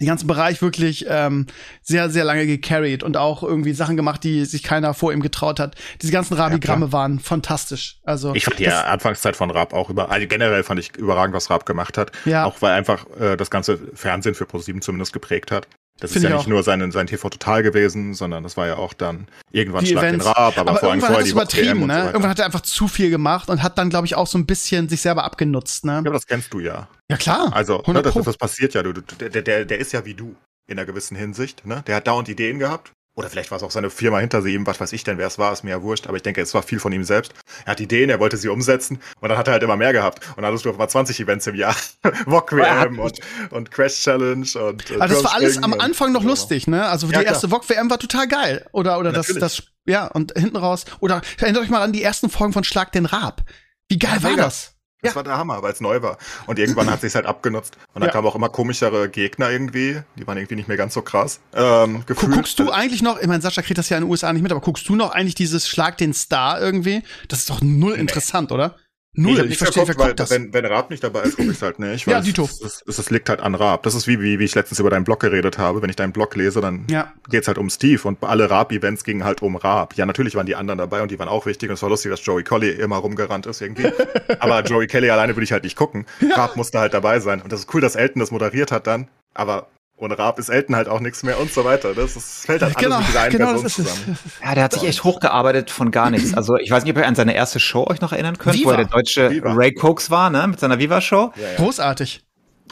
[0.00, 1.46] den ganzen Bereich wirklich ähm,
[1.82, 5.60] sehr, sehr lange gecarried und auch irgendwie Sachen gemacht, die sich keiner vor ihm getraut
[5.60, 5.76] hat.
[6.00, 7.98] Diese ganzen Rabigramme ja, waren fantastisch.
[8.04, 11.50] Also ich fand die Anfangszeit von Raab auch über, also generell fand ich überragend, was
[11.50, 12.12] Raab gemacht hat.
[12.24, 12.44] Ja.
[12.44, 15.68] Auch weil einfach äh, das ganze Fernsehen für ProSieben zumindest geprägt hat.
[16.00, 16.48] Das Find ist ja nicht auch.
[16.48, 20.04] nur sein, sein TV Total gewesen, sondern das war ja auch dann irgendwann die Schlag
[20.04, 20.24] Events.
[20.24, 22.00] den Raab, aber, aber vor allem vorher die übertrieben, ne?
[22.00, 24.38] So irgendwann hat er einfach zu viel gemacht und hat dann, glaube ich, auch so
[24.38, 25.92] ein bisschen sich selber abgenutzt, ne?
[25.92, 26.88] Ja, aber das kennst du ja.
[27.10, 27.50] Ja, klar.
[27.52, 28.82] Also, ne, das, das passiert ja.
[28.82, 30.34] Du, der, der, der ist ja wie du
[30.66, 31.82] in einer gewissen Hinsicht, ne?
[31.86, 34.80] Der hat dauernd Ideen gehabt oder vielleicht war es auch seine Firma hinter ihm, was
[34.80, 36.62] weiß ich denn, wer es war, ist mir ja wurscht, aber ich denke, es war
[36.62, 37.34] viel von ihm selbst.
[37.66, 40.26] Er hat Ideen, er wollte sie umsetzen und dann hat er halt immer mehr gehabt.
[40.30, 41.76] Und dann hattest du auf mal 20 Events im Jahr.
[42.26, 44.90] VOG WM und, und Crash Challenge und.
[44.90, 46.86] Äh, also das war alles am Anfang noch lustig, ne?
[46.86, 48.66] Also die ja, erste VOG WM war total geil.
[48.72, 50.86] Oder, oder das, das, ja, und hinten raus.
[51.00, 53.42] Oder erinnert euch mal an die ersten Folgen von Schlag den Rab.
[53.88, 54.44] Wie geil ja, war mega.
[54.44, 54.69] das?
[55.02, 55.16] Das ja.
[55.16, 56.18] war der Hammer, weil es neu war.
[56.46, 57.76] Und irgendwann hat sich halt abgenutzt.
[57.94, 58.12] Und dann ja.
[58.12, 60.02] kamen auch immer komischere Gegner irgendwie.
[60.16, 61.40] Die waren irgendwie nicht mehr ganz so krass.
[61.54, 62.32] Ähm, gefühlt.
[62.32, 64.52] Guckst du eigentlich noch, ich meine, Sascha kriegt das ja in den USA nicht mit,
[64.52, 67.02] aber guckst du noch eigentlich dieses Schlag den Star irgendwie?
[67.28, 68.00] Das ist doch null nee.
[68.00, 68.76] interessant, oder?
[69.12, 70.30] Null, ich, ich verstehe, geguckt, wer das?
[70.30, 72.06] Wenn, wenn Raab nicht dabei ist, gucke ich halt nicht.
[72.06, 72.44] ja, Dito.
[72.44, 73.82] Es, es, es, liegt halt an Raab.
[73.82, 75.82] Das ist wie, wie, wie ich letztens über deinen Blog geredet habe.
[75.82, 77.12] Wenn ich deinen Blog lese, dann ja.
[77.28, 79.94] geht's halt um Steve und alle Raab-Events gingen halt um Raab.
[79.96, 82.12] Ja, natürlich waren die anderen dabei und die waren auch wichtig und es war lustig,
[82.12, 83.90] dass Joey Colley immer rumgerannt ist irgendwie.
[84.38, 86.06] Aber Joey Kelly alleine würde ich halt nicht gucken.
[86.20, 86.36] Ja.
[86.36, 87.42] Raab musste halt dabei sein.
[87.42, 89.08] Und das ist cool, dass Elton das moderiert hat dann.
[89.34, 89.68] Aber
[90.00, 91.94] ohne Raab ist Elton halt auch nichts mehr und so weiter.
[91.94, 94.18] Das, das fällt halt genau, alles mit dieser einen genau, Person zusammen.
[94.42, 96.34] Ja, der hat sich echt hochgearbeitet von gar nichts.
[96.40, 98.68] Also ich weiß nicht, ob ihr an seine erste Show euch noch erinnern könnt, Viva.
[98.68, 99.52] wo er der deutsche Viva.
[99.52, 101.32] Ray Cokes war, ne, mit seiner Viva-Show.
[101.36, 101.56] Ja, ja.
[101.56, 102.22] Großartig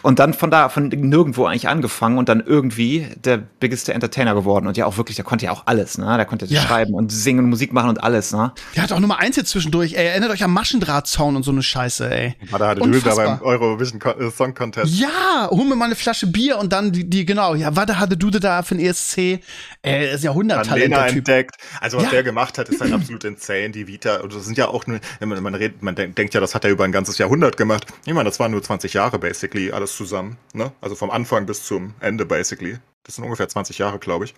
[0.02, 4.66] und dann von da, von nirgendwo eigentlich angefangen und dann irgendwie der biggeste Entertainer geworden.
[4.66, 6.16] Und ja auch wirklich, der konnte ja auch alles, ne?
[6.16, 6.60] Der konnte ja.
[6.60, 8.52] schreiben und singen und Musik machen und alles, ne?
[8.74, 10.06] Der hat auch Nummer eins jetzt zwischendurch, ey.
[10.06, 12.34] Erinnert euch am Maschendrahtzaun und so eine Scheiße, ey.
[12.50, 14.94] War da hatte du da beim Eurovision äh, Song Contest.
[14.98, 18.16] Ja, hol mir mal eine Flasche Bier und dann die, die genau, ja, warte, hatte
[18.16, 19.40] du da für den ESC?
[19.82, 21.18] Ey, ist ja 100 Talent, der Typ.
[21.18, 21.56] entdeckt.
[21.80, 22.10] Also was ja.
[22.10, 23.70] der gemacht hat, ist halt absolut insane.
[23.70, 26.54] Die Vita, und das sind ja auch nur, man, man redet, man denkt ja, das
[26.54, 27.86] hat er über ein ganzes Jahrhundert gemacht.
[28.04, 30.72] Ich meine, das waren nur 20 Jahre basically, alles zusammen, ne?
[30.80, 32.78] Also vom Anfang bis zum Ende, basically.
[33.04, 34.34] Das sind ungefähr 20 Jahre, glaube ich.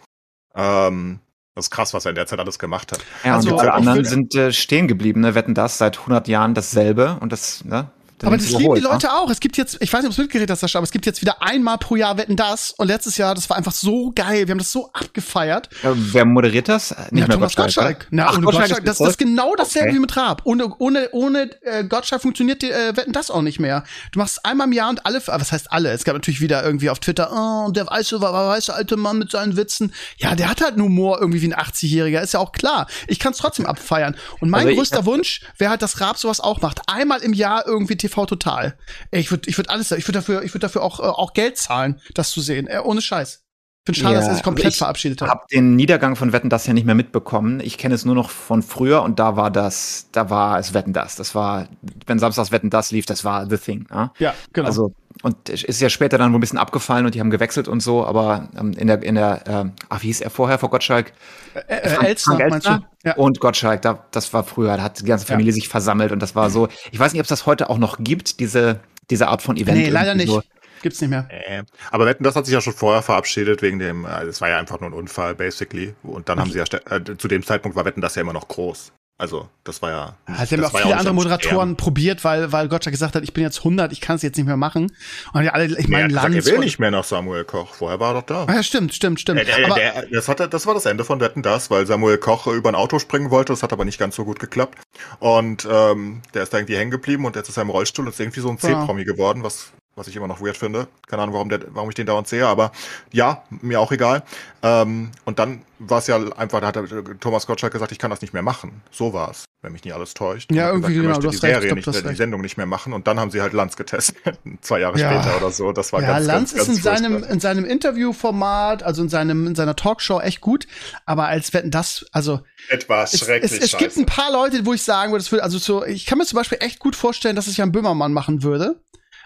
[0.54, 1.20] Ähm,
[1.54, 3.04] das ist krass, was er in der Zeit alles gemacht hat.
[3.24, 5.34] Ja, also, und alle anderen sind äh, stehen geblieben, ne?
[5.34, 7.90] wetten das seit 100 Jahren dasselbe und das, ne?
[8.22, 9.14] Aber das lieben die Leute ne?
[9.14, 9.30] auch.
[9.30, 11.20] Es gibt jetzt, ich weiß nicht, ob du mitgeredet hast, Sascha, aber es gibt jetzt
[11.20, 12.72] wieder einmal pro Jahr Wetten das.
[12.72, 14.46] Und letztes Jahr, das war einfach so geil.
[14.46, 15.70] Wir haben das so abgefeiert.
[15.82, 16.90] Ja, wer moderiert das?
[16.90, 18.06] Nicht ja, mehr Thomas Gottschalk.
[18.10, 19.96] Na, Ach, ohne Gottschalk, Gottschalk das, das ist genau dasselbe okay.
[19.96, 20.42] wie mit Raab.
[20.44, 23.84] Ohne, ohne, ohne äh, Gottschalk funktioniert die, äh, Wetten das auch nicht mehr.
[24.12, 25.90] Du machst einmal im Jahr und alle, was heißt alle?
[25.90, 29.30] Es gab natürlich wieder irgendwie auf Twitter, oh, und der weiße, weiße alte Mann mit
[29.30, 29.94] seinen Witzen.
[30.18, 32.20] Ja, der hat halt einen Humor irgendwie wie ein 80-Jähriger.
[32.20, 32.86] Ist ja auch klar.
[33.06, 34.16] Ich kann es trotzdem abfeiern.
[34.40, 36.80] Und mein also größter Wunsch wäre halt, dass Raab sowas auch macht.
[36.86, 38.76] Einmal im Jahr irgendwie TV TV total.
[39.10, 41.32] Ey, ich würde ich würd alles, ich würde dafür, ich würde dafür auch, äh, auch
[41.32, 42.66] Geld zahlen, das zu sehen.
[42.66, 43.44] Äh, ohne Scheiß.
[43.82, 45.30] Ich finde schade, Ja, dass er sich komplett ich verabschiedet hat.
[45.30, 47.60] habe den Niedergang von Wetten das ja nicht mehr mitbekommen.
[47.60, 50.92] Ich kenne es nur noch von früher und da war das, da war es Wetten
[50.92, 51.16] das.
[51.16, 51.66] Das war,
[52.06, 53.86] wenn samstags Wetten das lief, das war the thing.
[53.90, 54.10] Ne?
[54.18, 54.66] Ja, genau.
[54.66, 57.68] Also und es ist ja später dann wohl ein bisschen abgefallen und die haben gewechselt
[57.68, 60.70] und so, aber ähm, in der in der ähm, ach wie hieß er vorher vor
[60.70, 61.12] Gottschalk?
[61.54, 62.52] äh, äh, Elstner, Frank?
[62.54, 63.14] Elstner Ja.
[63.16, 65.32] und Gottschalk, da, das war früher, da hat die ganze Ja.
[65.32, 66.68] Familie sich versammelt und das war so.
[66.90, 68.80] Ich weiß nicht, ob es das heute auch noch gibt, diese
[69.10, 69.76] diese Art von Event.
[69.78, 70.28] Nee, leider nicht.
[70.28, 70.42] So.
[70.82, 71.26] Gibt's nicht mehr.
[71.28, 74.48] Äh, aber Wetten, das hat sich ja schon vorher verabschiedet wegen dem, äh, es war
[74.48, 75.94] ja einfach nur ein Unfall, basically.
[76.02, 78.48] Und dann haben sie ja, äh, zu dem Zeitpunkt war Wetten das ja immer noch
[78.48, 78.92] groß.
[79.20, 80.16] Also, das war ja.
[80.24, 83.14] Also, sie haben das auch viele ja andere nicht Moderatoren probiert, weil, weil Gottschalk gesagt
[83.14, 84.90] hat, ich bin jetzt 100, ich kann es jetzt nicht mehr machen.
[85.34, 86.46] Und ja alle, ich Nee, meine, gesagt, Lanz.
[86.46, 87.74] er will nicht mehr nach Samuel Koch.
[87.74, 88.44] Vorher war er doch da.
[88.48, 89.46] Ah, ja, stimmt, stimmt, stimmt.
[89.46, 92.46] Der, aber, der, das, hatte, das war das Ende von Wetten das, weil Samuel Koch
[92.46, 94.78] über ein Auto springen wollte, das hat aber nicht ganz so gut geklappt.
[95.18, 98.12] Und ähm, der ist da irgendwie hängen geblieben und jetzt ist er im Rollstuhl und
[98.12, 98.68] ist irgendwie so ein Ja.
[98.70, 99.70] C-Promi geworden, was,
[100.00, 100.88] was ich immer noch weird finde.
[101.06, 102.72] Keine Ahnung, warum, der, warum ich den dauernd sehe, aber
[103.12, 104.22] ja, mir auch egal.
[104.62, 106.78] Ähm, und dann war es ja einfach, da hat
[107.20, 108.82] Thomas Gottschalk gesagt, ich kann das nicht mehr machen.
[108.90, 110.50] So war es, wenn mich nicht alles täuscht.
[110.52, 112.16] Ja, irgendwie, er genau, möchte die recht, ich Serie glaub, nicht mehr, die.
[112.16, 114.16] Sendung nicht mehr machen und dann haben sie halt Lanz getestet.
[114.62, 115.22] Zwei Jahre Ja.
[115.22, 115.72] später oder so.
[115.72, 117.30] Das war ja, ganz, Lanz ganz, ganz ist in seinem, furchtbar.
[117.32, 120.66] in seinem Interviewformat, also in seinem, in seiner Talkshow echt gut.
[121.06, 124.00] Aber als Wetten das, also, Etwas es, schrecklich es, es gibt scheiße.
[124.00, 126.36] ein paar Leute, wo ich sagen würde, das würde, also so, ich kann mir zum
[126.36, 128.80] Beispiel echt gut vorstellen, dass es Jan Böhmermann machen würde.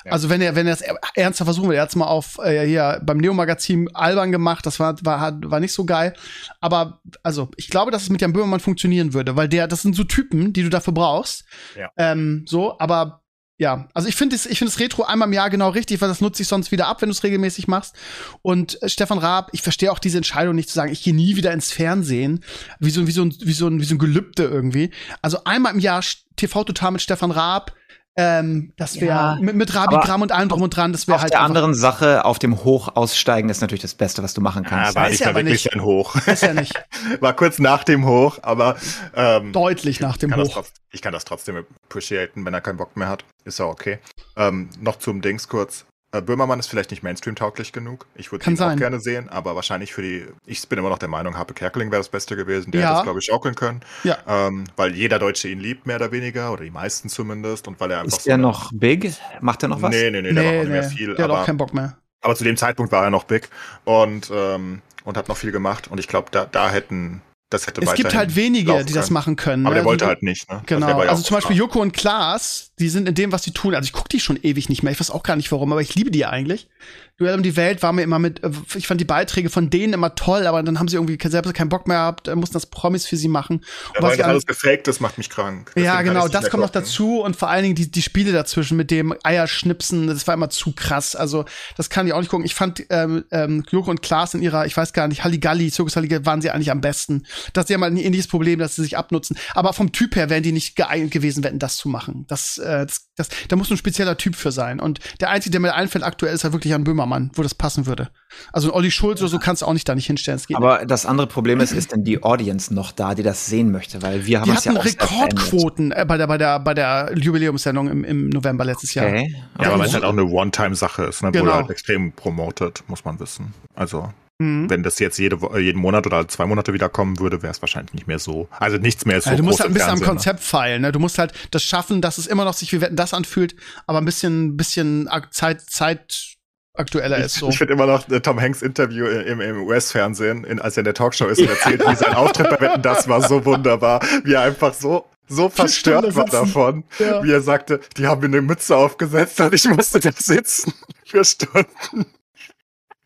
[0.05, 0.12] Ja.
[0.12, 0.82] Also wenn er, wenn er es
[1.14, 4.97] ernster versuchen will, er hat's mal auf äh, hier beim Neo-Magazin albern gemacht, das war,
[5.02, 6.14] war, hat- war nicht so geil.
[6.60, 9.97] Aber also, ich glaube, dass es mit Jan Böhmermann funktionieren würde, weil der, das sind
[9.97, 11.44] so Typen, die du dafür brauchst.
[11.78, 11.90] Ja.
[11.97, 13.22] Ähm, so, aber
[13.56, 16.09] ja, also ich finde es, ich finde das Retro einmal im Jahr genau richtig, weil
[16.09, 17.94] das nutze ich sonst wieder ab, wenn du es regelmäßig machst.
[18.43, 21.36] Und äh, Stefan Raab, ich verstehe auch diese Entscheidung nicht zu sagen, ich gehe nie
[21.36, 22.44] wieder ins Fernsehen,
[22.81, 24.90] wie so, wie so, ein, wie so, ein, wie so ein Gelübde irgendwie.
[25.22, 26.02] Also einmal im Jahr
[26.35, 27.72] TV total mit Stefan Raab,
[28.16, 31.07] ähm, das wäre Ja, mit, mit Rabi aber Gramm und allem drum und dran, das
[31.09, 34.23] wäre Auf halt der einfach- anderen Sache, auf dem Hoch aussteigen ist natürlich das Beste,
[34.23, 34.95] was du machen Ja, kannst.
[34.95, 35.74] war ist nicht ja ja aber wirklich nicht.
[35.74, 36.15] ein Hoch.
[36.27, 36.74] ist ja nicht
[37.20, 38.77] War kurz nach dem Hoch, aber
[39.15, 40.51] ähm, deutlich nach dem Hoch.
[40.53, 43.24] trotz, ich kann das trotzdem appreciaten, wenn er keinen Bock mehr hat.
[43.45, 43.99] Ist ja okay.
[44.36, 45.85] Ähm, noch zum Dings kurz.
[46.15, 48.07] Äh, Böhmermann ist vielleicht nicht Mainstream-tauglich genug.
[48.15, 48.74] Ich würde ihn sein.
[48.74, 50.27] auch gerne sehen, aber wahrscheinlich für die.
[50.47, 52.70] Ich bin immer noch der Meinung, Harpe Kerkeling wäre das Beste gewesen.
[52.70, 52.89] Der Ja.
[52.91, 53.81] hätte es, glaube ich, schaukeln können.
[54.05, 54.19] Ja.
[54.28, 57.66] Ähm, weil jeder Deutsche ihn liebt, mehr oder weniger, oder die meisten zumindest.
[57.66, 59.12] Und weil er einfach Ist der eine- noch big?
[59.41, 59.91] Macht er noch was?
[59.91, 61.15] Nee, nee, nee, der macht auch nicht mehr viel.
[61.16, 61.99] der hat auch aber, keinen Bock mehr.
[62.23, 63.49] aber zu dem Zeitpunkt war er noch big
[63.85, 65.89] und, ähm, und hat noch viel gemacht.
[65.91, 67.23] Und ich glaube, da, da hätten.
[67.51, 69.65] Das hätte Es gibt halt wenige, die das machen können.
[69.66, 69.81] Aber ne?
[69.82, 70.57] der wollte Also, halt nicht, ne?
[70.59, 71.55] Das Genau, wäre ja also zum Beispiel.
[71.57, 73.74] Joko und Klaas, die sind in dem, was sie tun.
[73.74, 74.92] Also ich gucke die schon ewig nicht mehr.
[74.92, 76.68] Ich weiß auch gar nicht warum, aber ich liebe die eigentlich.
[77.16, 79.92] Duell um die Welt war mir immer mit, äh, ich fand die Beiträge von denen
[79.92, 82.66] immer toll, aber dann haben sie irgendwie selbst keinen Bock mehr gehabt, äh, mussten das
[82.66, 83.64] Promis für sie machen.
[83.94, 85.70] Ja, weil das alles gefaked ist, macht mich krank.
[85.76, 88.76] Deswegen ja, genau, das kommt noch dazu und vor allen Dingen die, die Spiele dazwischen
[88.76, 91.14] mit dem Eierschnipsen, das war immer zu krass.
[91.14, 91.44] Also,
[91.76, 92.44] das kann ich auch nicht gucken.
[92.44, 95.94] Ich fand ähm, ähm, Joko und Klaas in ihrer, ich weiß gar nicht, Halligalli, Zirkus
[95.94, 97.26] Halligalli, waren sie eigentlich am besten.
[97.52, 99.36] Das ist ja mal ein ähnliches Problem, dass sie sich abnutzen.
[99.55, 102.24] Aber vom Typ her wären die nicht geeignet gewesen, wenn das zu machen.
[102.26, 104.81] Das, äh, das, das, da muss ein spezieller Typ für sein.
[104.81, 107.86] Und der Einzige, der mir einfällt aktuell, ist halt wirklich ein Böhmermann, wo das passen
[107.86, 108.11] würde.
[108.53, 110.36] Also ein Olli Schulz oder so kannst du auch nicht da nicht hinstellen.
[110.36, 110.66] Es geht nicht.
[110.66, 114.03] Aber das andere Problem ist, ist denn die Audience noch da, die das sehen möchte?
[114.03, 115.11] Weil wir haben Die es ja hatten verändert.
[115.12, 119.07] Rekordquoten äh, bei der, bei der, bei der Jubiläumssendung im, im November letztes Jahr.
[119.07, 119.35] Okay.
[119.61, 121.31] Ja, aber weil es halt auch eine One-Time-Sache ist, ne?
[121.31, 121.45] Genau.
[121.45, 123.55] Wurde halt extrem promoted, muss man wissen.
[123.74, 124.11] Also,
[124.44, 124.70] Mhm.
[124.70, 127.94] wenn das jetzt jede, Wo- jeden Monat oder zwei Monate wiederkommen würde, wäre es wahrscheinlich
[127.94, 128.48] nicht mehr so.
[128.58, 130.92] Also nichts mehr so Ja, du musst halt ein bisschen am Fernsehen, Konzept feilen, ne?
[130.92, 133.54] Du musst halt das schaffen, dass es immer noch sich wie Wetten das anfühlt,
[133.86, 136.34] aber ein bisschen, bisschen Zeit, Zeit
[136.76, 137.24] aktueller Ne?
[137.24, 137.48] ist Ich, so.
[137.48, 140.94] ich finde immer noch äh, Tom Hanks Interview im, im US-Fernsehen, als er in der
[140.94, 144.40] Talkshow ist und erzählt, wie sein Auftritt bei Wetten, das war so wunderbar, wie er
[144.42, 147.22] einfach so, so verstört war davon, Ja.
[147.22, 150.74] wie er sagte, die haben mir eine Mütze aufgesetzt und ich musste da sitzen
[151.06, 152.06] für Stunden.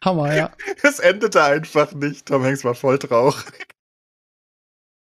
[0.04, 0.52] Hammer, ja.
[0.82, 2.26] Es endete einfach nicht.
[2.26, 3.44] Tom Hanks war voll traurig.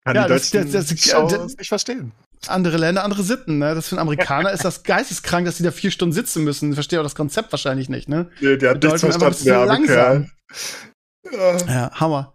[0.06, 2.12] Kann Ja, die das- das- das- das- nicht verstehen.
[2.48, 3.74] Andere Länder, andere Sitten, ne?
[3.76, 6.70] Das für einen Amerikaner ist das geisteskrank, dass die da vier Stunden sitzen müssen.
[6.70, 8.30] Ich verstehe auch das Konzept wahrscheinlich nicht, ne?
[8.40, 10.30] Nee, der hat nichts Bedeutet einfach, verstanden, der arme
[11.32, 11.66] Kerl.
[11.68, 12.34] Ja, Ja, Hammer.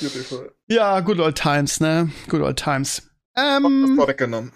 [0.00, 0.54] beautiful.
[0.68, 2.10] Ja, good old times, ne?
[2.28, 3.02] Good old times.
[3.34, 4.52] Das Ähm, vorweggenommen.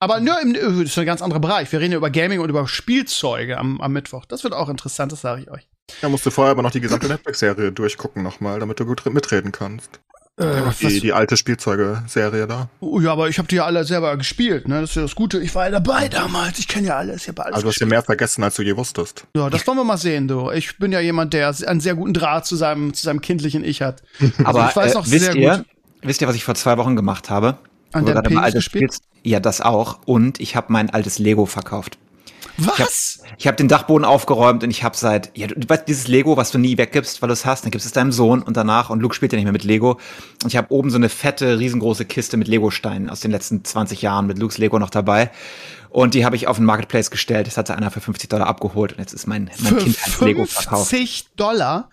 [0.00, 1.70] aber nur im, das ist ein ganz anderer Bereich.
[1.72, 4.26] Wir reden ja über Gaming und über Spielzeuge am, am Mittwoch.
[4.26, 5.66] Das wird auch interessant, das sage ich euch.
[6.00, 9.52] Da musst du vorher aber noch die gesamte Netflix-Serie durchgucken nochmal, damit du gut mitreden
[9.52, 10.00] kannst.
[10.36, 12.68] Äh, Die, die alte Spielzeuge-Serie da.
[12.80, 14.80] Oh, ja, aber ich habe die ja alle selber gespielt, ne?
[14.80, 15.38] Das ist ja das Gute.
[15.38, 16.58] Ich war ja dabei damals.
[16.58, 17.22] Ich kenne ja alles.
[17.22, 17.54] Ich habe alles.
[17.54, 17.90] Also hast du gespielt.
[17.90, 19.26] mehr vergessen, als du je wusstest.
[19.36, 20.50] ja, das wollen wir mal sehen, du.
[20.50, 23.80] Ich bin ja jemand, der einen sehr guten Draht zu seinem, zu seinem kindlichen Ich
[23.80, 24.02] hat.
[24.44, 25.66] Aber ich weiß noch äh, wisst sehr ihr, gut.
[26.02, 27.58] wisst ihr, was ich vor zwei Wochen gemacht habe?
[27.92, 28.94] An mal Penis altes gespielt?
[28.94, 29.04] spielst.
[29.22, 30.00] Ja, das auch.
[30.04, 31.96] Und ich habe mein altes Lego verkauft.
[32.56, 33.20] Was?
[33.38, 36.50] Ich habe den Dachboden aufgeräumt und ich habe seit, ja, du, weißt, dieses Lego, was
[36.50, 38.90] du nie weggibst, weil du es hast, dann gibst du es deinem Sohn und danach,
[38.90, 39.98] und Luke spielt ja nicht mehr mit Lego.
[40.42, 44.02] Und ich habe oben so eine fette, riesengroße Kiste mit Lego-Steinen aus den letzten 20
[44.02, 45.30] Jahren mit Lukes Lego noch dabei.
[45.90, 47.46] Und die habe ich auf den Marketplace gestellt.
[47.46, 50.90] Das hatte einer für 50 Dollar abgeholt und jetzt ist mein, mein Für Kindheits-Lego verkauft.
[50.90, 51.88] 50 Dollar?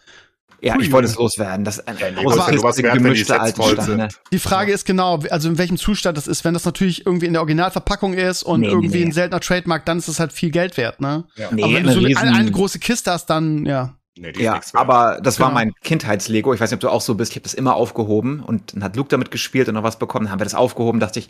[0.61, 1.65] Ja, ich wollte es loswerden.
[1.65, 4.71] Das ist ein Ja, Lego große ist ja sowas Kiste, wert, wenn die gemischte Frage
[4.71, 6.43] ist genau, also in welchem Zustand das ist.
[6.45, 9.05] Wenn das natürlich irgendwie in der Originalverpackung ist und Nee, nee, irgendwie nee.
[9.05, 11.25] ein seltener Trademark, dann ist es halt viel Geld wert, ne?
[11.35, 11.49] Ja.
[11.51, 13.95] Nee, aber wenn du eine so eine, riesen- eine, eine große Kiste hast, dann, ja.
[14.17, 15.55] Nee, die ist Ja, aber das war Genau.
[15.59, 16.53] mein Kindheits-Lego.
[16.53, 17.31] Ich weiß nicht, ob du auch so bist.
[17.31, 20.25] Ich habe das immer aufgehoben und dann hat Luke damit gespielt und noch was bekommen.
[20.25, 20.99] Dann haben wir das aufgehoben.
[20.99, 21.29] Dachte ich,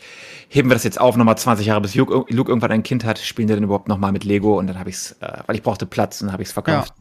[0.50, 3.20] heben wir das jetzt auf, nochmal 20 Jahre, bis Luke, Luke irgendwann ein Kind hat,
[3.20, 5.62] spielen wir dann überhaupt nochmal mit Lego und dann habe ich es, äh, weil ich
[5.62, 6.94] brauchte Platz und dann habe ich es verkauft.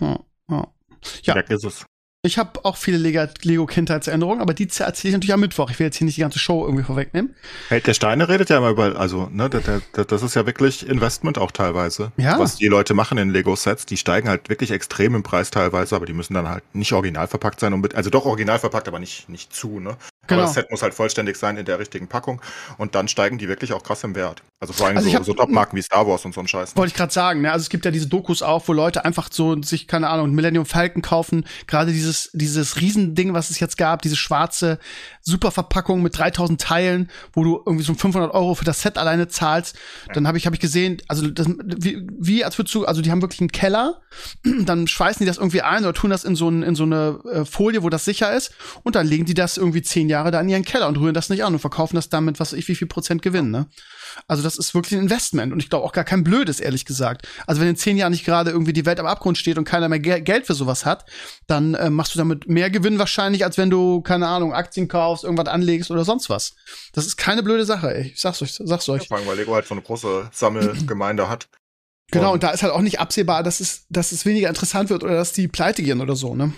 [0.00, 0.06] Ja.
[0.08, 0.18] ja.
[0.50, 0.66] ja.
[1.26, 1.86] Weg ist es.
[2.26, 5.70] Ich habe auch viele Lego-Kindheitserinnerungen, aber die erzähle ich natürlich am Mittwoch.
[5.70, 7.34] Ich will jetzt hier nicht die ganze Show irgendwie vorwegnehmen.
[7.68, 11.50] Held der Steine redet ja immer über, also, ne, das ist ja wirklich Investment auch
[11.50, 12.12] teilweise.
[12.16, 12.38] Ja.
[12.38, 16.06] Was die Leute machen in Lego-Sets, die steigen halt wirklich extrem im Preis teilweise, aber
[16.06, 19.00] die müssen dann halt nicht original verpackt sein, und mit, also doch original verpackt, aber
[19.00, 19.98] nicht, nicht zu, ne?
[20.26, 20.40] Genau.
[20.40, 22.40] Aber das Set muss halt vollständig sein in der richtigen Packung
[22.78, 24.42] und dann steigen die wirklich auch krass im Wert.
[24.60, 26.70] Also vor allem Also so, hab- so Top-Marken wie Star Wars und so ein Scheiß.
[26.74, 26.76] ne?
[26.78, 27.52] Wollte ich gerade sagen, ne?
[27.52, 30.64] Also es gibt ja diese Dokus auch, wo Leute einfach so sich, keine Ahnung, Millennium
[30.66, 31.44] Falcon kaufen.
[31.66, 34.78] Gerade dieses, dieses Riesending, was es jetzt gab, diese schwarze
[35.22, 39.76] Superverpackung mit 3000 Teilen, wo du irgendwie so 500 Euro für das Set alleine zahlst.
[40.12, 43.10] Dann habe ich, habe ich gesehen, also das, wie, wie als würdest du, also die
[43.10, 44.00] haben wirklich einen Keller,
[44.64, 47.18] dann schweißen die das irgendwie ein oder tun das in so, ein, in so eine
[47.32, 48.52] äh, Folie, wo das sicher ist.
[48.82, 51.28] Und dann legen die das irgendwie zehn Jahre da in ihren Keller und rühren das
[51.28, 53.66] nicht an und verkaufen das damit, was ich, wie viel Prozent Gewinn, ne?
[54.28, 57.26] Also das ist wirklich ein Investment und ich glaube auch gar kein blödes, ehrlich gesagt.
[57.46, 59.88] Also wenn in zehn Jahren nicht gerade irgendwie die Welt am Abgrund steht und keiner
[59.88, 61.04] mehr Ge Geld für sowas hat,
[61.46, 65.24] dann äh, machst du damit mehr Gewinn wahrscheinlich, als wenn du, keine Ahnung, Aktien kaufst,
[65.24, 66.54] irgendwas anlegst oder sonst was.
[66.92, 68.12] Das ist keine blöde Sache, ey.
[68.14, 69.08] Ich sag's euch, sag's euch.
[69.08, 71.48] Vor allem, weil Lego halt so eine große Sammelgemeinde hat.
[72.20, 75.04] Genau, und da ist halt auch nicht absehbar, dass es, dass es weniger interessant wird
[75.04, 76.52] oder dass die pleite gehen oder so, ne?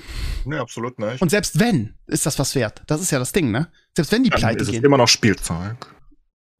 [0.44, 1.20] Nee, absolut nicht.
[1.20, 2.82] Und selbst wenn, ist das was wert.
[2.86, 3.68] Das ist ja das Ding, ne?
[3.96, 4.84] Selbst wenn die dann pleite ist es gehen.
[4.84, 5.94] immer noch Spielzeug.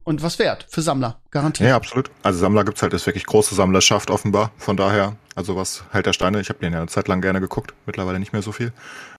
[0.03, 1.67] Und was wert für Sammler, garantiert.
[1.67, 2.09] Ja, absolut.
[2.23, 4.51] Also Sammler gibt's halt, ist wirklich große Sammlerschaft offenbar.
[4.57, 7.41] Von daher, also was Held der Steine, ich habe den ja eine Zeit lang gerne
[7.41, 8.71] geguckt, mittlerweile nicht mehr so viel.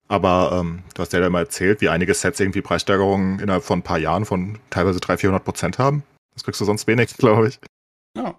[0.08, 3.80] Aber ähm, du hast ja da mal erzählt, wie einige Sets irgendwie Preissteigerungen innerhalb von
[3.80, 6.04] ein paar Jahren von teilweise 300, 400 Prozent haben.
[6.32, 7.60] Das kriegst du sonst wenig, glaube ich.
[8.16, 8.34] Ja.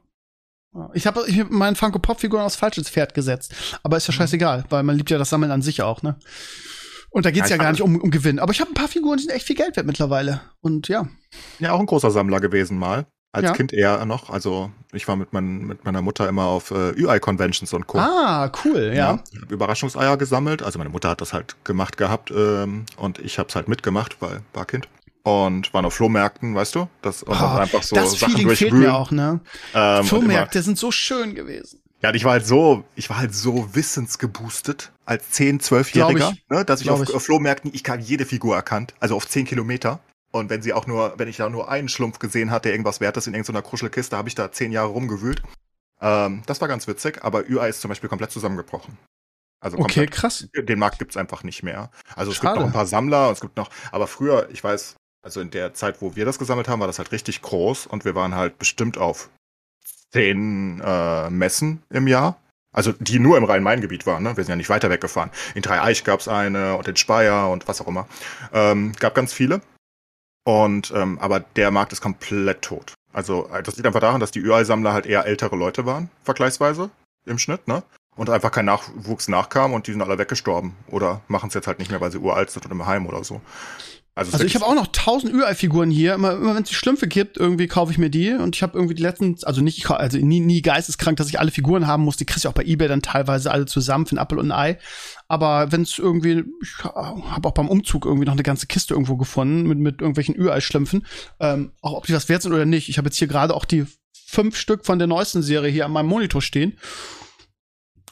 [0.74, 0.90] Ja.
[0.94, 3.98] Ich habe ich hab meinen Funko Pop Figuren aufs falsches Pferd gesetzt, aber Mhm.
[3.98, 6.18] ist ja scheißegal, weil man liebt ja das Sammeln an sich auch, ne?
[7.12, 8.38] Und da geht's Ja, ja, gar nicht um, um Gewinn.
[8.38, 10.41] Aber ich habe ein paar Figuren, die sind echt viel Geld wert mittlerweile.
[10.62, 11.08] Und ja.
[11.58, 13.08] Ja, auch ein großer Sammler gewesen mal.
[13.32, 13.54] Als Ja.
[13.54, 14.30] Kind eher noch.
[14.30, 17.98] Also ich war mit, mein, mit meiner Mutter immer auf äh, UI-Conventions und Co.
[18.00, 19.20] Ah, cool, ja.
[19.32, 20.62] Ich hab Überraschungseier gesammelt.
[20.62, 24.18] Also meine Mutter hat das halt gemacht gehabt ähm, und ich habe es halt mitgemacht,
[24.20, 24.88] weil war Kind.
[25.24, 26.88] Und waren auf Flohmärkten, weißt du?
[27.02, 29.41] Das, und dann einfach so das Sachen Feeling fehlt mir auch, ne?
[29.74, 31.82] Ähm, Flohmärkte sind so schön gewesen.
[32.02, 36.46] Ja, ich war halt so, ich war halt so wissensgeboostet als 10, 12-Jähriger, Glaub ich.
[36.50, 37.14] ne, dass ich auf, ich.
[37.14, 40.00] auf Flohmärkten, ich habe jede Figur erkannt, also auf 10 Kilometer.
[40.32, 43.02] Und wenn sie auch nur, wenn ich da nur einen Schlumpf gesehen hatte, der irgendwas
[43.02, 45.41] wert ist in irgendeiner Kruschelkiste, habe ich da zehn Jahre rumgewühlt.
[46.02, 48.98] Ähm, das war ganz witzig, aber UI ist zum Beispiel komplett zusammengebrochen.
[49.60, 50.12] Also Okay, komplett.
[50.12, 50.48] krass.
[50.56, 51.90] Den Markt gibt's einfach nicht mehr.
[52.16, 52.50] Also es Schade.
[52.50, 55.74] gibt noch ein paar Sammler, es gibt noch, aber früher, ich weiß, also in der
[55.74, 58.58] Zeit, wo wir das gesammelt haben, war das halt richtig groß und wir waren halt
[58.58, 59.30] bestimmt auf
[60.12, 62.40] zehn äh, Messen im Jahr.
[62.72, 64.38] Also die nur im Rhein-Main-Gebiet waren, ne?
[64.38, 65.32] Wir sind ja nicht weiter weggefahren.
[65.56, 68.08] In Dreieich gab's eine und in Speyer und was auch immer.
[68.54, 69.62] Ähm, gab ganz viele.
[70.44, 72.94] Und ähm, aber der Markt ist komplett tot.
[73.12, 76.91] Also äh, das liegt einfach daran, dass die UI-Sammler halt eher ältere Leute waren, vergleichsweise
[77.26, 77.84] im Schnitt, ne?
[78.16, 80.76] Und einfach kein Nachwuchs nachkam und die sind alle weggestorben.
[80.88, 83.24] Oder machen es jetzt halt nicht mehr, weil sie uralt sind und im Heim oder
[83.24, 83.41] so.
[84.20, 86.14] Also, Also ich habe auch noch tausend Ü-Ei-Figuren hier.
[86.14, 88.32] Immer, immer wenn es die Schlümpfe gibt, irgendwie kaufe ich mir die.
[88.32, 91.52] Und ich habe irgendwie die letzten, also nicht, also nie, nie geisteskrank, dass ich alle
[91.52, 92.18] Figuren haben muss.
[92.18, 94.58] Die kriegst du auch bei Ebay dann teilweise alle zusammen für ein Apfel und ein
[94.58, 94.80] Ei.
[95.30, 99.16] Aber wenn es irgendwie, ich habe auch beim Umzug irgendwie noch eine ganze Kiste irgendwo
[99.16, 101.06] gefunden mit, mit irgendwelchen Ü-Ei-Schlümpfen.
[101.40, 102.90] Ähm, auch ob die was wert sind oder nicht.
[102.90, 105.91] Ich habe jetzt hier gerade auch die fünf Stück von der neuesten Serie hier an
[105.91, 106.78] meinem Monitor stehen.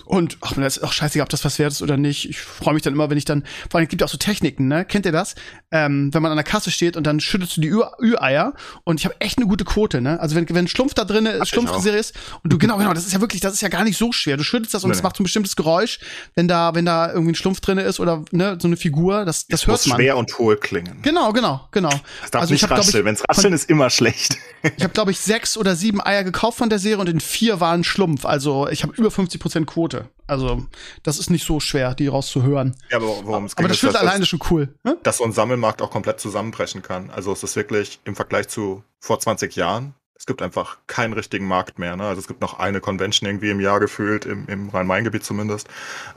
[0.07, 2.29] Und ach, mir ist auch scheißegal, ob das was wert ist oder nicht.
[2.29, 4.67] Ich freue mich dann immer, wenn ich dann, vor allem es gibt auch so Techniken,
[4.67, 4.85] ne?
[4.85, 5.35] Kennt ihr das?
[5.69, 8.53] Ähm, wenn man an der Kasse steht und dann schüttelst du die Ü-Eier
[8.85, 10.19] und ich habe echt eine gute Quote, ne?
[10.19, 12.13] Also wenn, wenn Schlumpf da drin ist, Schlumpfserie ist
[12.43, 14.37] und du, genau, genau, das ist ja wirklich, das ist ja gar nicht so schwer.
[14.37, 15.03] Du schüttelst das und es nee.
[15.03, 15.99] macht so ein bestimmtes Geräusch,
[16.35, 19.47] wenn da, wenn da irgendwie ein Schlumpf drin ist oder ne, so eine Figur, das,
[19.47, 19.97] das es muss hört man.
[19.97, 21.01] schwer und hohl klingen.
[21.01, 21.91] Genau, genau, genau.
[22.23, 23.05] Es darf Also ich nicht hab, ich, rascheln.
[23.05, 24.37] Wenn's von- rascheln ist immer schlecht.
[24.77, 27.59] Ich habe, glaube ich, sechs oder sieben Eier gekauft von der Serie und in vier
[27.59, 28.25] waren Schlumpf.
[28.25, 29.96] Also ich habe über 50% Quote.
[30.01, 30.17] Punkte.
[30.27, 30.65] Also,
[31.03, 32.75] das ist nicht so schwer, die rauszuhören.
[32.89, 34.73] Ja, aber worum es geht, Aber das Schild alleine schon cool.
[34.83, 34.97] Ne?
[35.03, 37.09] dass so ein Sammelmarkt auch komplett zusammenbrechen kann.
[37.11, 41.47] Also es ist wirklich im Vergleich zu vor 20 Jahren, es gibt einfach keinen richtigen
[41.47, 41.95] Markt mehr.
[41.95, 42.03] Ne?
[42.03, 45.67] Also es gibt noch eine Convention irgendwie im Jahr gefühlt, im, im Rhein-Main-Gebiet zumindest.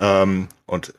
[0.01, 0.95] Ähm, und es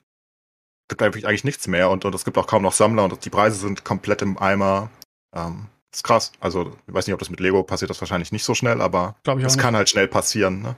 [0.87, 3.29] gibt eigentlich, eigentlich nichts mehr und, und es gibt auch kaum noch Sammler und die
[3.29, 4.89] Preise sind komplett im Eimer.
[5.35, 6.31] Ähm, das ist krass.
[6.39, 9.15] Also ich weiß nicht, ob das mit Lego passiert, das wahrscheinlich nicht so schnell, aber
[9.43, 10.61] es kann halt schnell passieren.
[10.61, 10.75] Ne?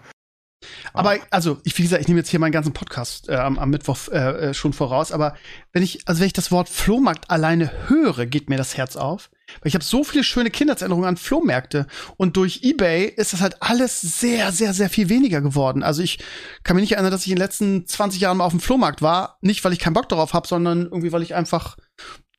[0.93, 3.69] Aber also, ich, wie gesagt, ich nehme jetzt hier meinen ganzen Podcast äh, am, am
[3.69, 5.11] Mittwoch äh, äh, schon voraus.
[5.11, 5.35] Aber
[5.71, 9.29] wenn ich, also wenn ich das Wort Flohmarkt alleine höre, geht mir das Herz auf.
[9.61, 11.87] Weil ich habe so viele schöne Kindheitserinnerungen an Flohmärkte.
[12.17, 15.83] Und durch Ebay ist das halt alles sehr, sehr, sehr viel weniger geworden.
[15.83, 16.19] Also ich
[16.63, 19.01] kann mich nicht erinnern, dass ich in den letzten 20 Jahren mal auf dem Flohmarkt
[19.01, 19.37] war.
[19.41, 21.77] Nicht, weil ich keinen Bock darauf habe, sondern irgendwie, weil ich einfach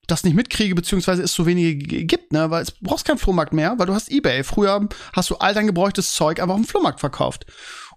[0.06, 2.50] das nicht mitkriege, beziehungsweise es so wenige gibt, ne?
[2.50, 4.44] Weil es brauchst keinen Flohmarkt mehr, weil du hast Ebay.
[4.44, 7.46] Früher hast du all dein gebräuchtes Zeug einfach auf dem Flohmarkt verkauft.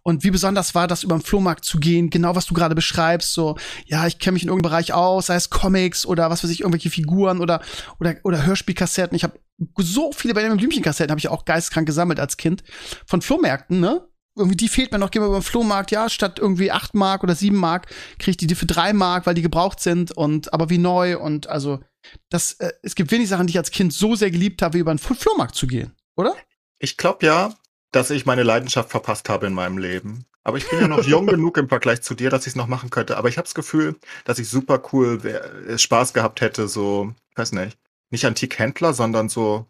[0.08, 3.34] Und wie besonders war das, über den Flohmarkt zu gehen, genau was du gerade beschreibst,
[3.34, 3.58] so,
[3.88, 6.62] ja, ich kenne mich in irgendeinem Bereich aus, sei es Comics oder was weiß ich,
[6.62, 7.62] irgendwelche Figuren oder,
[8.00, 9.18] oder, oder Hörspielkassetten.
[9.18, 9.38] Ich habe
[9.80, 12.64] so viele Benjamin Blümchen-Kassetten habe ich auch geistkrank gesammelt als Kind
[13.06, 14.08] von Flohmärkten, ne?
[14.38, 17.22] Irgendwie die fehlt mir noch, gehen wir über den Flohmarkt, ja, statt irgendwie 8 Mark
[17.26, 20.70] oder 7 Mark, kriege ich die für 3 Mark, weil die gebraucht sind und aber
[20.70, 21.82] wie neu und also
[22.30, 24.80] das, äh, es gibt wenig Sachen, die ich als Kind so sehr geliebt habe, wie
[24.80, 26.34] über den Flo- Flohmarkt zu gehen, oder?
[26.80, 27.54] Ich glaube ja,
[27.98, 30.26] dass ich meine Leidenschaft verpasst habe in meinem Leben.
[30.44, 32.68] Aber ich bin ja noch jung genug im Vergleich zu dir, dass ich es noch
[32.68, 33.18] machen könnte.
[33.18, 37.14] Aber ich habe das Gefühl, dass ich super cool wär, äh, Spaß gehabt hätte, so,
[37.36, 37.78] weiß nicht,
[38.12, 39.66] nicht Antikhändler, sondern so.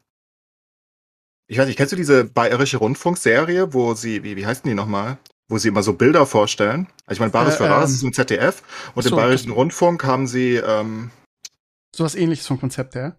[1.47, 4.75] Ich weiß nicht, kennst du diese bayerische Rundfunkserie, wo sie, wie, wie heißt denn die
[4.75, 5.17] nochmal?
[5.47, 6.87] Wo sie immer so Bilder vorstellen.
[7.05, 8.61] Also ich meine, Bares Äh, für Rares ähm, ist im ZDF
[8.93, 11.11] und so, im bayerischen Rundfunk haben sie ähm,
[11.95, 13.15] Sowas ähnliches vom Konzept her.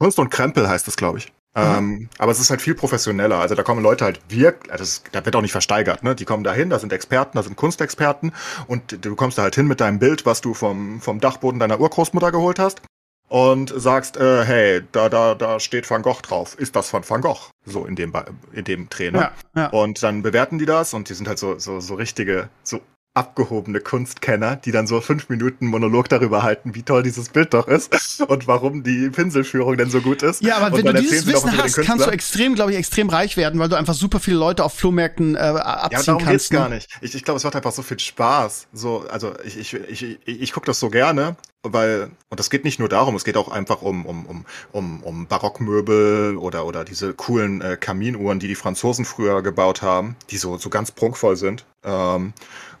[0.00, 1.30] Kunst und Krempel heißt es, glaube ich.
[1.56, 3.38] Ähm, aber es ist halt viel professioneller.
[3.38, 6.14] Also da kommen Leute halt wirklich, also da wird auch nicht versteigert, ne?
[6.14, 8.32] Die kommen da hin, da sind Experten, da sind Kunstexperten
[8.66, 11.80] und du kommst da halt hin mit deinem Bild, was du vom, vom Dachboden deiner
[11.80, 12.82] Urgroßmutter geholt hast
[13.28, 16.58] und sagst, äh, hey, da, da, da steht Van Gogh drauf.
[16.58, 17.50] Ist das von Van Gogh?
[17.64, 18.12] So in dem,
[18.52, 19.32] in dem Trainer.
[19.54, 19.68] Ja, ja.
[19.68, 22.80] Und dann bewerten die das und die sind halt so, so, so richtige, so
[23.16, 27.66] abgehobene Kunstkenner, die dann so fünf Minuten Monolog darüber halten, wie toll dieses Bild doch
[27.66, 30.42] ist und warum die Pinselführung denn so gut ist.
[30.42, 33.36] Ja, aber und wenn du dieses Wissen hast, kannst du extrem, glaube ich, extrem reich
[33.36, 36.50] werden, weil du einfach super viele Leute auf Flohmärkten äh, Ja, abziehen darum geht's kannst.
[36.50, 36.74] gar ne?
[36.76, 36.90] nicht.
[37.00, 38.68] Ich, ich glaube, es macht einfach so viel Spaß.
[38.72, 42.64] So, also ich, ich, ich, ich, ich gucke das so gerne, weil, und das geht
[42.64, 46.84] nicht nur darum, es geht auch einfach um, um, um, um, um Barockmöbel oder, oder
[46.84, 51.36] diese coolen äh, Kaminuhren, die die Franzosen früher gebaut haben, die so, so ganz prunkvoll
[51.36, 51.64] sind.
[51.82, 52.34] Ähm,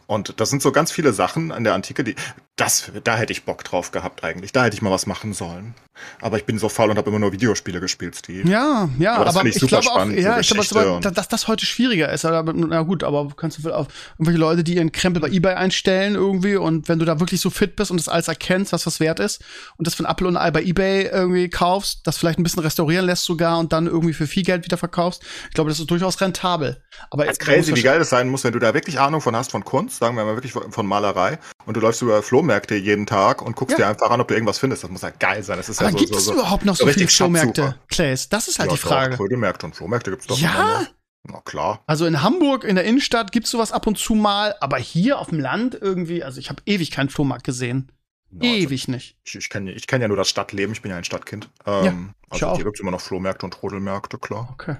[0.06, 2.14] und das sind so ganz viele Sachen an der Antike, die,
[2.56, 4.52] das, da hätte ich Bock drauf gehabt eigentlich.
[4.52, 5.74] Da hätte ich mal was machen sollen.
[6.20, 8.48] Aber ich bin so faul und habe immer nur Videospiele gespielt, Steve.
[8.48, 11.00] Ja, ja, Aber aber, das finde ich ich, super glaube auch, ja, ich glaube, aber,
[11.00, 12.24] dass, dass das heute schwieriger ist.
[12.24, 15.54] Aber, na gut, aber kannst du vielleicht auf irgendwelche Leute, die ihren Krempel bei eBay
[15.54, 18.86] einstellen irgendwie und wenn du da wirklich so fit bist und das alles erkennst, was
[18.86, 19.42] was wert ist
[19.76, 23.06] und das von Apple und Ei bei eBay irgendwie kaufst, das vielleicht ein bisschen restaurieren
[23.06, 26.20] lässt sogar und dann irgendwie für viel Geld wieder verkaufst, ich glaube, das ist durchaus
[26.20, 26.82] rentabel.
[27.10, 29.34] Aber Das ist crazy, wie geil das sein muss, wenn du da wirklich Ahnung von
[29.36, 33.06] hast, von Kunst, sagen wir mal wirklich von Malerei, und du läufst über Flohmärkte jeden
[33.06, 33.84] Tag und guckst Ja.
[33.84, 34.84] dir einfach an, ob du irgendwas findest.
[34.84, 35.56] Das muss ja geil sein.
[35.56, 36.32] Das ist Aber ja so, gibt so, es so.
[36.34, 37.78] überhaupt noch so so, viele richtig Flohmärkte.
[37.88, 38.28] Clays?
[38.28, 39.16] Das ist halt Ja, die Frage.
[39.16, 40.38] Trödelmärkte und Flohmärkte gibt's doch.
[40.38, 40.50] Ja?
[40.50, 40.88] immer.
[41.28, 41.82] Na klar.
[41.88, 45.28] Also in Hamburg, in der Innenstadt gibt's sowas ab und zu mal, aber hier auf
[45.30, 47.90] dem Land irgendwie, also ich habe ewig keinen Flohmarkt gesehen.
[48.30, 49.16] Ja, also ewig nicht.
[49.24, 51.48] ich ich kenne ich kenn ja nur das Stadtleben, ich bin ja ein Stadtkind.
[51.66, 52.56] Ja, Ähm, ich also auch.
[52.56, 54.48] hier gibt's immer noch Flohmärkte und Trodelmärkte, klar.
[54.52, 54.76] Okay.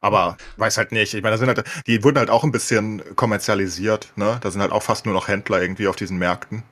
[0.00, 1.14] Aber weiß halt nicht.
[1.14, 4.38] Ich meine, da sind halt, die wurden halt auch ein bisschen kommerzialisiert, ne?
[4.40, 6.62] Da sind halt auch fast nur noch Händler irgendwie auf diesen Märkten.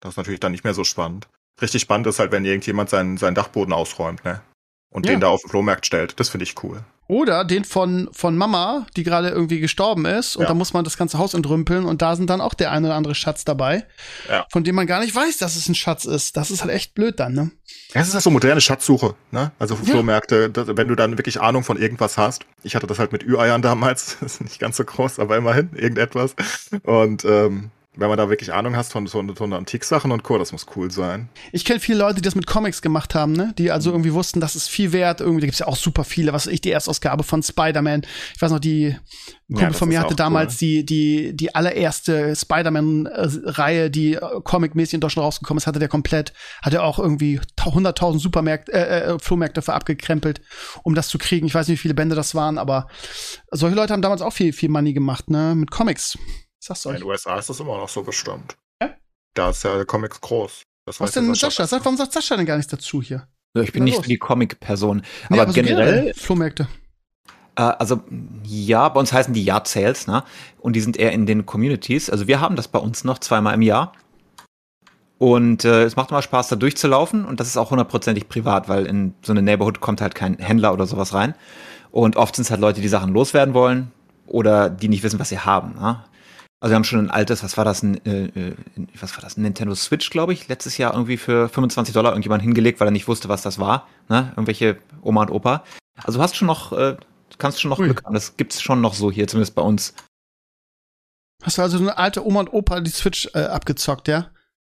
[0.00, 1.28] Das ist natürlich dann nicht mehr so spannend.
[1.60, 4.42] Richtig spannend ist halt, wenn irgendjemand seinen, seinen Dachboden ausräumt, ne?
[4.90, 5.12] Und Ja.
[5.12, 6.18] den da auf den Flohmarkt stellt.
[6.18, 6.84] Das finde ich cool.
[7.08, 10.34] Oder den von, von Mama, die gerade irgendwie gestorben ist.
[10.34, 10.48] Und Ja.
[10.48, 11.84] da muss man das ganze Haus entrümpeln.
[11.84, 13.84] Und da sind dann auch der eine oder andere Schatz dabei.
[14.28, 14.44] Ja.
[14.50, 16.36] Von dem man gar nicht weiß, dass es ein Schatz ist.
[16.36, 17.50] Das ist halt echt blöd dann, ne?
[17.94, 19.52] Das ist halt so moderne Schatzsuche, ne?
[19.60, 19.76] Also.
[19.76, 22.44] Flohmärkte, das, wenn du dann wirklich Ahnung von irgendwas hast.
[22.64, 25.70] Ich hatte das halt mit Ü-Eiern damals, das ist nicht ganz so groß, aber immerhin
[25.74, 26.34] irgendetwas.
[26.82, 30.52] Und ähm, wenn man da wirklich Ahnung hast von so, so Antiksachen und Co., das
[30.52, 31.28] muss cool sein.
[31.52, 33.54] Ich kenne viele Leute, die das mit Comics gemacht haben, ne?
[33.58, 35.20] Die also irgendwie wussten, das ist viel wert.
[35.20, 36.32] Irgendwie da gibt's ja auch super viele.
[36.32, 38.02] Was weiß ich, die Erstausgabe von Spider-Man.
[38.34, 38.96] Ich weiß noch, die
[39.48, 40.58] Kumpel das von mir hatte damals cool.
[40.58, 46.32] die, die, die allererste Spider-Man-Reihe, die äh, comicmäßig in Deutschland rausgekommen ist, hatte der komplett,
[46.62, 50.40] hat er auch irgendwie ta- 100.000 Supermärkte, äh, äh, Flohmärkte für abgekrempelt,
[50.82, 51.46] um das zu kriegen.
[51.46, 52.88] Ich weiß nicht, wie viele Bände das waren, aber
[53.50, 55.54] solche Leute haben damals auch viel, viel Money gemacht, ne?
[55.54, 56.18] Mit Comics.
[56.66, 56.98] Sag's In euch.
[56.98, 58.56] den USA ist das immer noch so bestimmt.
[58.82, 58.94] Ja?
[59.34, 60.62] Da ist ja Comics groß.
[60.86, 61.66] Das Was denn Sascha?
[61.66, 63.26] Sag, warum sagt Sascha denn gar nichts dazu hier?
[63.54, 64.04] Ich bin Na nicht los.
[64.04, 65.02] so die Comic-Person.
[65.30, 66.68] Nee, Aber so generell, Flohmärkte.
[67.56, 68.02] Äh, also
[68.44, 70.24] ja, bei uns heißen die Yard Sales, ne?
[70.60, 72.10] Und die sind eher in den Communities.
[72.10, 73.92] Also wir haben das bei uns noch zweimal im Jahr.
[75.18, 77.24] Und äh, es macht immer Spaß, da durchzulaufen.
[77.24, 80.72] Und das ist auch hundertprozentig privat, weil in so eine Neighborhood kommt halt kein Händler
[80.72, 81.34] oder sowas rein.
[81.90, 83.90] Und oft sind es halt Leute, die Sachen loswerden wollen
[84.26, 85.74] oder die nicht wissen, was sie haben.
[85.80, 86.04] Ne?
[86.60, 88.56] Also wir haben schon ein altes, was war das, ein, äh, äh
[88.98, 92.42] was war das, ein Nintendo Switch, glaube ich, letztes Jahr irgendwie für 25 Dollar irgendjemand
[92.42, 93.86] hingelegt, weil er nicht wusste, was das war.
[94.08, 94.32] Ne?
[94.32, 95.64] Irgendwelche Oma und Opa.
[96.02, 96.96] Also du hast schon noch, äh,
[97.38, 97.86] kannst schon noch Ui.
[97.86, 98.14] Glück haben.
[98.14, 99.94] Das gibt's schon noch so hier, zumindest bei uns.
[101.42, 104.30] Hast du also eine alte Oma und Opa die Switch äh, abgezockt, ja?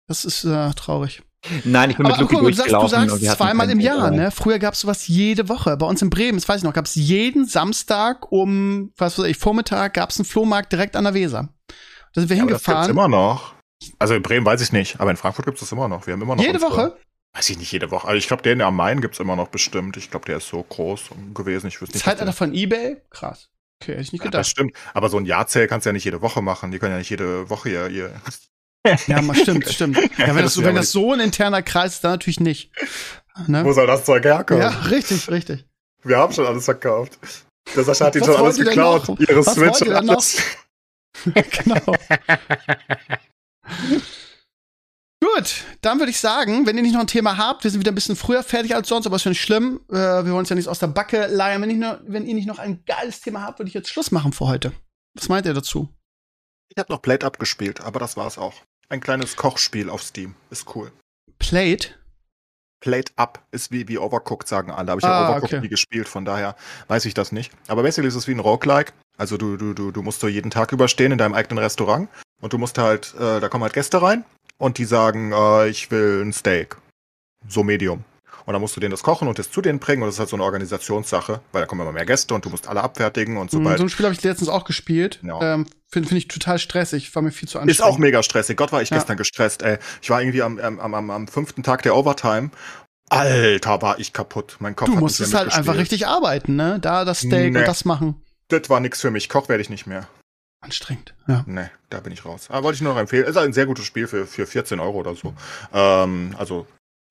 [0.07, 1.21] Das ist äh, traurig.
[1.63, 2.87] Nein, ich bin mit Luki durchgelaufen.
[2.87, 4.31] Du sagst, du sagst zweimal im Jahr, ne?
[4.31, 5.77] Früher gab es sowas jede Woche.
[5.77, 9.25] Bei uns in Bremen, das weiß ich noch, gab es jeden Samstag um, was weiß
[9.25, 11.49] ich, Vormittag gab es einen Flohmarkt direkt an der Weser.
[12.13, 12.79] Da sind wir ja, hingefahren.
[12.79, 13.53] Das gibt's immer noch.
[13.99, 16.07] Also in Bremen weiß ich nicht, aber in Frankfurt gibt es das immer noch.
[16.07, 16.43] Wir haben immer noch.
[16.43, 16.95] Jede Woche?
[17.33, 18.07] Weiß ich nicht jede Woche.
[18.07, 19.97] Also ich glaube, den am Main gibt es immer noch bestimmt.
[19.97, 21.67] Ich glaube, der ist so groß gewesen.
[21.67, 22.05] Ich wüsste nicht.
[22.05, 23.01] Zeitalter von Ebay?
[23.09, 23.49] Krass.
[23.81, 24.35] Okay, hätte ich nicht gedacht.
[24.35, 24.73] Ja, das stimmt.
[24.93, 26.71] Aber so ein Jahrzähl kannst du ja nicht jede Woche machen.
[26.71, 28.13] Die können ja nicht jede Woche ihr, ihr
[29.07, 29.97] ja, stimmt, stimmt.
[30.17, 32.71] Ja, wenn das, wenn das so ein interner Kreis ist, dann natürlich nicht.
[33.47, 33.63] Ne?
[33.63, 34.61] Wo soll das Zeug herkommen?
[34.61, 35.65] Ja, richtig, richtig.
[36.03, 37.17] Wir haben schon alles verkauft.
[37.75, 39.07] Der Sascha hat ihn schon alles geklaut.
[39.19, 40.41] Ihre Was Switch und alles.
[41.25, 41.95] genau.
[45.21, 47.91] Gut, dann würde ich sagen, wenn ihr nicht noch ein Thema habt, wir sind wieder
[47.91, 49.79] ein bisschen früher fertig als sonst, aber ist ja nicht schlimm.
[49.89, 51.61] Äh, wir wollen uns ja nichts aus der Backe leihen.
[51.61, 54.33] Wenn, nur, wenn, ihr nicht noch ein geiles Thema habt, würde ich jetzt Schluss machen
[54.33, 54.73] für heute.
[55.13, 55.87] Was meint ihr dazu?
[56.67, 58.55] Ich habe noch Plate abgespielt, aber das war's auch.
[58.93, 60.35] Ein kleines Kochspiel auf Steam.
[60.51, 60.91] Ist cool.
[61.39, 61.95] Plate?
[62.79, 64.91] Plate Up ist wie, wie Overcooked, sagen alle.
[64.91, 65.61] Aber ich habe ah, Overcooked okay.
[65.61, 66.55] nie gespielt, von daher
[66.89, 67.51] weiß ich das nicht.
[67.67, 68.93] Aber basically ist es wie ein Roguelike.
[69.17, 72.07] Also du, du, du, du musst so jeden Tag überstehen in deinem eigenen Restaurant.
[72.39, 74.25] Und du musst halt, äh, da kommen halt Gäste rein
[74.59, 76.77] und die sagen, äh, ich will ein Steak.
[77.47, 78.03] So Medium.
[78.45, 80.01] Und dann musst du denen das kochen und das zu denen bringen.
[80.01, 82.49] Und das ist halt so eine Organisationssache, weil da kommen immer mehr Gäste und du
[82.49, 83.77] musst alle abfertigen und so weiter.
[83.77, 85.19] So ein Spiel habe ich letztens auch gespielt.
[85.23, 85.53] Ja.
[85.53, 87.79] Ähm, Finde find ich total stressig, war mir viel zu anstrengend.
[87.79, 88.57] Ist auch mega stressig.
[88.57, 88.97] Gott, war ich ja.
[88.97, 89.77] gestern gestresst, ey.
[90.01, 92.49] Ich war irgendwie am, am, am, am fünften Tag der Overtime
[93.09, 94.57] Alter, war ich kaputt.
[94.59, 96.79] Mein Kopf Du musstest halt einfach richtig arbeiten, ne?
[96.79, 97.59] Da das Steak nee.
[97.59, 98.21] und das machen.
[98.47, 99.29] Das war nix für mich.
[99.29, 100.07] Koch werde ich nicht mehr.
[100.61, 101.43] Anstrengend, ja.
[101.45, 102.47] Nee, da bin ich raus.
[102.49, 103.25] Aber wollte ich nur noch empfehlen.
[103.25, 105.33] Ist ein sehr gutes Spiel für, für 14 Euro oder so.
[105.73, 106.65] Ähm, also,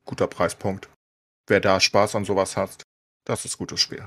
[0.05, 0.89] guter Preispunkt
[1.47, 2.83] wer da Spaß an sowas hat,
[3.25, 4.07] das ist gutes Spiel.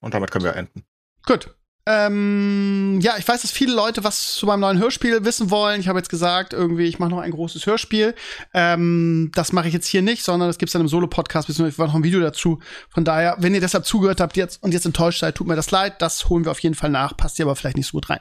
[0.00, 0.84] Und damit können wir enden.
[1.24, 1.54] Gut.
[1.84, 5.80] Ähm, ja, ich weiß, dass viele Leute was zu meinem neuen Hörspiel wissen wollen.
[5.80, 8.14] Ich habe jetzt gesagt, irgendwie, ich mache noch ein großes Hörspiel.
[8.54, 11.96] Ähm, das mache ich jetzt hier nicht, sondern das gibt's dann im Solo-Podcast, beziehungsweise noch
[11.96, 12.60] ein Video dazu.
[12.88, 15.72] Von daher, wenn ihr deshalb zugehört habt jetzt und jetzt enttäuscht seid, tut mir das
[15.72, 16.00] leid.
[16.00, 17.16] Das holen wir auf jeden Fall nach.
[17.16, 18.20] Passt ihr aber vielleicht nicht so gut rein.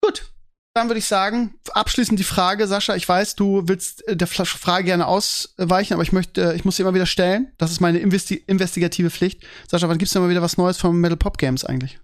[0.00, 0.28] Gut,
[0.76, 4.84] dann würde ich sagen, abschließend die Frage, Sascha, ich weiß, du willst äh, der Frage
[4.84, 7.50] gerne ausweichen, aber ich möchte, ich muss sie immer wieder stellen.
[7.56, 9.42] Das ist meine investi investigative Pflicht.
[9.68, 11.98] Sascha, wann gibt's denn mal wieder was Neues von Metal Pop Games eigentlich?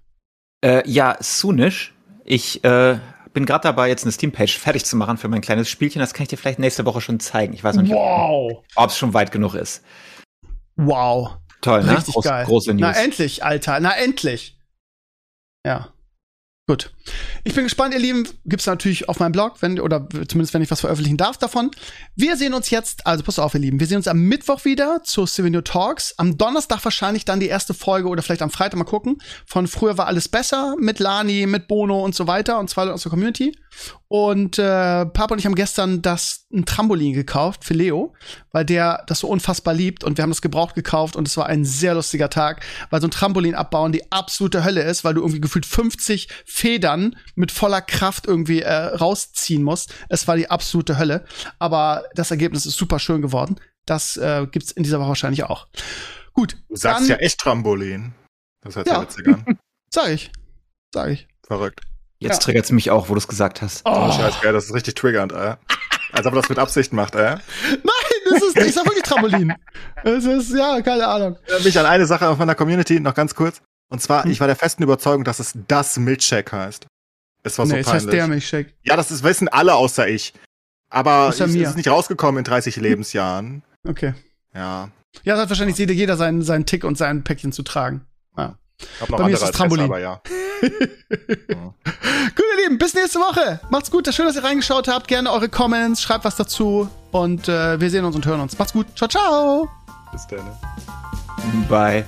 [0.65, 1.93] Äh, ja, soonish.
[2.25, 2.99] Ich äh,
[3.35, 6.01] bin gerade dabei, jetzt eine Steam-Page fertig zu machen für mein kleines Spielchen.
[6.01, 7.53] Das kann ich dir vielleicht nächste Woche schon zeigen.
[7.53, 8.65] Ich weiß noch nicht, wow.
[8.75, 9.83] ob es schon weit genug ist.
[10.77, 11.37] Wow.
[11.61, 11.99] Toll, ne?
[11.99, 12.45] Richtig Groß, geil.
[12.47, 12.81] Große News.
[12.81, 13.81] Na endlich, Alter.
[13.81, 14.59] Na endlich.
[15.67, 15.93] Ja.
[16.67, 16.93] Gut.
[17.45, 18.29] Ich bin gespannt, ihr Lieben.
[18.45, 21.71] Gibt's natürlich auf meinem Blog, wenn, oder zumindest wenn ich was veröffentlichen darf davon.
[22.15, 23.81] Wir sehen uns jetzt, also pass auf, ihr Lieben.
[23.81, 26.15] Wir sehen uns am Mittwoch wieder zu Souvenir Talks.
[26.19, 29.21] Am Donnerstag wahrscheinlich dann die erste Folge oder vielleicht am Freitag mal gucken.
[29.47, 32.95] Von früher war alles besser mit Lani, mit Bono und so weiter und zwei Leute
[32.95, 33.57] aus der Community.
[34.09, 38.13] Und äh, Papa und ich haben gestern das ein Trampolin gekauft für Leo,
[38.51, 41.47] weil der das so unfassbar liebt und wir haben das gebraucht gekauft und es war
[41.47, 45.23] ein sehr lustiger Tag, weil so ein Trampolin abbauen die absolute Hölle ist, weil du
[45.23, 46.92] irgendwie gefühlt 50 Federn
[47.35, 49.95] mit voller Kraft irgendwie äh, rausziehen musst.
[50.09, 51.25] Es war die absolute Hölle,
[51.59, 53.57] aber das Ergebnis ist super schön geworden.
[53.87, 55.67] Das äh, gibt's in dieser Woche wahrscheinlich auch.
[56.33, 56.57] Gut.
[56.69, 58.15] Du sagst dann, ja echt Trampolin.
[58.63, 59.59] Das hört sich ja witzig an.
[59.91, 60.31] Sag ich.
[60.95, 61.29] Sag ich.
[61.47, 61.81] Verrückt.
[62.19, 62.39] Jetzt ja.
[62.39, 63.83] triggert es mich auch, wo du es gesagt hast.
[63.85, 65.55] Oh, oh Scheiße, das ist richtig triggernd, ey.
[66.13, 67.35] Als ob er das mit Absicht macht, ey.
[67.69, 67.83] Nein,
[68.31, 69.55] das ist nicht, das wirklich Trampolin.
[70.05, 71.37] Es ist, ja, keine Ahnung.
[71.59, 73.61] Ich mich an eine Sache auf meiner Community noch ganz kurz.
[73.93, 74.31] Und zwar, hm.
[74.31, 76.87] ich war der festen Überzeugung, dass es das Milchshake heißt.
[77.43, 77.87] Es war so nee, peinlich.
[77.87, 78.73] Es heißt der Milchshake.
[78.83, 80.33] Ja, das ist, wissen alle außer ich.
[80.89, 83.63] Aber es ist nicht rausgekommen in 30 Lebensjahren.
[83.87, 84.15] Okay.
[84.55, 84.91] Ja.
[85.25, 88.07] Ja, das hat wahrscheinlich jeder seinen, seinen Tick und sein Päckchen zu tragen.
[88.37, 88.57] Ja.
[89.09, 89.85] Bei mir ist das Trampolin.
[89.85, 90.23] Aber ja.
[90.63, 93.61] Gut, ihr Lieben, bis nächste Woche.
[93.71, 94.13] Macht's gut.
[94.13, 95.09] Schön, dass ihr reingeschaut habt.
[95.09, 96.89] Gerne eure Comments, schreibt was dazu.
[97.11, 98.59] Und äh, wir sehen uns und hören uns.
[98.59, 98.87] Macht's gut.
[98.97, 99.69] Ciao, ciao.
[100.13, 100.51] Bis dann.
[101.69, 102.05] Bye.